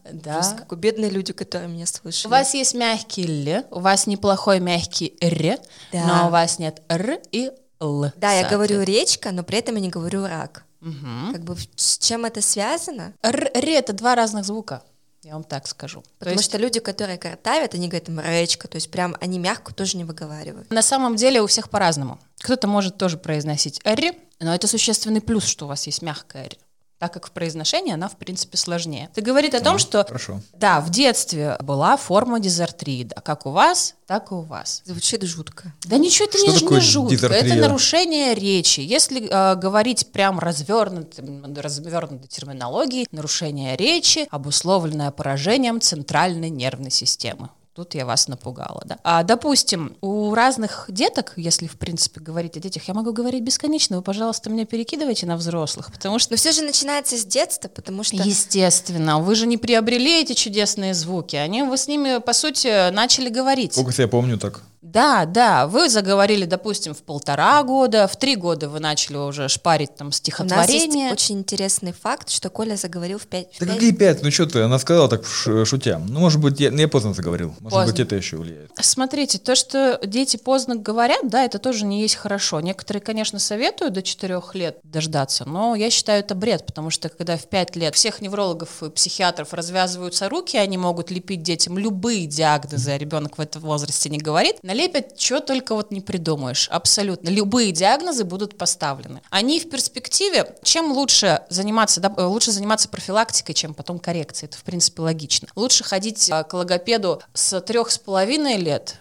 Да, 0.04 0.30
Просто 0.35 0.52
да. 0.52 0.58
как 0.58 0.73
у 0.73 0.76
бедные 0.76 1.08
люди, 1.08 1.32
которые 1.32 1.70
меня 1.70 1.87
слышали. 1.87 2.26
У 2.26 2.30
вас 2.30 2.52
есть 2.52 2.75
мягкий 2.75 3.25
«л», 3.50 3.64
у 3.70 3.80
вас 3.80 4.06
неплохой 4.06 4.61
мягкий 4.61 5.16
«р», 5.23 5.58
Да. 5.92 6.04
но 6.06 6.26
у 6.26 6.30
вас 6.30 6.58
нет 6.58 6.82
«р» 6.88 7.18
и 7.32 7.50
«л». 7.80 8.12
Да, 8.16 8.33
я 8.33 8.48
говорю 8.48 8.83
речка, 8.83 9.33
но 9.33 9.42
при 9.42 9.59
этом 9.59 9.74
я 9.77 9.81
не 9.81 9.88
говорю 9.88 10.27
рак. 10.27 10.64
Мгм. 10.81 11.33
Как 11.33 11.42
бы 11.42 11.57
с 11.77 11.98
чем 11.98 12.24
это 12.24 12.40
связано? 12.40 13.12
«Р», 13.22 13.51
это 13.55 13.92
два 13.92 14.14
разных 14.14 14.44
звука, 14.44 14.83
я 15.22 15.33
вам 15.33 15.42
так 15.44 15.66
скажу. 15.66 16.03
То 16.03 16.09
Потому 16.20 16.37
есть 16.37 16.44
что 16.44 16.59
люди, 16.59 16.79
которые 16.79 17.18
картавят, 17.18 17.74
они 17.74 17.88
говорят 17.88 18.07
там 18.07 18.20
речка, 18.20 18.68
то 18.68 18.77
есть 18.77 18.90
прям 18.90 19.16
они 19.20 19.38
мягко 19.38 19.74
тоже 19.74 19.96
не 19.96 20.05
выговаривают. 20.05 20.70
На 20.70 20.83
самом 20.83 21.16
деле 21.16 21.42
у 21.42 21.46
всех 21.46 21.68
по-разному. 21.70 22.20
Кто-то 22.40 22.68
может 22.68 22.96
тоже 22.98 23.16
произносить 23.18 23.81
«р», 23.85 24.14
но 24.38 24.55
это 24.55 24.68
существенный 24.68 25.20
плюс, 25.20 25.44
что 25.44 25.64
у 25.64 25.68
вас 25.68 25.87
есть 25.87 26.03
мягкая 26.03 26.44
«р», 26.44 26.57
так 26.98 27.12
как 27.12 27.26
в 27.26 27.30
произношении 27.30 27.92
она, 27.92 28.09
в 28.09 28.16
принципе, 28.16 28.56
сложнее. 28.56 29.09
Это 29.12 29.20
говорит 29.20 29.54
о 29.54 29.61
том, 29.61 29.78
что 29.78 30.04
Хорошо. 30.04 30.40
да, 30.54 30.80
в 30.80 30.90
детстве 30.90 31.56
была 31.61 31.96
форма 31.96 32.40
дизартрида, 32.40 33.16
как 33.22 33.46
у 33.46 33.50
вас, 33.50 33.94
так 34.06 34.30
и 34.30 34.35
у 34.35 34.40
вас. 34.40 34.82
Звучит 34.85 35.22
жутко. 35.22 35.72
Да 35.85 35.98
ничего 35.98 36.26
это 36.26 36.38
Что 36.38 36.52
не, 36.52 36.59
такое 36.59 36.80
не 36.80 36.87
жутко, 36.87 37.11
дизартрия? 37.16 37.42
это 37.42 37.54
нарушение 37.56 38.35
речи. 38.35 38.80
Если 38.80 39.28
э, 39.28 39.56
говорить 39.56 40.12
прям 40.12 40.38
развернутым, 40.38 41.54
развернутой 41.54 42.28
терминологией, 42.28 43.06
нарушение 43.11 43.76
речи, 43.76 44.26
обусловленное 44.30 45.11
поражением 45.11 45.80
центральной 45.80 46.50
нервной 46.50 46.90
системы. 46.90 47.50
Тут 47.77 47.95
я 47.95 48.07
вас 48.07 48.27
напугала, 48.27 48.81
да. 48.87 48.97
А, 49.05 49.23
допустим, 49.23 49.99
у 50.01 50.33
разных 50.33 50.87
деток, 50.89 51.35
если 51.37 51.67
в 51.67 51.77
принципе 51.77 52.21
говорить 52.21 52.57
о 52.57 52.61
детях, 52.61 52.85
я 52.89 52.95
могу 52.95 53.12
говорить 53.12 53.43
бесконечно, 53.43 53.99
вы, 53.99 54.03
пожалуйста, 54.03 54.49
меня 54.49 54.65
перекидывайте 54.65 55.27
на 55.27 55.37
взрослых, 55.37 55.93
потому 55.93 56.19
что 56.19 56.33
Но 56.33 56.39
все 56.39 56.53
же 56.53 56.62
начинается 56.62 57.19
с 57.19 57.27
детства, 57.27 57.69
потому 57.69 58.03
что 58.03 58.17
Естественно, 58.17 59.21
вы 59.21 59.35
же 59.35 59.47
не 59.47 59.59
приобрели 59.59 60.23
эти 60.23 60.33
чудесные 60.33 60.95
звуки, 60.95 61.37
они 61.37 61.65
вы 61.65 61.77
с 61.77 61.87
ними, 61.87 62.19
по 62.19 62.33
сути, 62.33 62.91
начали 62.93 63.29
говорить. 63.29 63.75
Сколько 63.75 63.93
себя 63.93 64.09
помню, 64.09 64.39
так. 64.39 64.62
Да, 64.87 65.25
да, 65.25 65.66
вы 65.66 65.88
заговорили, 65.88 66.44
допустим, 66.44 66.94
в 66.94 67.03
полтора 67.03 67.62
года, 67.64 68.07
в 68.07 68.16
три 68.16 68.37
года 68.37 68.68
вы 68.68 68.79
начали 68.81 69.16
уже 69.16 69.49
шпарить 69.49 69.94
там 69.96 70.07
у 70.07 70.11
нас 70.11 70.14
есть 70.16 70.25
стихотворение. 70.25 71.12
очень 71.12 71.38
интересный 71.38 71.92
факт, 71.92 72.31
что 72.31 72.51
Коля 72.51 72.77
заговорил 72.77 73.18
в 73.18 73.27
пять. 73.27 73.49
в 73.57 73.59
Да 73.61 73.66
пять- 73.66 73.75
какие 73.75 73.92
пять? 73.92 74.22
Ну 74.22 74.31
что 74.31 74.46
ты, 74.46 74.61
она 74.62 74.79
сказала 74.79 75.09
так 75.09 75.25
шутя. 75.27 75.99
Ну, 75.99 76.20
может 76.20 76.40
быть, 76.40 76.61
я, 76.61 76.70
я 76.70 76.88
поздно 76.88 77.14
заговорил. 77.14 77.49
Может 77.61 77.75
Поздно. 77.77 77.92
быть, 77.92 78.01
это 78.01 78.14
еще 78.16 78.37
влияет. 78.37 78.70
Смотрите, 78.81 79.38
то, 79.38 79.57
что 79.57 79.99
дети 80.05 80.37
поздно 80.37 80.77
говорят, 80.77 81.29
да, 81.29 81.44
это 81.44 81.59
тоже 81.59 81.85
не 81.85 82.03
есть 82.03 82.14
хорошо. 82.14 82.61
Некоторые, 82.61 83.01
конечно, 83.01 83.38
советуют 83.38 83.94
до 83.94 84.03
четырех 84.03 84.55
лет 84.55 84.79
дождаться, 84.85 85.44
но 85.44 85.75
я 85.75 85.90
считаю 85.90 86.20
это 86.20 86.35
бред, 86.35 86.64
потому 86.66 86.90
что 86.90 87.09
когда 87.09 87.37
в 87.37 87.46
пять 87.49 87.75
лет 87.77 87.94
всех 87.94 88.20
неврологов 88.20 88.83
и 88.83 88.90
психиатров 88.90 89.53
развязываются 89.53 90.29
руки, 90.29 90.57
они 90.57 90.79
могут 90.79 91.11
лепить 91.11 91.42
детям 91.42 91.77
любые 91.79 92.27
диагнозы, 92.27 92.90
а 92.92 92.99
ребенок 92.99 93.38
в 93.38 93.40
этом 93.40 93.62
возрасте 93.62 94.09
не 94.11 94.18
говорит, 94.18 94.57
налепят, 94.77 95.19
что 95.19 95.41
только 95.41 95.75
вот 95.75 95.91
не 95.91 96.01
придумаешь. 96.01 96.69
Абсолютно. 96.71 97.29
Любые 97.31 97.73
диагнозы 97.73 98.25
будут 98.25 98.59
поставлены. 98.59 99.23
Они 99.31 99.59
в 99.59 99.71
перспективе, 99.71 100.55
чем 100.62 100.93
лучше 100.93 101.43
заниматься, 101.49 102.01
да, 102.01 102.12
э, 102.17 102.23
лучше 102.23 102.53
заниматься 102.53 102.89
профилактикой, 102.89 103.55
чем 103.55 103.75
потом 103.75 103.99
коррекцией. 103.99 104.49
Это, 104.51 104.59
в 104.59 104.62
принципе, 104.62 105.03
логично. 105.03 105.49
Лучше 105.57 105.83
ходить 105.85 106.29
э, 106.29 106.45
к 106.45 106.53
логопеду 106.53 107.23
с 107.33 107.61
трех 107.62 107.91
с 107.91 107.99
половиной 107.99 108.57
лет, 108.57 108.97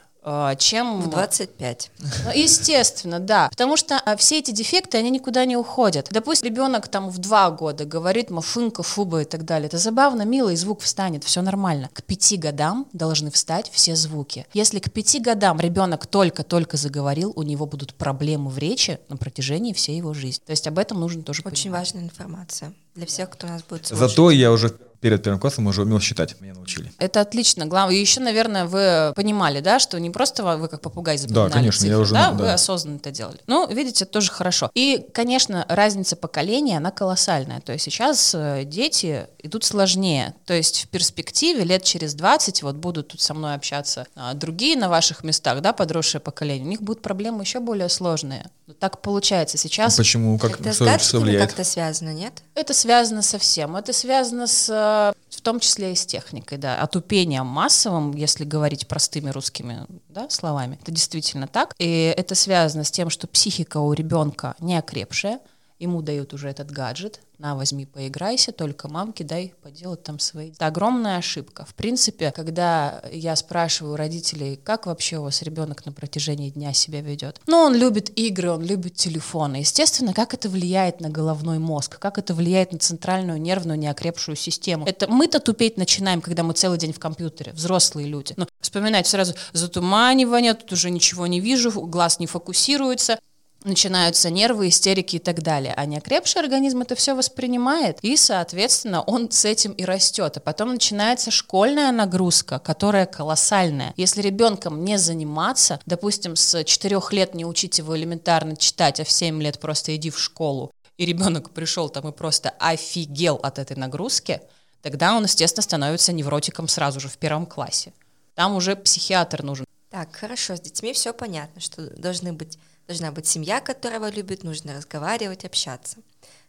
чем... 0.57 1.01
В 1.01 1.09
25. 1.09 1.91
Ну, 1.99 2.31
естественно, 2.33 3.19
да. 3.19 3.49
Потому 3.49 3.77
что 3.77 4.01
а, 4.05 4.15
все 4.15 4.39
эти 4.39 4.51
дефекты, 4.51 4.97
они 4.97 5.09
никуда 5.11 5.45
не 5.45 5.55
уходят. 5.55 6.07
Допустим, 6.11 6.49
ребенок 6.49 6.87
там 6.87 7.09
в 7.09 7.19
два 7.19 7.51
года 7.51 7.85
говорит 7.85 8.31
мафынка, 8.31 8.81
фуба 8.81 9.21
и 9.21 9.25
так 9.25 9.45
далее. 9.45 9.67
Это 9.67 9.77
забавно, 9.77 10.23
мило, 10.23 10.49
и 10.49 10.55
звук 10.55 10.81
встанет, 10.81 11.23
все 11.23 11.41
нормально. 11.41 11.89
К 11.93 12.03
пяти 12.03 12.37
годам 12.37 12.87
должны 12.93 13.29
встать 13.29 13.69
все 13.71 13.95
звуки. 13.95 14.47
Если 14.53 14.79
к 14.79 14.91
пяти 14.91 15.19
годам 15.19 15.59
ребенок 15.59 16.07
только-только 16.07 16.77
заговорил, 16.77 17.31
у 17.35 17.43
него 17.43 17.65
будут 17.65 17.93
проблемы 17.93 18.49
в 18.49 18.57
речи 18.57 18.99
на 19.09 19.17
протяжении 19.17 19.73
всей 19.73 19.97
его 19.97 20.13
жизни. 20.13 20.43
То 20.45 20.51
есть 20.51 20.65
об 20.67 20.79
этом 20.79 20.99
нужно 20.99 21.21
тоже 21.23 21.41
Очень 21.45 21.63
понимать. 21.63 21.79
важная 21.81 22.03
информация 22.03 22.73
для 22.95 23.05
всех, 23.05 23.29
кто 23.29 23.47
нас 23.47 23.61
будет 23.63 23.85
слушать. 23.85 24.09
Зато 24.09 24.31
я 24.31 24.51
уже 24.51 24.75
перед 25.05 25.21
первым 25.21 25.39
классом 25.39 25.67
уже 25.67 25.83
умел 25.83 25.99
считать, 25.99 26.41
меня 26.41 26.55
научили. 26.55 26.91
Это 26.97 27.21
отлично. 27.21 27.67
Главное, 27.67 27.95
и 27.95 27.99
еще, 27.99 28.21
наверное, 28.21 28.65
вы 28.65 29.13
понимали, 29.15 29.59
да, 29.59 29.77
что 29.77 29.99
не 29.99 30.09
просто 30.09 30.43
вы 30.57 30.67
как 30.67 30.81
попугай 30.81 31.19
запоминали 31.19 31.49
Да, 31.49 31.53
конечно, 31.53 31.79
цифры, 31.81 31.95
я 31.95 31.99
уже, 31.99 32.13
да, 32.15 32.31
да. 32.31 32.43
вы 32.43 32.51
осознанно 32.51 32.95
это 32.95 33.11
делали. 33.11 33.37
Ну, 33.45 33.67
видите, 33.71 34.05
это 34.05 34.13
тоже 34.13 34.31
хорошо. 34.31 34.71
И, 34.73 35.05
конечно, 35.13 35.63
разница 35.69 36.15
поколения, 36.15 36.77
она 36.77 36.89
колоссальная. 36.89 37.61
То 37.61 37.71
есть 37.71 37.85
сейчас 37.85 38.33
э, 38.33 38.63
дети 38.65 39.27
идут 39.43 39.63
сложнее. 39.63 40.33
То 40.45 40.55
есть 40.55 40.85
в 40.85 40.87
перспективе 40.87 41.63
лет 41.65 41.83
через 41.83 42.15
20 42.15 42.63
вот 42.63 42.75
будут 42.75 43.09
тут 43.09 43.21
со 43.21 43.35
мной 43.35 43.53
общаться 43.53 44.07
а, 44.15 44.33
другие 44.33 44.75
на 44.75 44.89
ваших 44.89 45.23
местах, 45.23 45.61
да, 45.61 45.71
подросшее 45.71 46.19
поколение, 46.19 46.65
у 46.65 46.69
них 46.69 46.81
будут 46.81 47.03
проблемы 47.03 47.43
еще 47.43 47.59
более 47.59 47.89
сложные. 47.89 48.49
Но 48.65 48.73
так 48.73 49.01
получается. 49.01 49.59
Сейчас 49.59 49.95
Почему? 49.97 50.39
Как, 50.39 50.59
Это 50.59 50.73
с 50.73 50.79
гаджетами 50.79 51.21
влияет? 51.21 51.49
как-то 51.49 51.63
связано, 51.63 52.11
нет? 52.11 52.33
Это 52.55 52.73
связано 52.73 53.21
со 53.21 53.37
всем. 53.37 53.75
Это 53.75 53.93
связано 53.93 54.47
с, 54.47 54.67
э, 54.69 54.94
в 55.29 55.41
том 55.41 55.59
числе 55.59 55.93
и 55.93 55.95
с 55.95 56.05
техникой, 56.05 56.57
да, 56.57 56.81
отупением 56.81 57.45
массовым, 57.45 58.13
если 58.13 58.45
говорить 58.45 58.87
простыми 58.87 59.29
русскими 59.29 59.85
да, 60.09 60.29
словами. 60.29 60.77
Это 60.81 60.91
действительно 60.91 61.47
так. 61.47 61.75
И 61.77 62.13
это 62.15 62.35
связано 62.35 62.83
с 62.83 62.91
тем, 62.91 63.09
что 63.09 63.27
психика 63.27 63.77
у 63.77 63.93
ребенка 63.93 64.55
не 64.59 64.77
окрепшая, 64.77 65.39
ему 65.79 66.01
дают 66.01 66.33
уже 66.33 66.49
этот 66.49 66.71
гаджет, 66.71 67.21
на, 67.37 67.55
возьми, 67.55 67.85
поиграйся, 67.85 68.51
только 68.51 68.87
мамке 68.87 69.23
дай 69.23 69.53
поделать 69.61 70.03
там 70.03 70.19
свои. 70.19 70.51
Это 70.51 70.67
огромная 70.67 71.17
ошибка. 71.17 71.65
В 71.65 71.73
принципе, 71.73 72.31
когда 72.31 73.03
я 73.11 73.35
спрашиваю 73.35 73.97
родителей, 73.97 74.59
как 74.63 74.85
вообще 74.85 75.17
у 75.17 75.23
вас 75.23 75.41
ребенок 75.41 75.85
на 75.85 75.91
протяжении 75.91 76.49
дня 76.49 76.73
себя 76.73 77.01
ведет, 77.01 77.41
ну, 77.47 77.57
он 77.57 77.75
любит 77.75 78.17
игры, 78.17 78.51
он 78.51 78.63
любит 78.63 78.95
телефоны. 78.95 79.57
Естественно, 79.57 80.13
как 80.13 80.33
это 80.33 80.49
влияет 80.49 81.01
на 81.01 81.09
головной 81.09 81.59
мозг, 81.59 81.99
как 81.99 82.17
это 82.17 82.33
влияет 82.33 82.71
на 82.71 82.79
центральную 82.79 83.41
нервную 83.41 83.77
неокрепшую 83.77 84.35
систему. 84.35 84.85
Это 84.85 85.07
мы-то 85.07 85.39
тупеть 85.39 85.77
начинаем, 85.77 86.21
когда 86.21 86.43
мы 86.43 86.53
целый 86.53 86.77
день 86.77 86.93
в 86.93 86.99
компьютере, 86.99 87.51
взрослые 87.51 88.07
люди. 88.07 88.33
Ну, 88.37 88.47
вспоминать 88.61 89.07
сразу 89.07 89.33
затуманивание, 89.51 90.53
тут 90.53 90.71
уже 90.71 90.89
ничего 90.89 91.27
не 91.27 91.41
вижу, 91.41 91.69
глаз 91.71 92.19
не 92.19 92.27
фокусируется, 92.27 93.19
начинаются 93.65 94.29
нервы, 94.29 94.69
истерики 94.69 95.17
и 95.17 95.19
так 95.19 95.41
далее. 95.41 95.73
А 95.75 95.85
неокрепший 95.85 96.41
организм 96.41 96.81
это 96.81 96.95
все 96.95 97.15
воспринимает, 97.15 97.99
и, 98.01 98.15
соответственно, 98.17 99.01
он 99.01 99.31
с 99.31 99.45
этим 99.45 99.71
и 99.73 99.83
растет. 99.83 100.37
А 100.37 100.39
потом 100.39 100.69
начинается 100.69 101.31
школьная 101.31 101.91
нагрузка, 101.91 102.59
которая 102.59 103.05
колоссальная. 103.05 103.93
Если 103.97 104.21
ребенком 104.21 104.83
не 104.85 104.97
заниматься, 104.97 105.79
допустим, 105.85 106.35
с 106.35 106.63
4 106.63 106.99
лет 107.11 107.35
не 107.35 107.45
учить 107.45 107.77
его 107.77 107.97
элементарно 107.97 108.55
читать, 108.55 108.99
а 108.99 109.03
в 109.03 109.11
7 109.11 109.41
лет 109.41 109.59
просто 109.59 109.95
иди 109.95 110.09
в 110.09 110.19
школу, 110.19 110.71
и 110.97 111.05
ребенок 111.05 111.49
пришел 111.49 111.89
там 111.89 112.07
и 112.07 112.11
просто 112.11 112.53
офигел 112.59 113.35
от 113.43 113.59
этой 113.59 113.75
нагрузки, 113.75 114.41
тогда 114.81 115.15
он, 115.15 115.23
естественно, 115.23 115.63
становится 115.63 116.13
невротиком 116.13 116.67
сразу 116.67 116.99
же 116.99 117.09
в 117.09 117.17
первом 117.17 117.45
классе. 117.45 117.91
Там 118.35 118.55
уже 118.55 118.75
психиатр 118.75 119.43
нужен. 119.43 119.65
Так, 119.89 120.13
хорошо, 120.15 120.55
с 120.55 120.61
детьми 120.61 120.93
все 120.93 121.13
понятно, 121.13 121.61
что 121.61 121.89
должны 121.97 122.33
быть, 122.33 122.57
должна 122.87 123.11
быть 123.11 123.27
семья, 123.27 123.61
которая 123.61 123.99
его 123.99 124.07
любит, 124.09 124.43
нужно 124.43 124.75
разговаривать, 124.75 125.45
общаться. 125.45 125.97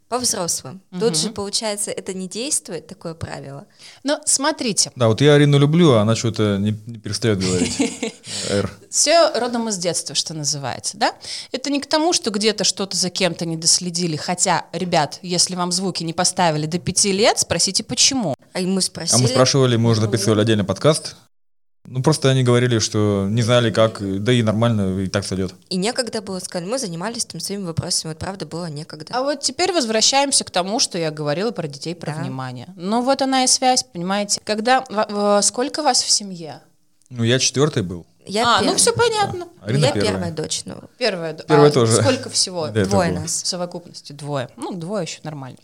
По 0.09 0.21
взрослым. 0.21 0.81
Тут 1.01 1.17
же, 1.17 1.31
получается, 1.31 1.91
это 1.91 2.15
не 2.15 2.29
действует, 2.29 2.87
такое 2.87 3.15
правило. 3.15 3.67
Но 4.05 4.21
смотрите, 4.25 4.93
Да, 4.95 5.09
вот 5.09 5.21
я 5.21 5.35
Арину 5.35 5.59
люблю, 5.59 5.95
а 5.95 6.03
она 6.03 6.15
что-то 6.15 6.59
не, 6.59 6.79
не 6.87 6.99
перестает 6.99 7.41
говорить. 7.41 7.77
Все 8.89 9.33
родом 9.37 9.69
из 9.69 9.79
детства, 9.79 10.15
что 10.15 10.33
называется, 10.33 10.97
да? 10.97 11.13
Это 11.51 11.71
не 11.71 11.81
к 11.81 11.87
тому, 11.87 12.13
что 12.13 12.31
где-то 12.31 12.63
что-то 12.63 12.97
за 12.97 13.11
кем-то 13.11 13.47
не 13.47 13.57
доследили, 13.57 14.15
хотя, 14.15 14.67
ребят, 14.73 15.19
если 15.23 15.57
вам 15.57 15.73
звуки 15.73 16.05
не 16.05 16.13
поставили 16.13 16.67
до 16.67 16.79
пяти 16.79 17.11
лет, 17.11 17.41
спросите, 17.41 17.83
почему. 17.83 18.37
А 18.53 18.61
мы 18.61 18.79
А 18.79 18.83
спросили... 18.83 19.23
мы 19.23 19.29
спрашивали, 19.29 19.77
мы 19.77 19.91
уже 19.91 20.03
записывали 20.03 20.41
отдельный 20.41 20.65
подкаст. 20.65 21.17
Ну, 21.89 22.03
просто 22.03 22.31
они 22.31 22.43
говорили, 22.43 22.79
что 22.81 23.27
не 23.31 23.43
знали 23.43 23.71
как, 23.71 24.01
да 24.23 24.33
и 24.33 24.43
нормально, 24.43 25.01
и 25.01 25.07
так 25.07 25.25
сойдет. 25.25 25.55
И 25.71 25.77
некогда 25.77 26.21
было, 26.21 26.39
сказали, 26.41 26.69
мы 26.69 26.79
занимались 26.79 27.25
там 27.25 27.41
своими 27.41 27.65
вопросами, 27.65 28.11
вот 28.13 28.19
правда 28.19 28.45
было 28.47 28.67
некогда. 28.67 29.13
А 29.15 29.23
вот 29.23 29.41
теперь 29.41 29.73
возвращаемся 29.73 30.45
к 30.45 30.51
тому, 30.51 30.81
что 30.81 30.99
я 30.99 31.11
говорила 31.11 31.53
про 31.53 31.69
детей, 31.69 31.95
про 31.95 32.13
Да. 32.13 32.21
внимание. 32.23 32.67
Ну 32.77 33.03
вот 33.03 33.23
она 33.23 33.45
и 33.45 33.47
связь, 33.47 33.85
понимаете? 33.85 34.41
Когда, 34.45 34.81
в- 34.89 35.07
в- 35.09 35.43
сколько 35.43 35.83
вас 35.83 36.03
в 36.03 36.11
семье? 36.11 36.61
Ну, 37.11 37.23
я 37.23 37.39
четвертый 37.39 37.83
был. 37.85 38.05
Я 38.27 38.59
а, 38.59 38.63
ну 38.63 38.73
пер- 38.73 38.77
все 38.79 38.93
понятно. 38.93 39.47
Арина 39.61 39.85
Я 39.87 39.93
первая. 39.93 40.13
первая 40.13 40.33
дочь, 40.33 40.63
ну, 40.65 40.75
Первая, 40.99 41.35
Первая 41.35 41.69
а 41.71 41.73
тоже. 41.73 41.93
Сколько 42.03 42.29
всего? 42.31 42.67
Да, 42.67 42.85
двое 42.85 43.13
нас. 43.13 43.43
В 43.43 43.47
совокупности 43.47 44.13
двое. 44.13 44.49
Ну, 44.57 44.73
двое 44.75 45.05
еще 45.05 45.21
нормально. 45.23 45.59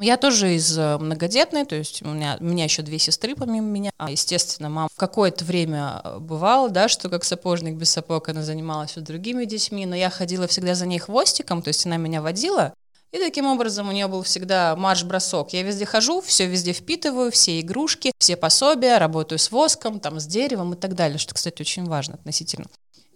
Я 0.00 0.16
тоже 0.16 0.54
из 0.54 0.78
э, 0.78 0.96
многодетной, 0.98 1.64
то 1.64 1.74
есть 1.74 2.02
у 2.02 2.08
меня, 2.08 2.36
у 2.38 2.44
меня 2.44 2.64
еще 2.64 2.82
две 2.82 2.98
сестры 2.98 3.34
помимо 3.34 3.66
меня. 3.66 3.90
А, 3.98 4.10
естественно, 4.10 4.68
мама 4.68 4.88
в 4.92 4.96
какое-то 4.96 5.44
время 5.44 6.00
э, 6.04 6.18
бывало, 6.20 6.70
да, 6.70 6.88
что 6.88 7.08
как 7.08 7.24
сапожник 7.24 7.74
без 7.74 7.90
сапог 7.90 8.28
она 8.28 8.42
занималась 8.42 8.94
вот 8.94 9.04
другими 9.04 9.44
детьми, 9.44 9.86
но 9.86 9.96
я 9.96 10.08
ходила 10.08 10.46
всегда 10.46 10.74
за 10.74 10.86
ней 10.86 10.98
хвостиком, 10.98 11.62
то 11.62 11.68
есть 11.68 11.84
она 11.84 11.96
меня 11.96 12.22
водила, 12.22 12.74
и 13.10 13.18
таким 13.18 13.46
образом 13.46 13.88
у 13.88 13.92
нее 13.92 14.06
был 14.06 14.22
всегда 14.22 14.76
марш-бросок. 14.76 15.52
Я 15.52 15.62
везде 15.62 15.86
хожу, 15.86 16.20
все 16.20 16.46
везде 16.46 16.72
впитываю, 16.72 17.32
все 17.32 17.58
игрушки, 17.58 18.12
все 18.18 18.36
пособия, 18.36 18.98
работаю 18.98 19.38
с 19.38 19.50
воском, 19.50 19.98
там, 19.98 20.20
с 20.20 20.26
деревом 20.26 20.74
и 20.74 20.76
так 20.76 20.94
далее, 20.94 21.18
что, 21.18 21.34
кстати, 21.34 21.62
очень 21.62 21.86
важно 21.86 22.14
относительно 22.14 22.66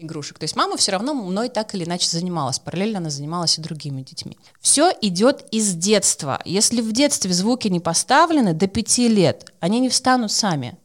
игрушек. 0.02 0.38
То 0.38 0.44
есть 0.44 0.56
мама 0.56 0.76
все 0.76 0.92
равно 0.92 1.14
мной 1.14 1.48
так 1.48 1.74
или 1.74 1.84
иначе 1.84 2.08
занималась. 2.08 2.58
Параллельно 2.58 2.98
она 2.98 3.10
занималась 3.10 3.58
и 3.58 3.62
другими 3.62 4.02
детьми. 4.02 4.38
Все 4.60 4.92
идет 5.00 5.46
из 5.50 5.74
детства. 5.74 6.40
Если 6.44 6.80
в 6.80 6.92
детстве 6.92 7.32
звуки 7.32 7.68
не 7.68 7.80
поставлены 7.80 8.52
до 8.52 8.66
пяти 8.66 9.08
лет, 9.08 9.52
они 9.60 9.80
не 9.80 9.88
встанут 9.88 10.32
сами. 10.32 10.76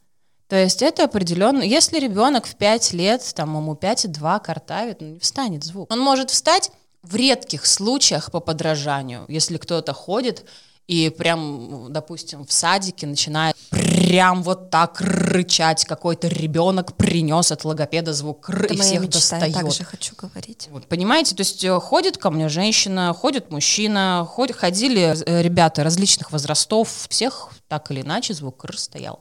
То 0.48 0.56
есть 0.56 0.82
это 0.82 1.04
определенно, 1.04 1.62
если 1.62 2.00
ребенок 2.00 2.46
в 2.46 2.56
5 2.56 2.94
лет, 2.94 3.34
там 3.36 3.56
ему 3.56 3.74
5,2 3.74 4.42
картавит, 4.42 5.02
ну 5.02 5.08
не 5.08 5.20
встанет 5.20 5.64
звук. 5.64 5.92
Он 5.92 6.00
может 6.00 6.30
встать 6.30 6.72
в 7.02 7.16
редких 7.16 7.66
случаях 7.66 8.32
по 8.32 8.40
подражанию, 8.40 9.26
если 9.28 9.58
кто-то 9.58 9.94
ходит 9.94 10.46
и 10.88 11.10
прям, 11.10 11.92
допустим, 11.92 12.46
в 12.46 12.52
садике 12.54 13.08
начинает 13.08 13.56
прям 13.72 14.42
вот 14.42 14.70
так 14.70 15.02
рычать, 15.02 15.84
какой-то 15.86 16.30
ребенок 16.30 16.96
принес 16.96 17.52
от 17.52 17.66
логопеда 17.66 18.14
звук 18.14 18.50
«р» 18.50 18.64
это 18.66 18.74
и 18.74 18.78
моя 18.78 18.90
всех 18.92 19.02
мечта, 19.02 19.36
я 19.38 19.42
достает. 19.42 19.54
так 19.54 19.72
же 19.74 19.84
хочу 19.84 20.16
говорить. 20.16 20.70
Вот, 20.72 20.88
понимаете, 20.88 21.36
то 21.36 21.42
есть 21.42 21.62
э, 21.64 21.78
ходит 21.82 22.18
ко 22.18 22.30
мне 22.32 22.48
женщина, 22.48 23.14
ходит 23.14 23.52
мужчина, 23.52 24.26
ход- 24.30 24.56
ходили 24.56 25.14
э, 25.26 25.42
ребята 25.42 25.84
различных 25.84 26.32
возрастов, 26.32 27.08
всех 27.10 27.50
так 27.68 27.92
или 27.92 28.02
иначе 28.02 28.34
звук 28.34 28.64
«р» 28.64 28.78
стоял. 28.80 29.18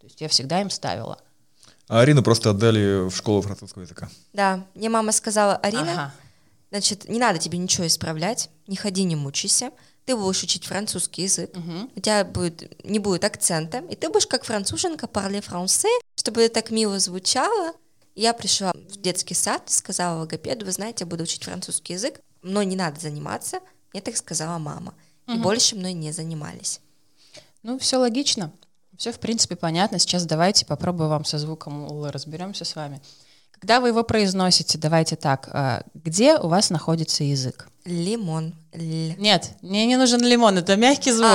То 0.00 0.06
есть 0.06 0.20
я 0.20 0.28
всегда 0.28 0.60
им 0.60 0.70
ставила. 0.70 1.18
А 1.88 2.00
Арину 2.00 2.22
просто 2.22 2.50
отдали 2.50 3.08
в 3.08 3.16
школу 3.16 3.42
французского 3.42 3.82
языка. 3.82 4.08
Да, 4.32 4.64
мне 4.76 4.88
мама 4.88 5.10
сказала, 5.10 5.56
Арина, 5.56 5.92
Ага. 5.92 6.14
значит, 6.70 7.08
не 7.08 7.18
надо 7.18 7.40
тебе 7.40 7.58
ничего 7.58 7.84
исправлять, 7.88 8.48
не 8.68 8.76
ходи, 8.76 9.02
не 9.02 9.16
мучайся, 9.16 9.72
ты 10.10 10.16
будешь 10.16 10.42
учить 10.42 10.64
французский 10.64 11.22
язык, 11.22 11.50
у 11.94 12.00
тебя 12.00 12.24
будет, 12.24 12.84
не 12.84 12.98
будет 12.98 13.24
акцента, 13.24 13.78
и 13.78 13.94
ты 13.94 14.08
будешь 14.08 14.26
как 14.26 14.44
француженка 14.44 15.06
parler 15.06 15.40
français, 15.40 16.00
чтобы 16.16 16.42
это 16.42 16.54
так 16.54 16.72
мило 16.72 16.98
звучало. 16.98 17.74
Я 18.16 18.32
пришла 18.34 18.72
в 18.72 18.96
детский 19.00 19.34
сад, 19.34 19.70
сказала 19.70 20.18
логопеду, 20.18 20.66
вы 20.66 20.72
знаете, 20.72 21.04
я 21.04 21.06
буду 21.06 21.22
учить 21.22 21.44
французский 21.44 21.92
язык, 21.92 22.20
мной 22.42 22.66
не 22.66 22.74
надо 22.74 22.98
заниматься, 22.98 23.60
мне 23.92 24.02
так 24.02 24.16
сказала 24.16 24.58
мама. 24.58 24.94
И 25.28 25.34
больше 25.34 25.76
мной 25.76 25.92
не 25.92 26.10
занимались. 26.10 26.80
Ну, 27.62 27.78
все 27.78 27.98
логично. 27.98 28.52
Все, 28.98 29.12
в 29.12 29.20
принципе, 29.20 29.54
понятно. 29.54 30.00
Сейчас 30.00 30.26
давайте 30.26 30.66
попробую 30.66 31.08
вам 31.08 31.24
со 31.24 31.38
звуком 31.38 31.84
«л» 31.84 32.10
разберемся 32.10 32.64
с 32.64 32.74
вами. 32.74 33.00
Когда 33.60 33.80
вы 33.80 33.88
его 33.88 34.02
произносите, 34.02 34.78
давайте 34.78 35.16
так, 35.16 35.48
э, 35.52 35.82
где 35.94 36.36
у 36.36 36.48
вас 36.48 36.70
находится 36.70 37.24
язык? 37.24 37.68
Лимон. 37.84 38.54
Л. 38.72 38.80
Нет, 39.18 39.50
мне 39.62 39.86
не 39.86 39.96
нужен 39.96 40.20
лимон, 40.22 40.58
это 40.58 40.76
мягкий 40.76 41.12
звук. 41.12 41.26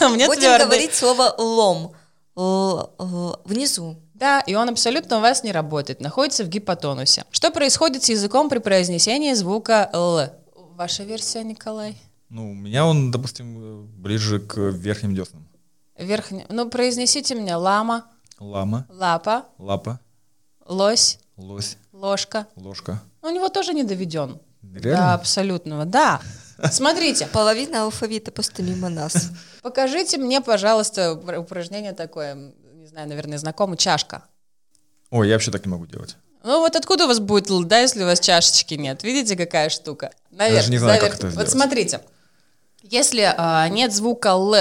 А, 0.00 0.08
Мне 0.08 0.26
будем 0.26 0.40
твердый. 0.40 0.66
говорить 0.66 0.94
слово 0.94 1.34
лом. 1.38 1.92
Л- 2.36 2.90
л- 2.98 3.40
внизу. 3.44 3.96
Да, 4.14 4.40
и 4.40 4.54
он 4.54 4.68
абсолютно 4.68 5.18
у 5.18 5.20
вас 5.20 5.44
не 5.44 5.52
работает, 5.52 6.00
находится 6.00 6.44
в 6.44 6.48
гипотонусе. 6.48 7.24
Что 7.30 7.50
происходит 7.50 8.02
с 8.04 8.08
языком 8.10 8.48
при 8.50 8.58
произнесении 8.58 9.32
звука 9.34 9.88
«л»? 9.92 10.20
Ваша 10.76 11.04
версия, 11.04 11.42
Николай? 11.44 11.96
Ну, 12.28 12.50
у 12.50 12.54
меня 12.54 12.84
он, 12.86 13.10
допустим, 13.10 13.86
ближе 13.96 14.40
к 14.40 14.56
верхним 14.58 15.14
деснам. 15.14 15.46
Верхний. 15.96 16.44
Ну, 16.48 16.68
произнесите 16.68 17.34
мне 17.34 17.54
лама, 17.56 18.06
Лама, 18.38 18.86
лапа, 18.88 19.44
лапа, 19.58 20.00
лось, 20.66 21.18
лось, 21.40 21.76
ложка. 21.92 22.46
ложка. 22.56 23.02
У 23.22 23.28
него 23.28 23.48
тоже 23.48 23.72
не 23.74 23.84
доведен. 23.84 24.38
До 24.62 24.78
Реально? 24.80 25.14
абсолютного. 25.14 25.84
Да. 25.84 26.20
Смотрите, 26.70 27.26
Половина 27.32 27.84
алфавита 27.84 28.30
просто 28.30 28.62
мимо 28.62 28.88
нас. 28.88 29.30
покажите 29.62 30.18
мне, 30.18 30.40
пожалуйста, 30.40 31.12
упр- 31.12 31.38
упражнение 31.38 31.92
такое, 31.92 32.34
не 32.74 32.86
знаю, 32.86 33.08
наверное, 33.08 33.38
знакомо, 33.38 33.76
чашка. 33.76 34.24
Ой, 35.10 35.28
я 35.28 35.34
вообще 35.34 35.50
так 35.50 35.64
не 35.66 35.70
могу 35.72 35.86
делать. 35.86 36.16
Ну 36.42 36.60
вот 36.60 36.76
откуда 36.76 37.04
у 37.04 37.08
вас 37.08 37.18
будет 37.18 37.50
л, 37.50 37.64
да, 37.64 37.80
если 37.80 38.02
у 38.02 38.06
вас 38.06 38.20
чашечки 38.20 38.74
нет? 38.74 39.02
Видите, 39.02 39.36
какая 39.36 39.68
штука? 39.68 40.10
даже 40.30 40.70
не 40.70 40.78
знаю, 40.78 41.00
как 41.00 41.14
это 41.14 41.26
Вот 41.26 41.32
сделать. 41.32 41.50
смотрите. 41.50 42.00
Если 42.82 43.22
э, 43.22 43.68
нет 43.68 43.92
звука 43.92 44.30
Л 44.30 44.54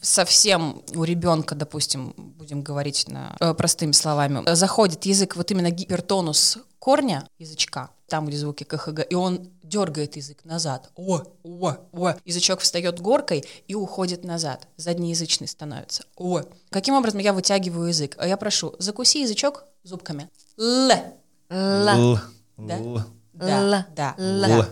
совсем 0.00 0.82
у 0.94 1.04
ребенка, 1.04 1.54
допустим, 1.54 2.14
будем 2.16 2.62
говорить 2.62 3.08
на, 3.08 3.36
э, 3.40 3.54
простыми 3.54 3.92
словами, 3.92 4.42
заходит 4.54 5.04
язык 5.06 5.36
вот 5.36 5.50
именно 5.50 5.70
гипертонус 5.70 6.58
корня 6.78 7.26
язычка, 7.38 7.90
там, 8.08 8.26
где 8.26 8.36
звуки 8.36 8.64
КХГ, 8.64 9.06
и 9.08 9.14
он 9.14 9.50
дергает 9.62 10.16
язык 10.16 10.44
назад. 10.44 10.90
О, 10.94 11.22
о, 11.42 11.76
о. 11.92 12.14
Язычок 12.24 12.60
встает 12.60 13.00
горкой 13.00 13.44
и 13.66 13.74
уходит 13.74 14.22
назад. 14.22 14.68
Заднеязычный 14.76 15.48
становится. 15.48 16.04
О. 16.16 16.42
Каким 16.70 16.94
образом 16.94 17.20
я 17.20 17.32
вытягиваю 17.32 17.88
язык? 17.88 18.16
А 18.18 18.28
я 18.28 18.36
прошу, 18.36 18.74
закуси 18.78 19.22
язычок 19.22 19.64
зубками. 19.82 20.28
Л. 20.58 20.90
Л. 21.48 22.18
Да? 22.58 22.78
Л. 22.78 23.00
Да, 23.32 23.60
Ла. 23.60 23.86
да. 23.96 24.14
Л. 24.18 24.64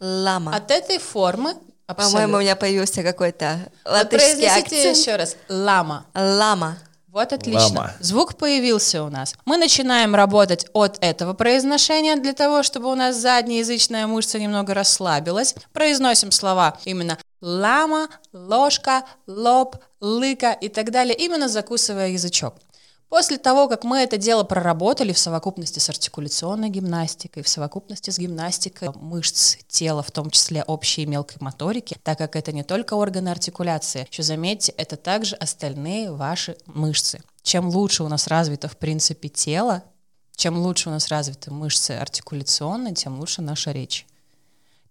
Лама. 0.00 0.56
От 0.56 0.70
этой 0.70 0.98
формы 0.98 1.54
По-моему, 1.94 2.38
у 2.38 2.40
меня 2.40 2.56
появился 2.56 3.02
какой-то 3.02 3.58
Вот 3.84 3.92
латышский 3.92 4.18
произнесите 4.18 4.76
акцент. 4.76 4.96
еще 4.96 5.16
раз. 5.16 5.36
Лама. 5.48 6.06
Лама. 6.14 6.78
Вот 7.08 7.32
отлично. 7.32 7.60
Лама. 7.80 7.92
Звук 7.98 8.36
появился 8.36 9.02
у 9.02 9.08
нас. 9.10 9.34
Мы 9.44 9.56
начинаем 9.56 10.14
работать 10.14 10.66
от 10.72 10.98
этого 11.00 11.32
произношения 11.34 12.16
для 12.16 12.34
того, 12.34 12.62
чтобы 12.62 12.90
у 12.90 12.94
нас 12.94 13.16
заднеязычная 13.16 14.06
мышца 14.06 14.38
немного 14.38 14.74
расслабилась. 14.74 15.54
Произносим 15.72 16.30
слова 16.30 16.78
именно 16.84 17.18
лама, 17.40 18.08
ложка, 18.32 19.04
лоб, 19.26 19.76
лыка 20.00 20.52
и 20.52 20.68
так 20.68 20.90
далее, 20.92 21.16
именно 21.16 21.48
закусывая 21.48 22.10
язычок. 22.10 22.54
После 23.10 23.38
того, 23.38 23.66
как 23.66 23.82
мы 23.82 23.98
это 23.98 24.18
дело 24.18 24.44
проработали 24.44 25.12
в 25.12 25.18
совокупности 25.18 25.80
с 25.80 25.88
артикуляционной 25.88 26.68
гимнастикой, 26.70 27.42
в 27.42 27.48
совокупности 27.48 28.10
с 28.10 28.20
гимнастикой 28.20 28.90
мышц 28.94 29.56
тела, 29.66 30.04
в 30.04 30.12
том 30.12 30.30
числе 30.30 30.62
общей 30.62 31.02
и 31.02 31.06
мелкой 31.06 31.38
моторики, 31.40 31.98
так 32.04 32.18
как 32.18 32.36
это 32.36 32.52
не 32.52 32.62
только 32.62 32.94
органы 32.94 33.30
артикуляции, 33.30 34.06
еще 34.08 34.22
заметьте, 34.22 34.72
это 34.76 34.96
также 34.96 35.34
остальные 35.34 36.12
ваши 36.12 36.56
мышцы. 36.66 37.20
Чем 37.42 37.68
лучше 37.68 38.04
у 38.04 38.08
нас 38.08 38.28
развито 38.28 38.68
в 38.68 38.76
принципе 38.76 39.28
тело, 39.28 39.82
чем 40.36 40.56
лучше 40.58 40.88
у 40.88 40.92
нас 40.92 41.08
развиты 41.08 41.50
мышцы 41.50 41.90
артикуляционные, 41.90 42.94
тем 42.94 43.18
лучше 43.18 43.42
наша 43.42 43.72
речь. 43.72 44.06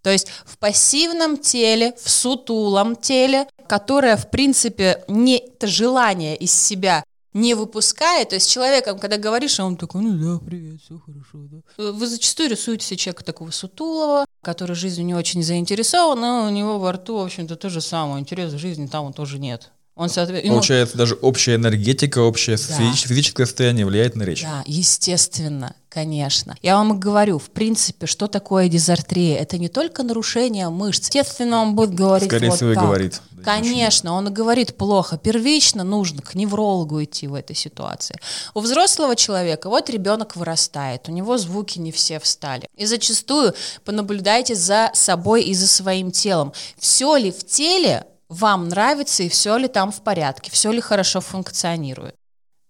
То 0.02 0.10
есть 0.10 0.28
в 0.44 0.58
пассивном 0.58 1.38
теле, 1.38 1.94
в 2.02 2.10
сутулом 2.10 2.96
теле, 2.96 3.46
которое, 3.66 4.18
в 4.18 4.28
принципе, 4.28 5.04
не 5.08 5.38
это 5.38 5.66
желание 5.66 6.36
из 6.36 6.52
себя 6.52 7.02
не 7.32 7.54
выпускает, 7.54 8.30
то 8.30 8.34
есть 8.36 8.50
человеком, 8.50 8.98
когда 8.98 9.16
говоришь, 9.16 9.60
а 9.60 9.64
он 9.64 9.76
такой, 9.76 10.02
ну 10.02 10.12
да, 10.12 10.44
привет, 10.44 10.80
все 10.82 10.98
хорошо, 10.98 11.38
да. 11.50 11.92
Вы 11.92 12.06
зачастую 12.06 12.50
рисуете 12.50 12.84
себе 12.84 12.96
человека 12.96 13.24
такого 13.24 13.50
сутулого, 13.50 14.26
который 14.42 14.74
жизнью 14.74 15.06
не 15.06 15.14
очень 15.14 15.42
заинтересован, 15.42 16.20
но 16.20 16.46
у 16.46 16.50
него 16.50 16.78
во 16.78 16.92
рту, 16.92 17.18
в 17.18 17.24
общем-то, 17.24 17.56
то 17.56 17.68
же 17.70 17.80
самое, 17.80 18.20
интереса 18.20 18.56
в 18.56 18.60
жизни 18.60 18.86
там 18.86 19.04
он 19.04 19.12
тоже 19.12 19.38
нет. 19.38 19.70
Он, 20.00 20.08
соответственно, 20.08 20.54
Получается, 20.54 20.96
даже 20.96 21.14
общая 21.14 21.56
энергетика, 21.56 22.20
общее 22.20 22.56
физич- 22.56 23.06
физическое 23.06 23.44
состояние 23.44 23.84
влияет 23.84 24.16
на 24.16 24.22
речь. 24.22 24.42
Да, 24.42 24.62
естественно, 24.64 25.74
конечно. 25.90 26.56
Я 26.62 26.76
вам 26.76 26.94
и 26.94 26.98
говорю, 26.98 27.38
в 27.38 27.50
принципе, 27.50 28.06
что 28.06 28.26
такое 28.26 28.68
дизартрия? 28.70 29.36
Это 29.36 29.58
не 29.58 29.68
только 29.68 30.02
нарушение 30.02 30.70
мышц. 30.70 31.08
Естественно, 31.08 31.60
он 31.60 31.74
будет 31.74 31.92
говорить 31.94 32.30
Скорее 32.30 32.48
вот 32.48 32.56
всего, 32.56 32.70
и 32.70 32.74
так. 32.76 32.84
говорит. 32.84 33.20
Да, 33.32 33.42
Конечно, 33.42 34.14
он 34.14 34.28
и 34.28 34.30
говорит 34.30 34.74
плохо. 34.78 35.18
Первично 35.18 35.84
нужно 35.84 36.22
к 36.22 36.34
неврологу 36.34 37.04
идти 37.04 37.26
в 37.26 37.34
этой 37.34 37.54
ситуации. 37.54 38.16
У 38.54 38.60
взрослого 38.60 39.14
человека, 39.16 39.68
вот 39.68 39.90
ребенок 39.90 40.34
вырастает, 40.34 41.10
у 41.10 41.12
него 41.12 41.36
звуки 41.36 41.78
не 41.78 41.92
все 41.92 42.18
встали. 42.20 42.66
И 42.74 42.86
зачастую 42.86 43.52
понаблюдайте 43.84 44.54
за 44.54 44.90
собой 44.94 45.42
и 45.42 45.52
за 45.52 45.68
своим 45.68 46.10
телом. 46.10 46.54
Все 46.78 47.16
ли 47.16 47.30
в 47.30 47.44
теле 47.44 48.06
вам 48.30 48.68
нравится 48.68 49.24
и 49.24 49.28
все 49.28 49.56
ли 49.58 49.68
там 49.68 49.92
в 49.92 50.02
порядке, 50.02 50.50
все 50.50 50.70
ли 50.70 50.80
хорошо 50.80 51.20
функционирует. 51.20 52.14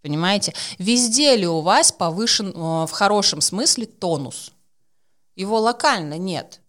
Понимаете? 0.03 0.55
Везде 0.79 1.37
ли 1.37 1.46
у 1.46 1.61
вас 1.61 1.92
повышен 1.92 2.49
э, 2.49 2.87
в 2.87 2.90
хорошем 2.90 3.42
смысле 3.42 3.85
тонус? 3.87 4.53
Его 5.37 5.61
локально 5.61 6.16
нет. 6.16 6.61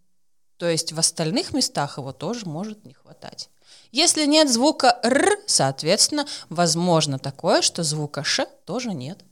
То 0.57 0.69
есть 0.69 0.91
в 0.91 0.99
остальных 0.99 1.53
местах 1.53 1.97
его 1.97 2.11
тоже 2.11 2.45
может 2.45 2.85
не 2.85 2.93
хватать. 2.93 3.49
Если 3.91 4.25
нет 4.25 4.51
звука 4.51 4.99
«р», 5.03 5.39
соответственно, 5.47 6.27
возможно 6.49 7.17
такое, 7.17 7.61
что 7.61 7.83
звука 7.83 8.23
«ш» 8.23 8.45
тоже 8.65 8.93
нет. 8.93 9.23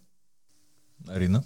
Арина? 1.07 1.43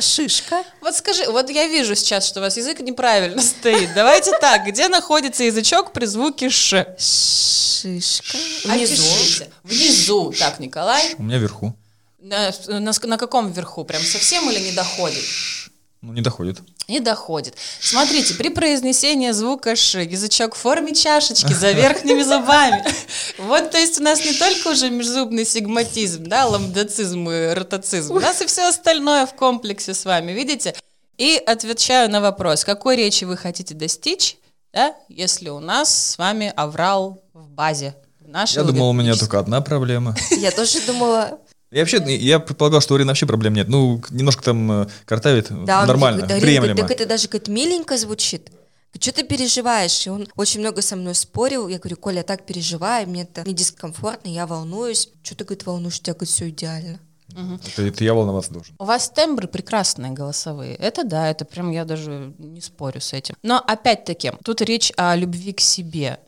Шишка. 0.00 0.62
Вот 0.80 0.94
скажи, 0.94 1.30
вот 1.30 1.50
я 1.50 1.66
вижу 1.66 1.94
сейчас, 1.94 2.26
что 2.26 2.40
у 2.40 2.42
вас 2.42 2.56
язык 2.56 2.80
неправильно 2.80 3.40
стоит. 3.42 3.94
Давайте 3.94 4.32
так, 4.38 4.66
где 4.66 4.88
находится 4.88 5.44
язычок 5.44 5.92
при 5.92 6.06
звуке 6.06 6.50
«ш»? 6.50 6.96
Шишка. 6.98 8.38
Внизу. 8.64 9.44
Внизу. 9.62 10.32
Так, 10.38 10.58
Николай. 10.60 11.14
У 11.18 11.22
меня 11.22 11.38
вверху. 11.38 11.76
На, 12.18 12.52
на 12.68 13.18
каком 13.18 13.52
верху? 13.52 13.84
Прям 13.84 14.02
совсем 14.02 14.50
или 14.50 14.58
не 14.58 14.72
доходит? 14.72 15.24
Ну, 16.02 16.12
не 16.12 16.20
доходит. 16.22 16.58
Не 16.88 17.00
доходит. 17.00 17.56
Смотрите, 17.80 18.34
при 18.34 18.48
произнесении 18.48 19.32
звука 19.32 19.74
«ш» 19.74 20.02
язычок 20.02 20.54
в 20.54 20.58
форме 20.58 20.94
чашечки 20.94 21.52
за 21.52 21.72
верхними 21.72 22.22
зубами. 22.22 22.84
Вот, 23.38 23.72
то 23.72 23.78
есть 23.78 23.98
у 23.98 24.02
нас 24.04 24.24
не 24.24 24.32
только 24.32 24.68
уже 24.68 24.88
межзубный 24.88 25.44
сигматизм, 25.44 26.24
да, 26.24 26.46
ламдоцизм 26.46 27.28
и 27.28 27.52
ротоцизм, 27.54 28.14
у 28.14 28.20
нас 28.20 28.40
и 28.40 28.46
все 28.46 28.68
остальное 28.68 29.26
в 29.26 29.34
комплексе 29.34 29.94
с 29.94 30.04
вами, 30.04 30.30
видите? 30.32 30.74
И 31.18 31.42
отвечаю 31.44 32.10
на 32.10 32.20
вопрос, 32.20 32.64
какой 32.64 32.96
речи 32.96 33.24
вы 33.24 33.36
хотите 33.36 33.74
достичь, 33.74 34.36
да, 34.72 34.94
если 35.08 35.48
у 35.48 35.58
нас 35.58 36.12
с 36.12 36.18
вами 36.18 36.52
аврал 36.54 37.22
в 37.32 37.48
базе. 37.48 37.96
в 38.20 38.48
Я 38.54 38.62
думал, 38.62 38.90
у 38.90 38.92
меня 38.92 39.14
только 39.14 39.38
одна 39.38 39.60
проблема. 39.60 40.14
Я 40.30 40.50
тоже 40.52 40.80
думала, 40.86 41.38
Я 41.76 41.82
вообще, 41.82 42.16
я 42.16 42.40
предполагал, 42.40 42.80
что 42.80 42.94
у 42.94 42.96
Арины 42.96 43.08
вообще 43.08 43.26
проблем 43.26 43.52
нет. 43.52 43.68
Ну, 43.68 44.02
немножко 44.08 44.42
там 44.42 44.72
э, 44.72 44.86
картавит, 45.04 45.48
да, 45.50 45.82
он 45.82 45.88
нормально, 45.88 46.22
говорит, 46.22 46.42
«Дарин, 46.42 46.62
приемлемо. 46.62 46.80
так 46.80 46.90
это 46.90 47.04
даже 47.04 47.28
говорит, 47.28 47.48
миленько 47.48 47.98
звучит. 47.98 48.50
Что 48.98 49.12
ты 49.12 49.24
переживаешь? 49.24 50.06
И 50.06 50.08
он 50.08 50.26
очень 50.36 50.60
много 50.60 50.80
со 50.80 50.96
мной 50.96 51.14
спорил. 51.14 51.68
Я 51.68 51.78
говорю, 51.78 51.98
Коля, 51.98 52.16
я 52.18 52.22
так 52.22 52.46
переживаю, 52.46 53.06
мне 53.06 53.24
это 53.24 53.46
не 53.46 53.52
дискомфортно, 53.52 54.30
я 54.30 54.46
волнуюсь. 54.46 55.10
Что 55.22 55.34
ты, 55.34 55.44
говорит, 55.44 55.66
волнуешь? 55.66 55.98
У 55.98 56.02
тебя, 56.02 56.14
говорит, 56.14 56.30
все 56.30 56.48
идеально. 56.48 56.98
Это, 57.28 57.82
это 57.82 58.04
я 58.04 58.14
волноваться 58.14 58.52
должен. 58.54 58.74
У 58.78 58.84
вас 58.86 59.10
тембры 59.10 59.46
прекрасные 59.46 60.12
голосовые. 60.12 60.76
Это 60.76 61.04
да, 61.04 61.28
это 61.28 61.44
прям 61.44 61.72
я 61.72 61.84
даже 61.84 62.32
не 62.38 62.62
спорю 62.62 63.02
с 63.02 63.12
этим. 63.12 63.34
Но 63.42 63.58
опять-таки, 63.58 64.32
тут 64.42 64.62
речь 64.62 64.94
о 64.96 65.14
любви 65.14 65.52
к 65.52 65.60
себе. 65.60 66.20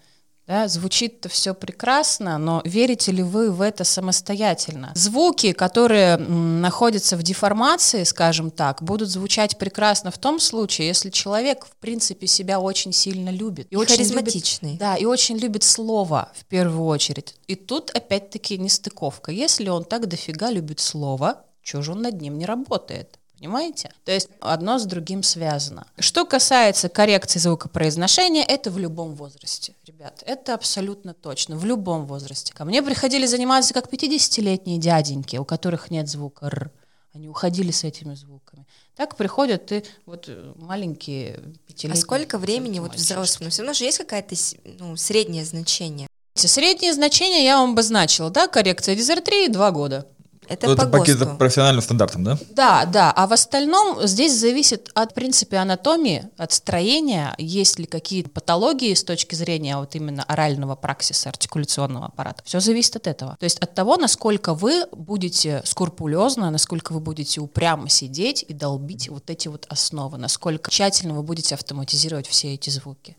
Да, 0.49 0.67
звучит-то 0.67 1.29
все 1.29 1.53
прекрасно, 1.55 2.39
но 2.39 2.63
верите 2.65 3.13
ли 3.13 3.23
вы 3.23 3.51
в 3.51 3.61
это 3.61 3.85
самостоятельно? 3.85 4.93
Звуки, 4.95 5.53
которые 5.53 6.15
м, 6.17 6.63
находятся 6.63 7.19
в 7.19 7.23
деформации, 7.23 8.03
скажем 8.05 8.51
так, 8.51 8.83
будут 8.83 9.11
звучать 9.11 9.59
прекрасно 9.59 10.11
в 10.11 10.17
том 10.17 10.41
случае, 10.41 10.89
если 10.89 11.11
человек, 11.11 11.67
в 11.67 11.77
принципе, 11.77 12.27
себя 12.27 12.61
очень 12.61 12.95
сильно 12.95 13.29
любит. 13.29 13.67
И 13.71 13.77
очень 13.77 13.97
харизматичный. 13.97 14.71
любит- 14.71 14.81
да, 14.81 14.97
и 14.97 15.05
очень 15.05 15.37
любит 15.37 15.65
слово 15.65 16.33
в 16.35 16.47
первую 16.47 16.87
очередь. 16.87 17.35
И 17.47 17.55
тут 17.55 17.91
опять-таки 17.91 18.57
нестыковка. 18.57 19.31
Если 19.31 19.69
он 19.69 19.85
так 19.85 20.09
дофига 20.09 20.51
любит 20.51 20.81
слово, 20.81 21.45
чего 21.63 21.83
же 21.83 21.93
он 21.93 22.01
над 22.01 22.21
ним 22.23 22.39
не 22.39 22.47
работает? 22.47 23.19
Понимаете? 23.39 23.93
То 24.05 24.13
есть 24.13 24.29
одно 24.41 24.79
с 24.79 24.85
другим 24.85 25.23
связано. 25.23 25.87
Что 25.99 26.25
касается 26.27 26.89
коррекции 26.89 27.39
звукопроизношения, 27.39 28.43
это 28.43 28.71
в 28.71 28.79
любом 28.79 29.15
возрасте. 29.15 29.75
Ребят, 29.87 30.23
это 30.27 30.55
абсолютно 30.55 31.15
точно. 31.15 31.57
В 31.57 31.65
любом 31.65 32.07
возрасте. 32.07 32.53
Ко 32.53 32.65
мне 32.65 32.83
приходили 32.83 33.27
заниматься 33.27 33.75
как 33.75 33.93
50-летние 33.93 34.79
дяденьки, 34.79 35.37
у 35.37 35.45
которых 35.45 35.91
нет 35.91 36.09
звука 36.09 36.47
«р». 36.47 36.71
Они 37.15 37.29
уходили 37.29 37.71
с 37.71 37.85
этими 37.85 38.15
звуками. 38.15 38.67
Так 38.95 39.17
приходят 39.17 39.73
и 39.73 39.83
вот 40.05 40.27
э, 40.29 40.53
маленькие 40.57 41.35
А 41.37 41.41
пятилетние. 41.67 42.03
сколько 42.03 42.39
времени 42.39 42.81
вот 42.81 42.95
взрослым? 42.95 43.47
Но 43.47 43.51
все 43.51 43.63
равно 43.63 43.73
же 43.73 43.85
есть 43.85 43.99
какое-то 43.99 44.37
с- 44.37 44.55
ну, 44.65 44.97
среднее 44.97 45.45
значение. 45.45 46.07
Среднее 46.35 46.93
значение 46.93 47.45
я 47.45 47.59
вам 47.59 47.73
обозначила, 47.73 48.31
да, 48.31 48.47
коррекция 48.47 48.95
дизартрии 48.95 49.49
два 49.49 49.71
года. 49.73 50.07
Это 50.49 50.67
Ну, 50.67 50.77
по 50.77 50.83
это 50.83 50.91
по 50.91 50.99
каким-то 50.99 51.25
ГОСТу. 51.25 51.39
профессиональным 51.39 51.83
стандартам, 51.83 52.25
да? 52.25 52.39
Да, 52.51 52.85
да, 52.87 53.13
а 53.13 53.27
в 53.27 53.33
остальном 53.33 54.07
здесь 54.07 54.39
зависит 54.39 54.91
от, 54.95 55.13
в 55.13 55.15
принципе, 55.15 55.59
анатомии, 55.59 56.29
от 56.37 56.53
строения, 56.53 57.35
есть 57.39 57.79
ли 57.79 57.87
какие-то 57.87 58.31
патологии 58.31 58.95
с 58.95 59.05
точки 59.05 59.35
зрения 59.35 59.77
вот 59.77 59.95
именно 59.95 60.25
орального 60.25 60.75
праксиса, 60.75 61.29
артикуляционного 61.29 62.07
аппарата. 62.07 62.43
Все 62.45 62.61
зависит 62.61 62.97
от 62.97 63.07
этого. 63.07 63.37
То 63.39 63.45
есть 63.45 63.59
от 63.59 63.75
того, 63.75 63.97
насколько 63.97 64.55
вы 64.55 64.87
будете 64.93 65.63
скрупулезно, 65.65 66.51
насколько 66.51 66.93
вы 66.93 67.01
будете 67.01 67.41
упрямо 67.41 67.89
сидеть 67.89 68.45
и 68.49 68.55
долбить 68.55 69.09
вот 69.09 69.31
эти 69.31 69.49
вот 69.49 69.67
основы, 69.69 70.19
насколько 70.19 70.71
тщательно 70.71 71.15
вы 71.15 71.23
будете 71.23 71.55
автоматизировать 71.55 72.27
все 72.27 72.55
эти 72.55 72.71
звуки. 72.71 73.17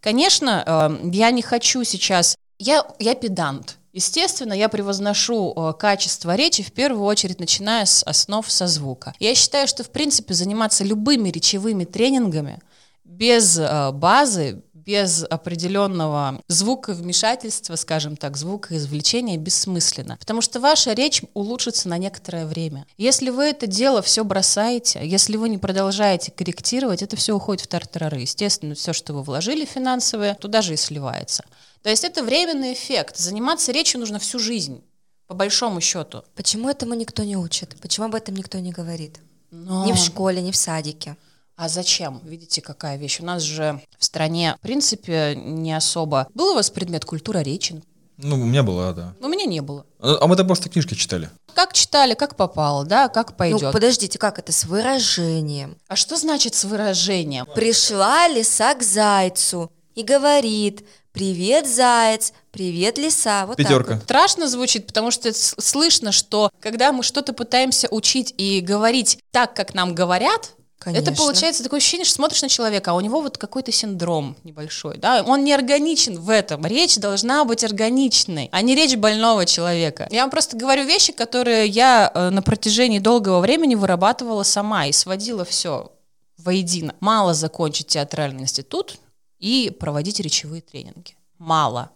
Конечно, 0.00 0.98
э, 1.02 1.10
я 1.12 1.30
не 1.30 1.42
хочу 1.42 1.84
сейчас... 1.84 2.36
Я, 2.64 2.86
я 3.00 3.16
педант. 3.16 3.78
Естественно, 3.92 4.52
я 4.52 4.68
превозношу 4.68 5.52
э, 5.52 5.72
качество 5.76 6.36
речи 6.36 6.62
в 6.62 6.70
первую 6.70 7.04
очередь, 7.06 7.40
начиная 7.40 7.84
с 7.84 8.04
основ 8.04 8.48
созвука. 8.48 9.14
Я 9.18 9.34
считаю, 9.34 9.66
что, 9.66 9.82
в 9.82 9.90
принципе, 9.90 10.32
заниматься 10.32 10.84
любыми 10.84 11.28
речевыми 11.28 11.84
тренингами 11.84 12.60
без 13.04 13.58
э, 13.58 13.90
базы, 13.90 14.62
без 14.74 15.24
определенного 15.28 16.40
звуковмешательства, 16.46 17.74
скажем 17.74 18.16
так, 18.16 18.36
звукоизвлечения 18.36 19.38
бессмысленно. 19.38 20.16
Потому 20.18 20.40
что 20.40 20.60
ваша 20.60 20.92
речь 20.92 21.22
улучшится 21.34 21.88
на 21.88 21.98
некоторое 21.98 22.46
время. 22.46 22.86
Если 22.96 23.30
вы 23.30 23.46
это 23.46 23.66
дело 23.66 24.02
все 24.02 24.22
бросаете, 24.22 25.00
если 25.04 25.36
вы 25.36 25.48
не 25.48 25.58
продолжаете 25.58 26.30
корректировать, 26.30 27.02
это 27.02 27.16
все 27.16 27.34
уходит 27.34 27.64
в 27.64 27.66
тартарары. 27.66 28.20
Естественно, 28.20 28.76
все, 28.76 28.92
что 28.92 29.14
вы 29.14 29.22
вложили 29.22 29.64
финансовое, 29.64 30.34
туда 30.34 30.62
же 30.62 30.74
и 30.74 30.76
сливается. 30.76 31.42
То 31.82 31.90
есть 31.90 32.04
это 32.04 32.22
временный 32.22 32.72
эффект. 32.72 33.16
Заниматься 33.16 33.72
речью 33.72 34.00
нужно 34.00 34.18
всю 34.18 34.38
жизнь, 34.38 34.82
по 35.26 35.34
большому 35.34 35.80
счету. 35.80 36.24
Почему 36.34 36.68
этому 36.68 36.94
никто 36.94 37.24
не 37.24 37.36
учит? 37.36 37.76
Почему 37.80 38.06
об 38.06 38.14
этом 38.14 38.36
никто 38.36 38.58
не 38.58 38.72
говорит? 38.72 39.18
Но... 39.50 39.84
Ни 39.84 39.92
в 39.92 39.96
школе, 39.96 40.40
ни 40.40 40.50
в 40.50 40.56
садике. 40.56 41.16
А 41.56 41.68
зачем? 41.68 42.20
Видите, 42.24 42.62
какая 42.62 42.96
вещь. 42.96 43.20
У 43.20 43.24
нас 43.24 43.42
же 43.42 43.80
в 43.98 44.04
стране, 44.04 44.56
в 44.58 44.62
принципе, 44.62 45.34
не 45.36 45.72
особо... 45.72 46.26
Был 46.34 46.52
у 46.52 46.54
вас 46.54 46.70
предмет 46.70 47.04
культура 47.04 47.38
речи? 47.38 47.82
Ну, 48.16 48.36
у 48.36 48.44
меня 48.44 48.62
была, 48.62 48.92
да. 48.92 49.14
У 49.20 49.28
меня 49.28 49.46
не 49.46 49.60
было. 49.60 49.84
А 49.98 50.18
а 50.20 50.26
мы 50.26 50.34
это 50.34 50.44
просто 50.44 50.68
книжки 50.68 50.94
читали. 50.94 51.30
Как 51.54 51.72
читали, 51.72 52.14
как 52.14 52.36
попало, 52.36 52.84
да, 52.84 53.08
как 53.08 53.36
пойдет. 53.36 53.62
Ну, 53.62 53.72
подождите, 53.72 54.18
как 54.18 54.38
это 54.38 54.52
с 54.52 54.64
выражением? 54.64 55.76
А 55.88 55.96
что 55.96 56.16
значит 56.16 56.54
с 56.54 56.64
выражением? 56.64 57.46
Пришла 57.54 58.28
лиса 58.28 58.74
к 58.74 58.82
зайцу 58.82 59.70
и 59.94 60.02
говорит, 60.02 60.84
привет, 61.12 61.68
заяц, 61.68 62.32
привет, 62.50 62.98
лиса. 62.98 63.46
Вот 63.46 63.56
так 63.56 63.66
Пятерка. 63.66 63.94
вот. 63.94 64.02
Страшно 64.04 64.48
звучит, 64.48 64.86
потому 64.86 65.10
что 65.10 65.32
слышно, 65.32 66.12
что 66.12 66.50
когда 66.60 66.92
мы 66.92 67.02
что-то 67.02 67.32
пытаемся 67.32 67.88
учить 67.90 68.34
и 68.36 68.60
говорить 68.60 69.18
так, 69.30 69.54
как 69.54 69.74
нам 69.74 69.94
говорят, 69.94 70.50
Конечно. 70.78 71.10
это 71.10 71.16
получается 71.16 71.62
такое 71.62 71.78
ощущение, 71.78 72.04
что 72.04 72.14
смотришь 72.14 72.42
на 72.42 72.48
человека, 72.48 72.90
а 72.90 72.94
у 72.94 73.00
него 73.00 73.20
вот 73.20 73.38
какой-то 73.38 73.70
синдром 73.70 74.36
небольшой, 74.42 74.96
да, 74.98 75.22
он 75.22 75.44
не 75.44 75.52
органичен 75.52 76.18
в 76.18 76.28
этом. 76.28 76.66
Речь 76.66 76.96
должна 76.96 77.44
быть 77.44 77.62
органичной, 77.62 78.48
а 78.50 78.62
не 78.62 78.74
речь 78.74 78.96
больного 78.96 79.46
человека. 79.46 80.08
Я 80.10 80.22
вам 80.22 80.30
просто 80.30 80.56
говорю 80.56 80.84
вещи, 80.84 81.12
которые 81.12 81.68
я 81.68 82.10
э, 82.12 82.30
на 82.30 82.42
протяжении 82.42 82.98
долгого 82.98 83.40
времени 83.40 83.76
вырабатывала 83.76 84.42
сама 84.42 84.86
и 84.86 84.92
сводила 84.92 85.44
все 85.44 85.92
воедино. 86.36 86.94
Мало 86.98 87.32
закончить 87.34 87.86
театральный 87.86 88.42
институт 88.42 88.96
и 89.42 89.70
проводить 89.70 90.20
речевые 90.20 90.62
тренинги. 90.62 91.16
Мало. 91.36 91.90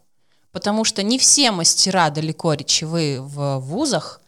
Потому 0.51 0.85
что 0.85 1.03
не 1.03 1.19
все 1.19 1.51
мастера 1.53 2.11
далеко 2.11 2.53
речевые 2.55 3.21
в 3.21 3.59
вузах 3.61 4.21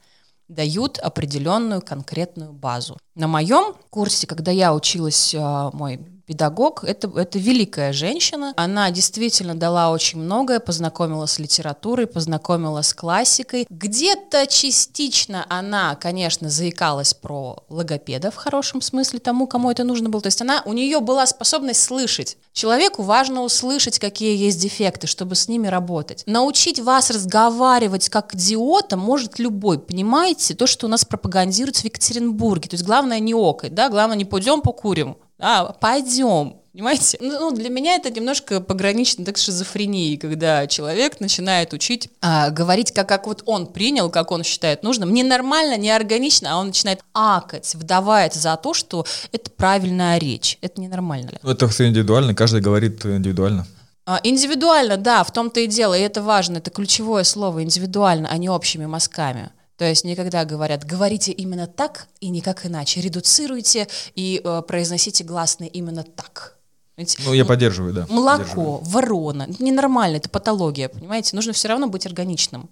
дают 0.47 0.99
определенную 0.99 1.83
конкретную 1.83 2.53
базу. 2.53 2.97
На 3.15 3.27
моем 3.27 3.75
курсе, 3.91 4.27
когда 4.27 4.53
я 4.53 4.73
училась, 4.75 5.35
а, 5.37 5.71
мой 5.73 6.01
педагог, 6.29 6.85
это, 6.85 7.11
это 7.17 7.39
великая 7.39 7.95
женщина. 7.95 8.53
Она 8.57 8.91
действительно 8.91 9.55
дала 9.55 9.91
очень 9.91 10.21
многое, 10.21 10.61
познакомила 10.61 11.25
с 11.25 11.39
литературой, 11.39 12.07
познакомила 12.07 12.83
с 12.83 12.93
классикой. 12.93 13.67
Где-то 13.71 14.47
частично 14.47 15.47
она, 15.49 15.95
конечно, 15.95 16.51
заикалась 16.51 17.15
про 17.15 17.65
логопеда 17.71 18.31
в 18.31 18.37
хорошем 18.37 18.83
смысле 18.83 19.21
тому, 19.21 19.47
кому 19.47 19.71
это 19.71 19.85
нужно 19.85 20.11
было. 20.11 20.21
То 20.21 20.27
есть 20.27 20.43
она, 20.43 20.63
у 20.67 20.75
нее 20.75 21.01
была 21.01 21.27
способность 21.27 21.83
слышать. 21.83 22.37
Человеку 22.53 23.03
важно 23.03 23.43
услышать, 23.43 23.99
какие 23.99 24.37
есть 24.37 24.61
дефекты, 24.61 25.07
чтобы 25.07 25.35
с 25.35 25.49
ними 25.49 25.67
работать. 25.69 26.25
Научить 26.27 26.79
вас 26.79 27.11
разговаривать 27.11 28.11
как 28.11 28.35
идиота 28.35 28.99
может 28.99 29.39
любой, 29.39 29.79
понимаете? 29.79 30.55
То, 30.55 30.67
что 30.67 30.87
у 30.87 30.91
нас 30.91 31.07
пропагандируется 31.07 31.83
в 31.83 31.85
Екатеринбурге. 31.87 32.69
То 32.69 32.75
есть 32.75 32.85
главное 32.85 33.19
не 33.19 33.33
окать, 33.33 33.75
да, 33.75 33.89
главное 33.89 34.17
не 34.19 34.27
пойдем 34.27 34.61
покурим, 34.61 35.17
а 35.39 35.73
пойдем. 35.73 36.57
Понимаете? 36.73 37.19
Ну, 37.21 37.41
ну, 37.41 37.51
для 37.51 37.71
меня 37.71 37.97
это 37.97 38.09
немножко 38.11 38.61
погранично 38.61 39.25
так 39.25 39.37
с 39.37 39.43
шизофренией, 39.43 40.17
когда 40.17 40.67
человек 40.69 41.19
начинает 41.19 41.73
учить 41.73 42.09
а, 42.21 42.51
говорить, 42.51 42.93
как, 42.93 43.09
как 43.09 43.27
вот 43.27 43.43
он 43.47 43.67
принял, 43.67 44.11
как 44.11 44.31
он 44.31 44.45
считает 44.45 44.85
нужным. 44.85 45.13
Не 45.13 45.25
нормально, 45.25 45.77
не 45.77 45.91
органично, 45.91 46.53
а 46.53 46.59
он 46.59 46.69
начинает 46.69 47.01
акать, 47.15 47.75
вдаваясь 47.75 48.35
за 48.35 48.57
то, 48.57 48.75
что 48.75 49.05
это 49.33 49.51
правильная 49.51 50.19
речь. 50.19 50.59
Это 50.61 50.81
ненормально. 50.81 51.33
Ну, 51.43 51.51
Это 51.51 51.67
все 51.67 51.89
индивидуально, 51.89 52.35
каждый 52.35 52.61
говорит 52.61 53.05
индивидуально. 53.05 53.67
А, 54.07 54.21
Индивидуально, 54.23 54.97
да, 54.97 55.25
в 55.25 55.33
том-то 55.33 55.61
и 55.61 55.67
дело, 55.67 55.93
и 55.93 56.01
это 56.01 56.23
важно, 56.23 56.59
это 56.59 56.71
ключевое 56.71 57.25
слово, 57.25 57.63
индивидуально, 57.63 58.29
а 58.31 58.39
не 58.39 58.49
общими 58.49 58.87
мазками. 58.87 59.51
То 59.79 59.85
есть 59.85 60.05
никогда 60.05 60.45
говорят, 60.45 60.85
говорите 60.85 61.31
именно 61.31 61.69
так 61.69 62.09
и 62.21 62.31
никак 62.31 62.67
иначе, 62.67 63.01
редуцируйте 63.01 63.87
и 64.17 64.41
э, 64.43 64.63
произносите 64.67 65.23
гласные 65.23 65.71
именно 65.71 66.03
так. 66.03 66.57
Понимаете? 66.97 67.23
Ну, 67.25 67.33
я 67.33 67.45
поддерживаю, 67.45 67.95
да. 67.95 68.07
Молоко, 68.11 68.39
поддерживаю. 68.39 68.79
ворона, 68.83 69.47
это 69.49 69.63
ненормально, 69.63 70.17
это 70.17 70.29
патология, 70.29 70.89
понимаете? 70.89 71.37
Нужно 71.37 71.53
все 71.53 71.69
равно 71.69 71.87
быть 71.87 72.07
органичным. 72.07 72.69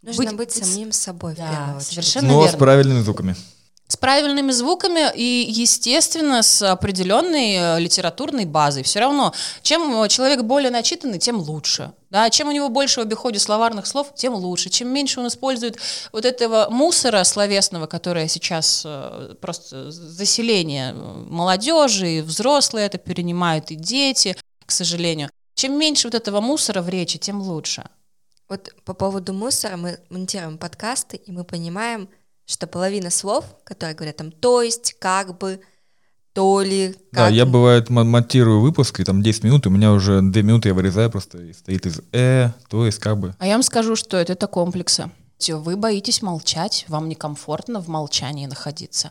Нужно 0.00 0.26
быть, 0.26 0.36
быть 0.36 0.52
самим 0.52 0.92
собой 0.92 1.34
Да, 1.36 1.80
совершенно 1.80 2.28
Но 2.28 2.42
с 2.42 2.44
верно. 2.44 2.58
правильными 2.58 3.00
звуками. 3.00 3.34
С 3.86 3.98
правильными 3.98 4.50
звуками 4.50 5.12
и, 5.14 5.44
естественно, 5.46 6.42
с 6.42 6.62
определенной 6.62 7.54
э, 7.54 7.80
литературной 7.80 8.46
базой. 8.46 8.82
Все 8.82 9.00
равно, 9.00 9.34
чем 9.62 10.02
э, 10.02 10.08
человек 10.08 10.42
более 10.42 10.70
начитанный, 10.70 11.18
тем 11.18 11.38
лучше. 11.38 11.92
Да, 12.08 12.30
чем 12.30 12.48
у 12.48 12.52
него 12.52 12.70
больше 12.70 13.00
в 13.00 13.02
обиходе 13.02 13.38
словарных 13.38 13.86
слов, 13.86 14.14
тем 14.14 14.34
лучше. 14.34 14.70
Чем 14.70 14.88
меньше 14.88 15.20
он 15.20 15.28
использует 15.28 15.76
вот 16.12 16.24
этого 16.24 16.68
мусора 16.70 17.22
словесного, 17.24 17.86
которое 17.86 18.26
сейчас 18.26 18.82
э, 18.86 19.34
просто 19.40 19.90
заселение 19.90 20.94
молодежи, 20.94 22.08
и 22.08 22.20
взрослые 22.22 22.86
это 22.86 22.96
перенимают, 22.96 23.70
и 23.70 23.74
дети, 23.74 24.34
к 24.64 24.70
сожалению. 24.70 25.28
Чем 25.54 25.78
меньше 25.78 26.08
вот 26.08 26.14
этого 26.14 26.40
мусора 26.40 26.80
в 26.80 26.88
речи, 26.88 27.18
тем 27.18 27.42
лучше. 27.42 27.84
Вот 28.48 28.74
по 28.84 28.94
поводу 28.94 29.32
мусора 29.32 29.76
мы 29.76 30.00
монтируем 30.08 30.58
подкасты, 30.58 31.16
и 31.16 31.32
мы 31.32 31.44
понимаем, 31.44 32.08
что 32.46 32.66
половина 32.66 33.10
слов, 33.10 33.44
которые 33.64 33.94
говорят 33.94 34.16
там 34.16 34.30
«то 34.30 34.62
есть», 34.62 34.94
«как 34.98 35.38
бы», 35.38 35.60
«то 36.32 36.60
ли», 36.62 36.94
Да, 37.12 37.26
«как 37.26 37.32
я 37.32 37.46
бы». 37.46 37.52
бывает 37.52 37.90
мо- 37.90 38.04
монтирую 38.04 38.60
выпуск, 38.60 39.00
и 39.00 39.04
там 39.04 39.22
10 39.22 39.44
минут, 39.44 39.66
и 39.66 39.68
у 39.68 39.72
меня 39.72 39.92
уже 39.92 40.20
2 40.20 40.42
минуты 40.42 40.68
я 40.68 40.74
вырезаю 40.74 41.10
просто, 41.10 41.38
и 41.38 41.52
стоит 41.52 41.86
из 41.86 42.00
«э», 42.12 42.50
то 42.68 42.84
есть 42.86 42.98
как 42.98 43.18
бы. 43.18 43.34
А 43.38 43.46
я 43.46 43.52
вам 43.54 43.62
скажу, 43.62 43.96
что 43.96 44.16
это, 44.16 44.32
это 44.32 44.46
комплексы. 44.46 45.10
Всё, 45.38 45.58
Вы 45.58 45.76
боитесь 45.76 46.22
молчать, 46.22 46.84
вам 46.88 47.08
некомфортно 47.08 47.80
в 47.80 47.88
молчании 47.88 48.46
находиться. 48.46 49.10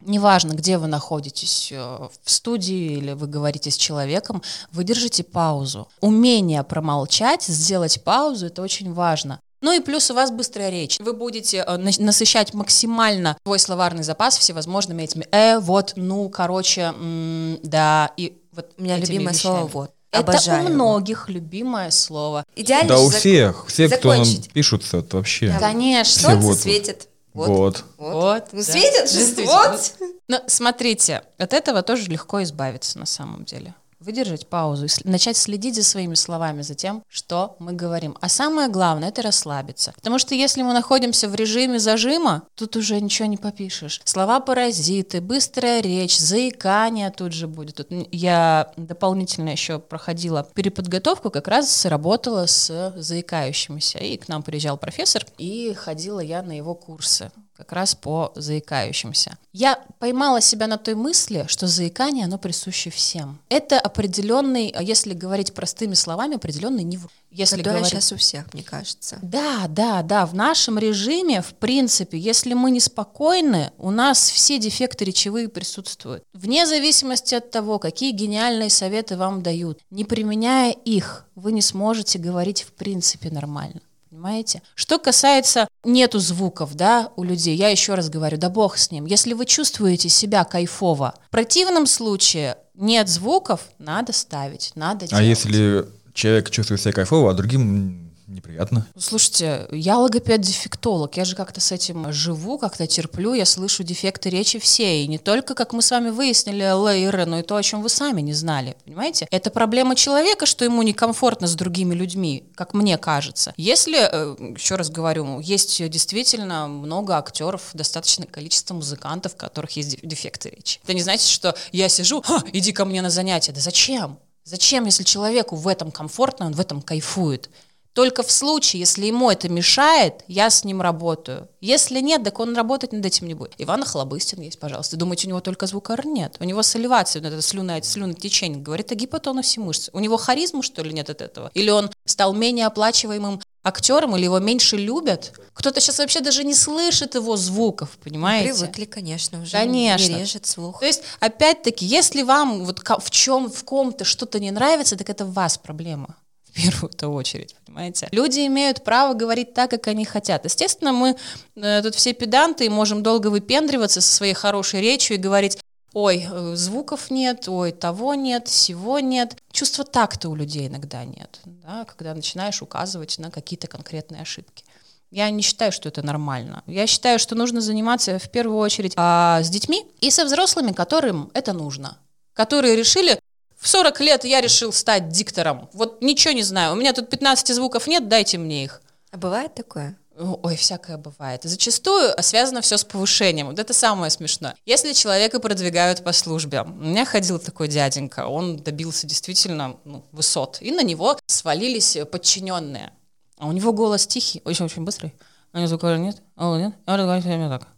Неважно, 0.00 0.52
где 0.52 0.78
вы 0.78 0.86
находитесь, 0.86 1.70
э, 1.72 1.76
в 2.22 2.30
студии 2.30 2.92
или 2.98 3.12
вы 3.12 3.26
говорите 3.26 3.70
с 3.70 3.76
человеком, 3.76 4.42
вы 4.72 4.84
держите 4.84 5.24
паузу. 5.24 5.88
Умение 6.00 6.62
промолчать, 6.62 7.42
сделать 7.42 8.02
паузу, 8.04 8.46
это 8.46 8.62
очень 8.62 8.92
важно. 8.94 9.40
Ну 9.60 9.72
и 9.72 9.80
плюс 9.80 10.10
у 10.10 10.14
вас 10.14 10.30
быстрая 10.30 10.70
речь. 10.70 10.98
Вы 11.00 11.12
будете 11.12 11.58
э, 11.66 11.76
на- 11.76 11.90
насыщать 11.98 12.54
максимально 12.54 13.36
свой 13.44 13.58
словарный 13.58 14.02
запас 14.04 14.38
всевозможными 14.38 15.02
этими 15.02 15.26
«э», 15.32 15.58
«вот», 15.58 15.94
«ну», 15.96 16.28
короче, 16.28 16.92
м, 16.96 17.58
«да». 17.62 18.10
И 18.16 18.38
вот 18.52 18.70
У 18.78 18.82
меня 18.82 18.96
любимое 18.96 19.34
вещами. 19.34 19.54
слово 19.54 19.66
«вот». 19.66 19.90
Это 20.10 20.20
Обожаю 20.32 20.60
у 20.60 20.64
его. 20.68 20.74
многих 20.74 21.28
любимое 21.28 21.90
слово. 21.90 22.44
Идеально 22.56 22.88
Да, 22.88 23.00
у 23.00 23.08
зак- 23.10 23.18
всех. 23.18 23.66
Все, 23.68 23.88
кто 23.90 24.14
нам 24.14 24.24
пишутся, 24.54 24.98
это 24.98 25.18
вообще. 25.18 25.48
Да. 25.48 25.58
Конечно. 25.58 26.18
Все 26.18 26.30
Солнце 26.30 26.46
вот. 26.46 26.58
светит. 26.58 27.08
Вот. 27.34 27.48
Вот. 27.48 27.84
Вот. 27.98 28.12
Вот, 28.14 28.44
Ну, 28.52 28.58
да. 28.58 28.64
светит 28.64 29.10
же, 29.10 29.18
Действительно. 29.18 29.70
вот. 29.70 29.92
Но 30.28 30.40
смотрите, 30.46 31.22
от 31.36 31.52
этого 31.52 31.82
тоже 31.82 32.04
легко 32.10 32.42
избавиться 32.42 32.98
на 32.98 33.04
самом 33.06 33.44
деле. 33.44 33.74
Выдержать 34.00 34.46
паузу 34.46 34.86
и 34.86 35.08
начать 35.08 35.36
следить 35.36 35.74
за 35.74 35.82
своими 35.82 36.14
словами, 36.14 36.62
за 36.62 36.74
тем, 36.74 37.02
что 37.08 37.56
мы 37.58 37.72
говорим. 37.72 38.16
А 38.20 38.28
самое 38.28 38.68
главное— 38.68 39.08
это 39.10 39.22
расслабиться. 39.22 39.92
Потому 39.96 40.18
что 40.18 40.34
если 40.34 40.62
мы 40.62 40.72
находимся 40.72 41.28
в 41.28 41.34
режиме 41.34 41.78
зажима, 41.78 42.42
тут 42.54 42.76
уже 42.76 43.00
ничего 43.00 43.26
не 43.26 43.36
попишешь. 43.36 44.00
Слова-паразиты, 44.04 45.20
быстрая 45.20 45.80
речь, 45.80 46.18
заикание 46.18 47.10
тут 47.10 47.32
же 47.32 47.48
будет. 47.48 47.76
Тут 47.76 47.88
я 48.12 48.72
дополнительно 48.76 49.50
еще 49.50 49.80
проходила 49.80 50.48
переподготовку, 50.54 51.30
как 51.30 51.48
раз 51.48 51.84
работала 51.84 52.46
с 52.46 52.94
заикающимися. 52.96 53.98
И 53.98 54.16
к 54.16 54.28
нам 54.28 54.42
приезжал 54.42 54.78
профессор, 54.78 55.26
и 55.38 55.74
ходила 55.74 56.20
я 56.20 56.42
на 56.42 56.56
его 56.56 56.74
курсы 56.74 57.32
как 57.58 57.72
раз 57.72 57.96
по 57.96 58.32
заикающимся. 58.36 59.36
Я 59.52 59.84
поймала 59.98 60.40
себя 60.40 60.68
на 60.68 60.78
той 60.78 60.94
мысли, 60.94 61.44
что 61.48 61.66
заикание, 61.66 62.26
оно 62.26 62.38
присуще 62.38 62.90
всем. 62.90 63.40
Это 63.48 63.80
определенный, 63.80 64.68
а 64.68 64.82
если 64.82 65.12
говорить 65.12 65.52
простыми 65.52 65.94
словами, 65.94 66.36
определенный 66.36 66.84
невроз. 66.84 67.10
Если 67.32 67.60
говорить... 67.60 67.88
сейчас 67.88 68.12
у 68.12 68.16
всех, 68.16 68.54
мне 68.54 68.62
кажется. 68.62 69.18
Да, 69.22 69.66
да, 69.68 70.02
да. 70.02 70.24
В 70.24 70.34
нашем 70.34 70.78
режиме, 70.78 71.42
в 71.42 71.52
принципе, 71.54 72.16
если 72.16 72.54
мы 72.54 72.70
неспокойны, 72.70 73.72
у 73.76 73.90
нас 73.90 74.30
все 74.30 74.58
дефекты 74.58 75.04
речевые 75.04 75.48
присутствуют. 75.48 76.22
Вне 76.32 76.64
зависимости 76.64 77.34
от 77.34 77.50
того, 77.50 77.80
какие 77.80 78.12
гениальные 78.12 78.70
советы 78.70 79.16
вам 79.16 79.42
дают, 79.42 79.80
не 79.90 80.04
применяя 80.04 80.70
их, 80.70 81.26
вы 81.34 81.52
не 81.52 81.62
сможете 81.62 82.18
говорить 82.18 82.62
в 82.62 82.72
принципе 82.72 83.30
нормально. 83.30 83.80
Понимаете? 84.18 84.62
Что 84.74 84.98
касается 84.98 85.68
нету 85.84 86.18
звуков, 86.18 86.74
да, 86.74 87.12
у 87.14 87.22
людей, 87.22 87.56
я 87.56 87.68
еще 87.68 87.94
раз 87.94 88.10
говорю, 88.10 88.36
да 88.36 88.50
бог 88.50 88.76
с 88.76 88.90
ним. 88.90 89.06
Если 89.06 89.32
вы 89.32 89.46
чувствуете 89.46 90.08
себя 90.08 90.42
кайфово, 90.42 91.14
в 91.28 91.30
противном 91.30 91.86
случае 91.86 92.56
нет 92.74 93.08
звуков, 93.08 93.60
надо 93.78 94.12
ставить, 94.12 94.72
надо 94.74 95.04
А 95.04 95.08
делать. 95.08 95.24
если 95.24 95.86
человек 96.14 96.50
чувствует 96.50 96.80
себя 96.80 96.92
кайфово, 96.94 97.30
а 97.30 97.34
другим 97.34 98.07
неприятно? 98.28 98.86
Слушайте, 98.96 99.66
я 99.72 99.98
логопед-дефектолог, 99.98 101.16
я 101.16 101.24
же 101.24 101.34
как-то 101.34 101.60
с 101.60 101.72
этим 101.72 102.12
живу, 102.12 102.58
как-то 102.58 102.86
терплю, 102.86 103.34
я 103.34 103.44
слышу 103.44 103.82
дефекты 103.82 104.30
речи 104.30 104.58
все, 104.58 105.02
и 105.02 105.06
не 105.06 105.18
только, 105.18 105.54
как 105.54 105.72
мы 105.72 105.82
с 105.82 105.90
вами 105.90 106.10
выяснили, 106.10 106.62
Л 106.62 106.88
и 106.88 107.02
Р, 107.02 107.26
но 107.26 107.40
и 107.40 107.42
то, 107.42 107.56
о 107.56 107.62
чем 107.62 107.82
вы 107.82 107.88
сами 107.88 108.20
не 108.20 108.32
знали, 108.32 108.76
понимаете? 108.84 109.26
Это 109.30 109.50
проблема 109.50 109.96
человека, 109.96 110.46
что 110.46 110.64
ему 110.64 110.82
некомфортно 110.82 111.46
с 111.46 111.54
другими 111.54 111.94
людьми, 111.94 112.44
как 112.54 112.74
мне 112.74 112.98
кажется. 112.98 113.52
Если, 113.56 113.98
э, 113.98 114.54
еще 114.56 114.76
раз 114.76 114.90
говорю, 114.90 115.40
есть 115.40 115.82
действительно 115.88 116.68
много 116.68 117.16
актеров, 117.16 117.70
достаточное 117.74 118.26
количество 118.26 118.74
музыкантов, 118.74 119.34
у 119.34 119.36
которых 119.36 119.70
есть 119.72 119.90
де- 119.90 120.06
дефекты 120.06 120.50
речи. 120.50 120.80
Это 120.84 120.94
не 120.94 121.02
значит, 121.02 121.28
что 121.28 121.54
я 121.72 121.88
сижу, 121.88 122.22
«Ха, 122.22 122.42
иди 122.52 122.72
ко 122.72 122.84
мне 122.84 123.02
на 123.02 123.10
занятия. 123.10 123.52
Да 123.52 123.60
зачем? 123.60 124.18
Зачем, 124.44 124.86
если 124.86 125.02
человеку 125.02 125.56
в 125.56 125.68
этом 125.68 125.90
комфортно, 125.90 126.46
он 126.46 126.54
в 126.54 126.60
этом 126.60 126.80
кайфует? 126.80 127.50
Только 127.98 128.22
в 128.22 128.30
случае, 128.30 128.78
если 128.78 129.06
ему 129.06 129.28
это 129.28 129.48
мешает, 129.48 130.22
я 130.28 130.50
с 130.50 130.62
ним 130.62 130.80
работаю. 130.80 131.48
Если 131.60 131.98
нет, 131.98 132.22
так 132.22 132.38
он 132.38 132.54
работать 132.54 132.92
над 132.92 133.04
этим 133.04 133.26
не 133.26 133.34
будет. 133.34 133.54
Иван 133.58 133.82
Охлобыстин 133.82 134.40
есть, 134.40 134.60
пожалуйста. 134.60 134.96
Думаете, 134.96 135.26
у 135.26 135.30
него 135.30 135.40
только 135.40 135.66
звукор? 135.66 136.06
Нет. 136.06 136.36
У 136.38 136.44
него 136.44 136.62
соливация, 136.62 137.20
вот 137.20 137.32
это 137.32 137.42
слюна, 137.42 137.82
слюнотечение, 137.82 138.62
говорит 138.62 138.92
о 138.92 138.94
гипотонусе 138.94 139.60
мышц. 139.60 139.90
У 139.92 139.98
него 139.98 140.16
харизма, 140.16 140.62
что 140.62 140.84
ли, 140.84 140.92
нет 140.92 141.10
от 141.10 141.22
этого? 141.22 141.50
Или 141.54 141.70
он 141.70 141.90
стал 142.04 142.34
менее 142.34 142.66
оплачиваемым 142.66 143.40
актером, 143.64 144.14
или 144.14 144.26
его 144.26 144.38
меньше 144.38 144.76
любят? 144.76 145.32
Кто-то 145.52 145.80
сейчас 145.80 145.98
вообще 145.98 146.20
даже 146.20 146.44
не 146.44 146.54
слышит 146.54 147.16
его 147.16 147.36
звуков, 147.36 147.98
понимаете? 148.04 148.54
Привыкли, 148.54 148.84
конечно, 148.84 149.42
уже 149.42 149.50
Конечно. 149.50 150.12
не 150.12 150.20
режет 150.20 150.46
слух. 150.46 150.78
То 150.78 150.86
есть, 150.86 151.02
опять-таки, 151.18 151.84
если 151.84 152.22
вам 152.22 152.64
вот 152.64 152.78
в 152.78 153.10
чем, 153.10 153.50
в 153.50 153.64
ком-то 153.64 154.04
что-то 154.04 154.38
не 154.38 154.52
нравится, 154.52 154.96
так 154.96 155.10
это 155.10 155.24
у 155.24 155.32
вас 155.32 155.58
проблема. 155.58 156.14
Первую-то 156.62 157.08
очередь, 157.08 157.54
понимаете? 157.64 158.08
Люди 158.10 158.46
имеют 158.46 158.82
право 158.82 159.14
говорить 159.14 159.54
так, 159.54 159.70
как 159.70 159.86
они 159.86 160.04
хотят. 160.04 160.44
Естественно, 160.44 160.92
мы 160.92 161.16
э, 161.54 161.82
тут 161.82 161.94
все 161.94 162.12
педанты 162.12 162.66
и 162.66 162.68
можем 162.68 163.02
долго 163.02 163.28
выпендриваться 163.28 164.00
со 164.00 164.12
своей 164.12 164.34
хорошей 164.34 164.80
речью 164.80 165.16
и 165.16 165.20
говорить, 165.20 165.58
ой, 165.92 166.26
э, 166.28 166.56
звуков 166.56 167.10
нет, 167.10 167.48
ой, 167.48 167.70
того 167.70 168.14
нет, 168.14 168.48
всего 168.48 168.98
нет. 168.98 169.36
Чувства 169.52 169.84
такта 169.84 170.28
у 170.28 170.34
людей 170.34 170.66
иногда 170.66 171.04
нет, 171.04 171.40
да, 171.44 171.84
когда 171.84 172.12
начинаешь 172.12 172.60
указывать 172.60 173.18
на 173.18 173.30
какие-то 173.30 173.68
конкретные 173.68 174.22
ошибки. 174.22 174.64
Я 175.10 175.30
не 175.30 175.42
считаю, 175.42 175.70
что 175.70 175.88
это 175.88 176.04
нормально. 176.04 176.64
Я 176.66 176.86
считаю, 176.86 177.18
что 177.18 177.36
нужно 177.36 177.60
заниматься 177.60 178.18
в 178.18 178.30
первую 178.30 178.58
очередь 178.58 178.92
а, 178.96 179.42
с 179.42 179.48
детьми 179.48 179.86
и 180.00 180.10
со 180.10 180.24
взрослыми, 180.24 180.72
которым 180.72 181.30
это 181.34 181.52
нужно. 181.52 181.98
Которые 182.34 182.76
решили, 182.76 183.18
в 183.58 183.68
40 183.68 184.00
лет 184.00 184.24
я 184.24 184.40
решил 184.40 184.72
стать 184.72 185.08
диктором. 185.08 185.68
Вот 185.72 186.00
ничего 186.00 186.32
не 186.32 186.42
знаю, 186.42 186.72
у 186.72 186.76
меня 186.76 186.92
тут 186.92 187.10
15 187.10 187.54
звуков 187.54 187.86
нет, 187.86 188.08
дайте 188.08 188.38
мне 188.38 188.64
их. 188.64 188.80
А 189.10 189.16
бывает 189.16 189.54
такое? 189.54 189.96
Ой, 190.18 190.56
всякое 190.56 190.96
бывает. 190.96 191.42
Зачастую 191.44 192.12
связано 192.20 192.60
все 192.60 192.76
с 192.76 192.84
повышением. 192.84 193.46
Вот 193.46 193.58
это 193.58 193.72
самое 193.72 194.10
смешное. 194.10 194.56
Если 194.66 194.92
человека 194.92 195.38
продвигают 195.38 196.02
по 196.02 196.12
службе, 196.12 196.62
у 196.62 196.66
меня 196.66 197.04
ходил 197.04 197.38
такой 197.38 197.68
дяденька, 197.68 198.26
он 198.26 198.56
добился 198.56 199.06
действительно 199.06 199.76
ну, 199.84 200.04
высот, 200.10 200.58
и 200.60 200.72
на 200.72 200.82
него 200.82 201.16
свалились 201.26 201.98
подчиненные. 202.10 202.92
А 203.38 203.46
у 203.46 203.52
него 203.52 203.72
голос 203.72 204.08
тихий, 204.08 204.42
очень-очень 204.44 204.82
быстрый. 204.82 205.14
У 205.52 205.58
него 205.58 205.68
звука 205.68 205.96
нет, 205.96 206.20
а 206.34 206.56
нет, 206.58 206.74
а 206.84 206.94
он 206.94 206.98
разговаривает 207.00 207.24
время 207.24 207.48
так. 207.48 207.68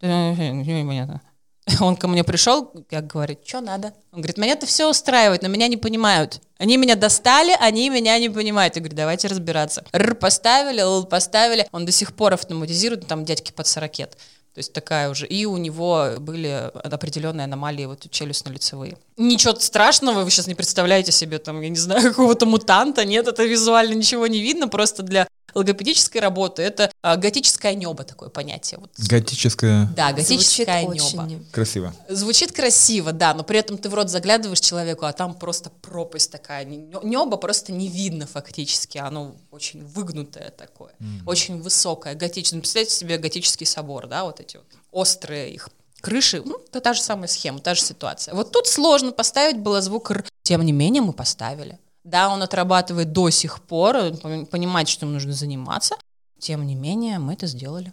Вообще 0.00 0.50
Ничего 0.50 0.78
не 0.78 0.84
понятно. 0.84 1.22
Он 1.80 1.96
ко 1.96 2.08
мне 2.08 2.24
пришел, 2.24 2.70
как 2.90 3.06
говорит, 3.06 3.40
что 3.44 3.60
надо? 3.60 3.94
Он 4.12 4.20
говорит, 4.20 4.36
меня 4.36 4.52
это 4.52 4.66
все 4.66 4.88
устраивает, 4.88 5.42
но 5.42 5.48
меня 5.48 5.68
не 5.68 5.76
понимают. 5.76 6.40
Они 6.58 6.76
меня 6.76 6.94
достали, 6.94 7.56
они 7.58 7.88
меня 7.90 8.18
не 8.18 8.28
понимают. 8.28 8.76
Я 8.76 8.82
говорю, 8.82 8.96
давайте 8.96 9.28
разбираться. 9.28 9.84
Р 9.92 10.14
поставили, 10.14 10.80
Л 10.80 11.04
поставили. 11.04 11.66
Он 11.72 11.86
до 11.86 11.92
сих 11.92 12.14
пор 12.14 12.34
автоматизирует, 12.34 13.02
ну, 13.02 13.08
там 13.08 13.24
дядьки 13.24 13.52
под 13.52 13.66
40 13.66 13.92
То 13.92 14.08
есть 14.56 14.72
такая 14.72 15.08
уже. 15.10 15.26
И 15.26 15.46
у 15.46 15.56
него 15.56 16.10
были 16.18 16.70
определенные 16.74 17.44
аномалии 17.44 17.86
вот 17.86 18.06
челюстно-лицевые. 18.06 18.98
Ничего 19.16 19.54
страшного, 19.54 20.24
вы 20.24 20.30
сейчас 20.30 20.46
не 20.46 20.54
представляете 20.54 21.12
себе 21.12 21.38
там, 21.38 21.60
я 21.60 21.68
не 21.68 21.76
знаю, 21.76 22.02
какого-то 22.10 22.46
мутанта. 22.46 23.04
Нет, 23.04 23.28
это 23.28 23.44
визуально 23.44 23.94
ничего 23.94 24.26
не 24.26 24.40
видно. 24.40 24.68
Просто 24.68 25.02
для 25.02 25.28
логопедической 25.54 26.20
работы 26.20 26.62
это 26.62 26.90
а, 27.02 27.16
готическое 27.16 27.74
небо 27.74 28.04
такое 28.04 28.28
понятие. 28.28 28.80
Вот. 28.80 28.90
Готическое. 28.98 29.86
Да, 29.96 30.10
Звучит 30.10 30.28
готическое 30.28 30.82
небо. 30.82 30.92
очень... 30.92 31.46
Красиво. 31.52 31.94
Звучит 32.08 32.52
красиво, 32.52 33.12
да, 33.12 33.34
но 33.34 33.44
при 33.44 33.58
этом 33.58 33.78
ты 33.78 33.88
в 33.88 33.94
рот 33.94 34.10
заглядываешь 34.10 34.60
человеку, 34.60 35.06
а 35.06 35.12
там 35.12 35.34
просто 35.34 35.70
пропасть 35.70 36.30
такая. 36.30 36.64
Небо 36.64 37.36
просто 37.36 37.72
не 37.72 37.88
видно 37.88 38.26
фактически, 38.26 38.98
оно 38.98 39.36
очень 39.50 39.84
выгнутое 39.84 40.50
такое, 40.50 40.92
очень 41.26 41.60
высокое, 41.60 42.14
готическое. 42.14 42.56
Ну, 42.56 42.62
Представьте 42.62 42.94
себе 42.94 43.18
готический 43.18 43.66
собор, 43.66 44.06
да, 44.06 44.24
вот 44.24 44.40
эти 44.40 44.56
вот 44.56 44.66
острые 44.90 45.52
их 45.52 45.68
крыши, 46.04 46.42
ну, 46.44 46.58
это 46.68 46.80
та 46.80 46.92
же 46.94 47.00
самая 47.02 47.28
схема, 47.28 47.58
та 47.60 47.74
же 47.74 47.80
ситуация. 47.82 48.34
Вот 48.34 48.52
тут 48.52 48.66
сложно 48.66 49.12
поставить 49.12 49.58
было 49.58 49.80
звук 49.80 50.10
«р», 50.10 50.24
тем 50.42 50.62
не 50.62 50.72
менее 50.72 51.02
мы 51.02 51.12
поставили. 51.12 51.78
Да, 52.04 52.28
он 52.28 52.42
отрабатывает 52.42 53.12
до 53.12 53.30
сих 53.30 53.60
пор, 53.62 53.96
он 54.22 54.46
понимает, 54.46 54.88
что 54.88 55.06
ему 55.06 55.14
нужно 55.14 55.32
заниматься, 55.32 55.96
тем 56.38 56.66
не 56.66 56.74
менее 56.74 57.18
мы 57.18 57.32
это 57.32 57.46
сделали. 57.46 57.92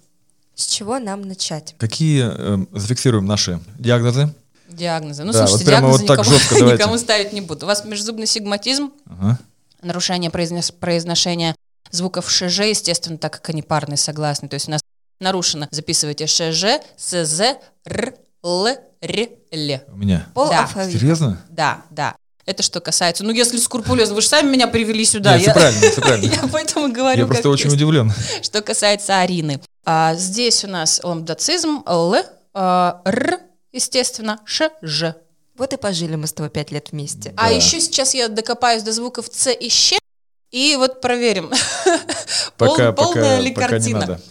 С 0.55 0.65
чего 0.67 0.99
нам 0.99 1.21
начать? 1.21 1.75
Какие 1.77 2.25
э, 2.29 2.65
зафиксируем 2.73 3.25
наши 3.25 3.59
диагнозы? 3.79 4.33
Диагнозы. 4.67 5.23
Ну, 5.23 5.31
Да, 5.31 5.47
слушайте, 5.47 5.71
вот 5.71 5.71
диагнозы 5.71 5.99
вот 5.99 6.07
так 6.07 6.19
никому, 6.19 6.37
жестко 6.37 6.55
давайте. 6.59 6.77
никому 6.83 6.97
ставить 6.97 7.33
не 7.33 7.41
буду. 7.41 7.65
У 7.65 7.67
вас 7.67 7.85
межзубный 7.85 8.27
сигматизм, 8.27 8.91
Ага. 9.05 9.39
нарушение 9.81 10.29
произнес- 10.29 10.73
произношения 10.73 11.55
звуков 11.91 12.29
ШЖ, 12.29 12.59
естественно, 12.69 13.17
так 13.17 13.33
как 13.33 13.49
они 13.49 13.61
парные 13.61 13.97
согласны. 13.97 14.47
То 14.49 14.55
есть 14.55 14.67
у 14.67 14.71
нас 14.71 14.81
нарушено, 15.21 15.67
записывайте 15.71 16.27
ШЖ, 16.27 16.81
СЗ, 16.97 17.41
Р, 17.85 18.15
Л, 18.43 18.67
Р, 18.67 18.77
Л. 19.51 19.79
У 19.87 19.95
меня. 19.97 20.27
Пол 20.33 20.49
Да. 20.49 20.61
алфавита. 20.61 20.97
Серьезно? 20.99 21.41
Да, 21.49 21.83
да. 21.89 22.15
Это 22.45 22.63
что 22.63 22.81
касается... 22.81 23.23
Ну, 23.23 23.31
если 23.31 23.57
скрупулезно, 23.57 24.15
вы 24.15 24.21
же 24.21 24.27
сами 24.27 24.49
меня 24.49 24.67
привели 24.67 25.05
сюда. 25.05 25.33
Нет, 25.37 25.43
все 25.43 25.53
правильно, 25.53 25.91
все 25.91 26.01
правильно. 26.01 26.33
Я 26.41 26.47
поэтому 26.51 26.91
говорю, 26.91 27.21
Я 27.21 27.27
просто 27.27 27.49
очень 27.49 27.65
есть. 27.65 27.75
удивлен. 27.75 28.11
Что 28.41 28.61
касается 28.61 29.19
Арины. 29.21 29.61
А, 29.85 30.15
здесь 30.15 30.65
у 30.65 30.67
нас 30.67 30.99
ламдацизм, 31.03 31.83
Л, 31.85 32.15
а, 32.53 33.01
Р, 33.05 33.39
естественно, 33.71 34.39
Ш, 34.45 34.71
Ж. 34.81 35.13
Вот 35.55 35.71
и 35.73 35.77
пожили 35.77 36.15
мы 36.15 36.25
с 36.25 36.33
тобой 36.33 36.49
пять 36.49 36.71
лет 36.71 36.91
вместе. 36.91 37.31
А 37.37 37.49
Да. 37.49 37.55
еще 37.55 37.79
сейчас 37.79 38.15
я 38.15 38.27
докопаюсь 38.27 38.81
до 38.83 38.91
звуков 38.91 39.29
Ц 39.29 39.53
и 39.53 39.69
Щ, 39.69 39.97
и 40.49 40.75
вот 40.77 40.99
проверим. 40.99 41.51
Пока, 42.57 42.91
Пол- 42.91 43.05
полная 43.13 43.37
пока, 43.37 43.39
ли 43.39 43.51
пока 43.51 43.65
не 43.65 43.69
картина? 43.69 43.99
надо. 43.99 44.21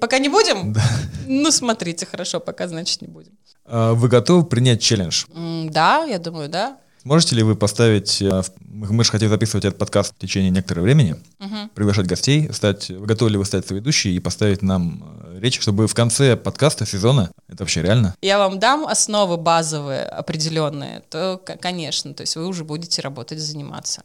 Пока 0.00 0.18
не 0.18 0.28
будем? 0.28 0.72
Да. 0.72 0.82
Ну, 1.26 1.50
смотрите, 1.50 2.06
хорошо, 2.06 2.40
пока, 2.40 2.66
значит, 2.68 3.00
не 3.02 3.08
будем. 3.08 3.32
А 3.64 3.92
Вы 3.94 4.08
готовы 4.08 4.44
принять 4.44 4.82
челлендж? 4.82 5.24
Да, 5.70 6.04
я 6.04 6.18
думаю, 6.18 6.48
да. 6.48 6.78
Можете 7.04 7.36
ли 7.36 7.42
вы 7.44 7.54
поставить, 7.54 8.20
э, 8.20 8.42
мы 8.60 9.04
же 9.04 9.10
хотим 9.12 9.28
записывать 9.28 9.64
этот 9.64 9.78
подкаст 9.78 10.14
в 10.14 10.18
течение 10.18 10.50
некоторого 10.50 10.84
времени, 10.84 11.16
Мгм. 11.38 11.68
приглашать 11.70 12.06
гостей, 12.06 12.52
стать, 12.52 12.90
вы 12.90 13.06
готовы 13.06 13.30
ли 13.30 13.36
вы 13.38 13.44
стать 13.44 13.66
соведущей 13.66 14.16
и 14.16 14.20
поставить 14.20 14.62
нам 14.62 15.04
э, 15.24 15.38
речь, 15.40 15.60
чтобы 15.60 15.86
в 15.86 15.94
конце 15.94 16.36
подкаста, 16.36 16.84
сезона, 16.84 17.30
это 17.46 17.62
вообще 17.62 17.82
реально, 17.82 18.14
Я 18.20 18.38
вам 18.38 18.58
дам 18.58 18.84
основы 18.84 19.36
базовые, 19.36 20.02
определенные, 20.02 21.02
то, 21.08 21.40
конечно, 21.60 22.12
то 22.14 22.22
есть 22.22 22.34
вы 22.36 22.46
уже 22.46 22.64
будете 22.64 23.00
работать, 23.00 23.38
заниматься. 23.38 24.02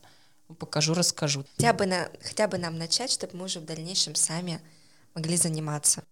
Покажу, 0.60 0.94
расскажу. 0.94 1.46
Хотя 1.58 1.74
бы, 1.74 1.88
на, 1.88 2.08
хотя 2.22 2.48
бы 2.48 2.58
нам 2.60 2.78
начать, 2.78 3.12
чтобы 3.12 3.38
мы 3.38 3.46
уже 3.46 3.60
в 3.60 3.66
дальнейшем 3.66 4.14
сами 4.14 4.62
могли 5.16 5.38
заниматься. 5.38 6.04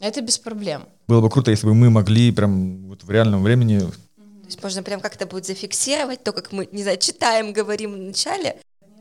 Это 0.00 0.20
без 0.20 0.38
проблем. 0.38 0.82
было 1.08 1.20
бы 1.20 1.30
круто, 1.30 1.50
если 1.50 1.66
бы 1.66 1.74
мы 1.74 1.88
могли 1.90 2.32
прям 2.32 2.88
вот 2.88 3.04
в 3.04 3.10
реальном 3.10 3.42
времени 3.42 3.78
То 3.78 3.92
есть 4.46 4.62
можно 4.62 4.82
прям 4.82 5.00
как-то 5.00 5.26
будет 5.26 5.46
зафиксировать 5.46 6.22
то, 6.24 6.32
как 6.32 6.52
мы, 6.52 6.68
не 6.72 6.82
знаю, 6.82 6.98
читаем, 6.98 7.52
говорим 7.52 7.92
в 7.92 7.98
начале. 7.98 8.56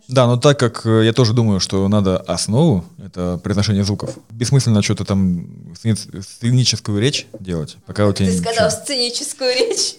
Да, 0.10 0.28
но 0.28 0.38
так 0.38 0.60
как 0.60 0.86
э, 0.86 1.06
я 1.06 1.14
тоже 1.14 1.34
думаю, 1.34 1.60
что 1.62 1.88
надо 1.88 2.18
основу, 2.18 2.84
это 3.04 3.40
произношение 3.42 3.84
звуков, 3.86 4.18
бессмысленно 4.30 4.82
что-то 4.82 5.06
там 5.06 5.74
сцени- 5.76 6.22
сценическую 6.22 7.00
речь 7.02 7.26
делать, 7.40 7.78
пока 7.86 8.06
у 8.06 8.14
тебя 8.14 8.28
Ты 8.28 8.34
ничего. 8.38 8.52
сказал 8.52 8.70
сценическую 8.72 9.50
речь. 9.56 9.96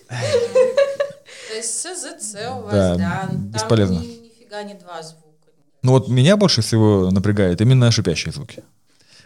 То 1.48 1.56
есть 1.56 1.80
СЗЦ 1.80 2.34
у 2.50 2.62
вас, 2.64 2.98
Да, 2.98 3.30
бесполезно. 3.32 3.94
ни- 4.00 4.06
нифига 4.28 4.62
не 4.62 4.74
два 4.74 5.02
звука. 5.02 5.24
Ну 5.82 5.92
вот 5.92 6.08
меня 6.08 6.36
больше 6.36 6.60
всего 6.62 7.10
напрягает 7.10 7.60
именно 7.62 7.90
шипящие 7.90 8.32
звуки. 8.32 8.62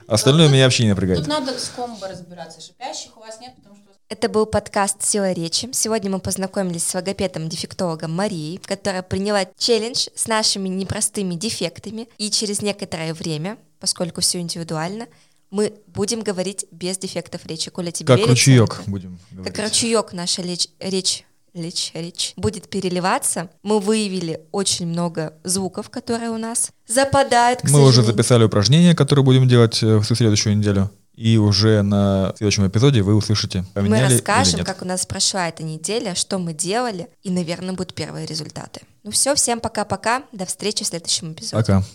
Остальное 0.09 0.49
меня 0.49 0.65
вообще 0.65 0.85
не 0.85 0.91
напрягает. 0.91 1.21
Тут 1.21 1.29
надо 1.29 1.59
с 1.59 1.69
комбо 1.69 2.09
разбираться. 2.09 2.61
Шипящих 2.61 3.17
у 3.17 3.21
вас 3.21 3.41
нет, 3.41 3.55
потому 3.57 3.77
что... 3.77 3.85
Это 4.09 4.29
был 4.29 4.47
подкаст 4.47 5.03
«Сила 5.05 5.33
речи». 5.33 5.69
Сегодня 5.73 6.11
мы 6.11 6.19
познакомились 6.19 6.85
с 6.85 6.95
логопедом-дефектологом 6.95 8.11
Марией, 8.11 8.59
которая 8.59 9.03
приняла 9.03 9.45
челлендж 9.59 10.09
с 10.15 10.27
нашими 10.27 10.69
непростыми 10.69 11.35
дефектами. 11.35 12.09
И 12.17 12.31
через 12.31 12.63
некоторое 12.63 13.13
время 13.15 13.59
поскольку 13.81 14.21
все 14.21 14.41
индивидуально, 14.41 15.07
мы 15.51 15.75
будем 15.87 16.23
говорить 16.23 16.67
без 16.71 16.99
дефектов 16.99 17.47
речи. 17.47 17.71
Коля, 17.71 17.91
тебе 17.91 18.07
Как 18.07 18.17
верится 18.19 18.33
ручеек 18.33 18.81
это? 18.81 18.91
будем 18.91 19.19
говорить. 19.31 19.55
Как 19.55 19.65
ручеек 19.65 20.13
наша 20.13 20.43
речь, 20.43 20.69
речь, 20.79 21.25
речь, 21.55 21.91
речь 21.95 22.33
будет 22.37 22.69
переливаться. 22.69 23.51
Мы 23.63 23.81
выявили 23.81 24.41
очень 24.53 24.87
много 24.87 25.35
звуков, 25.45 25.91
которые 25.91 26.31
у 26.31 26.39
нас 26.39 26.71
западают, 26.87 27.61
к 27.61 27.71
Мы 27.71 27.85
уже 27.85 28.03
записали 28.03 28.45
упражнения, 28.45 28.95
которые 28.95 29.25
будем 29.25 29.49
делать 29.49 29.83
э, 29.83 30.01
всю 30.01 30.15
следующую 30.15 30.57
неделю. 30.57 30.91
И 31.15 31.37
уже 31.37 31.83
на 31.83 32.33
следующем 32.37 32.69
эпизоде 32.69 33.03
вы 33.03 33.17
услышите, 33.17 33.65
Мы 33.75 33.83
поменяли 33.83 34.13
расскажем, 34.13 34.65
как 34.65 34.83
у 34.83 34.85
нас 34.85 35.05
прошла 35.05 35.49
эта 35.49 35.65
неделя, 35.65 36.15
что 36.15 36.39
мы 36.39 36.55
делали, 36.55 37.09
и, 37.25 37.31
наверное, 37.31 37.73
будут 37.75 37.93
первые 37.93 38.25
результаты. 38.25 38.83
Ну 39.03 39.11
все, 39.11 39.35
всем 39.35 39.59
пока-пока, 39.59 40.23
до 40.31 40.47
встречи 40.47 40.85
в 40.85 40.87
следующем 40.87 41.33
эпизоде. 41.33 41.57
Пока. 41.61 41.83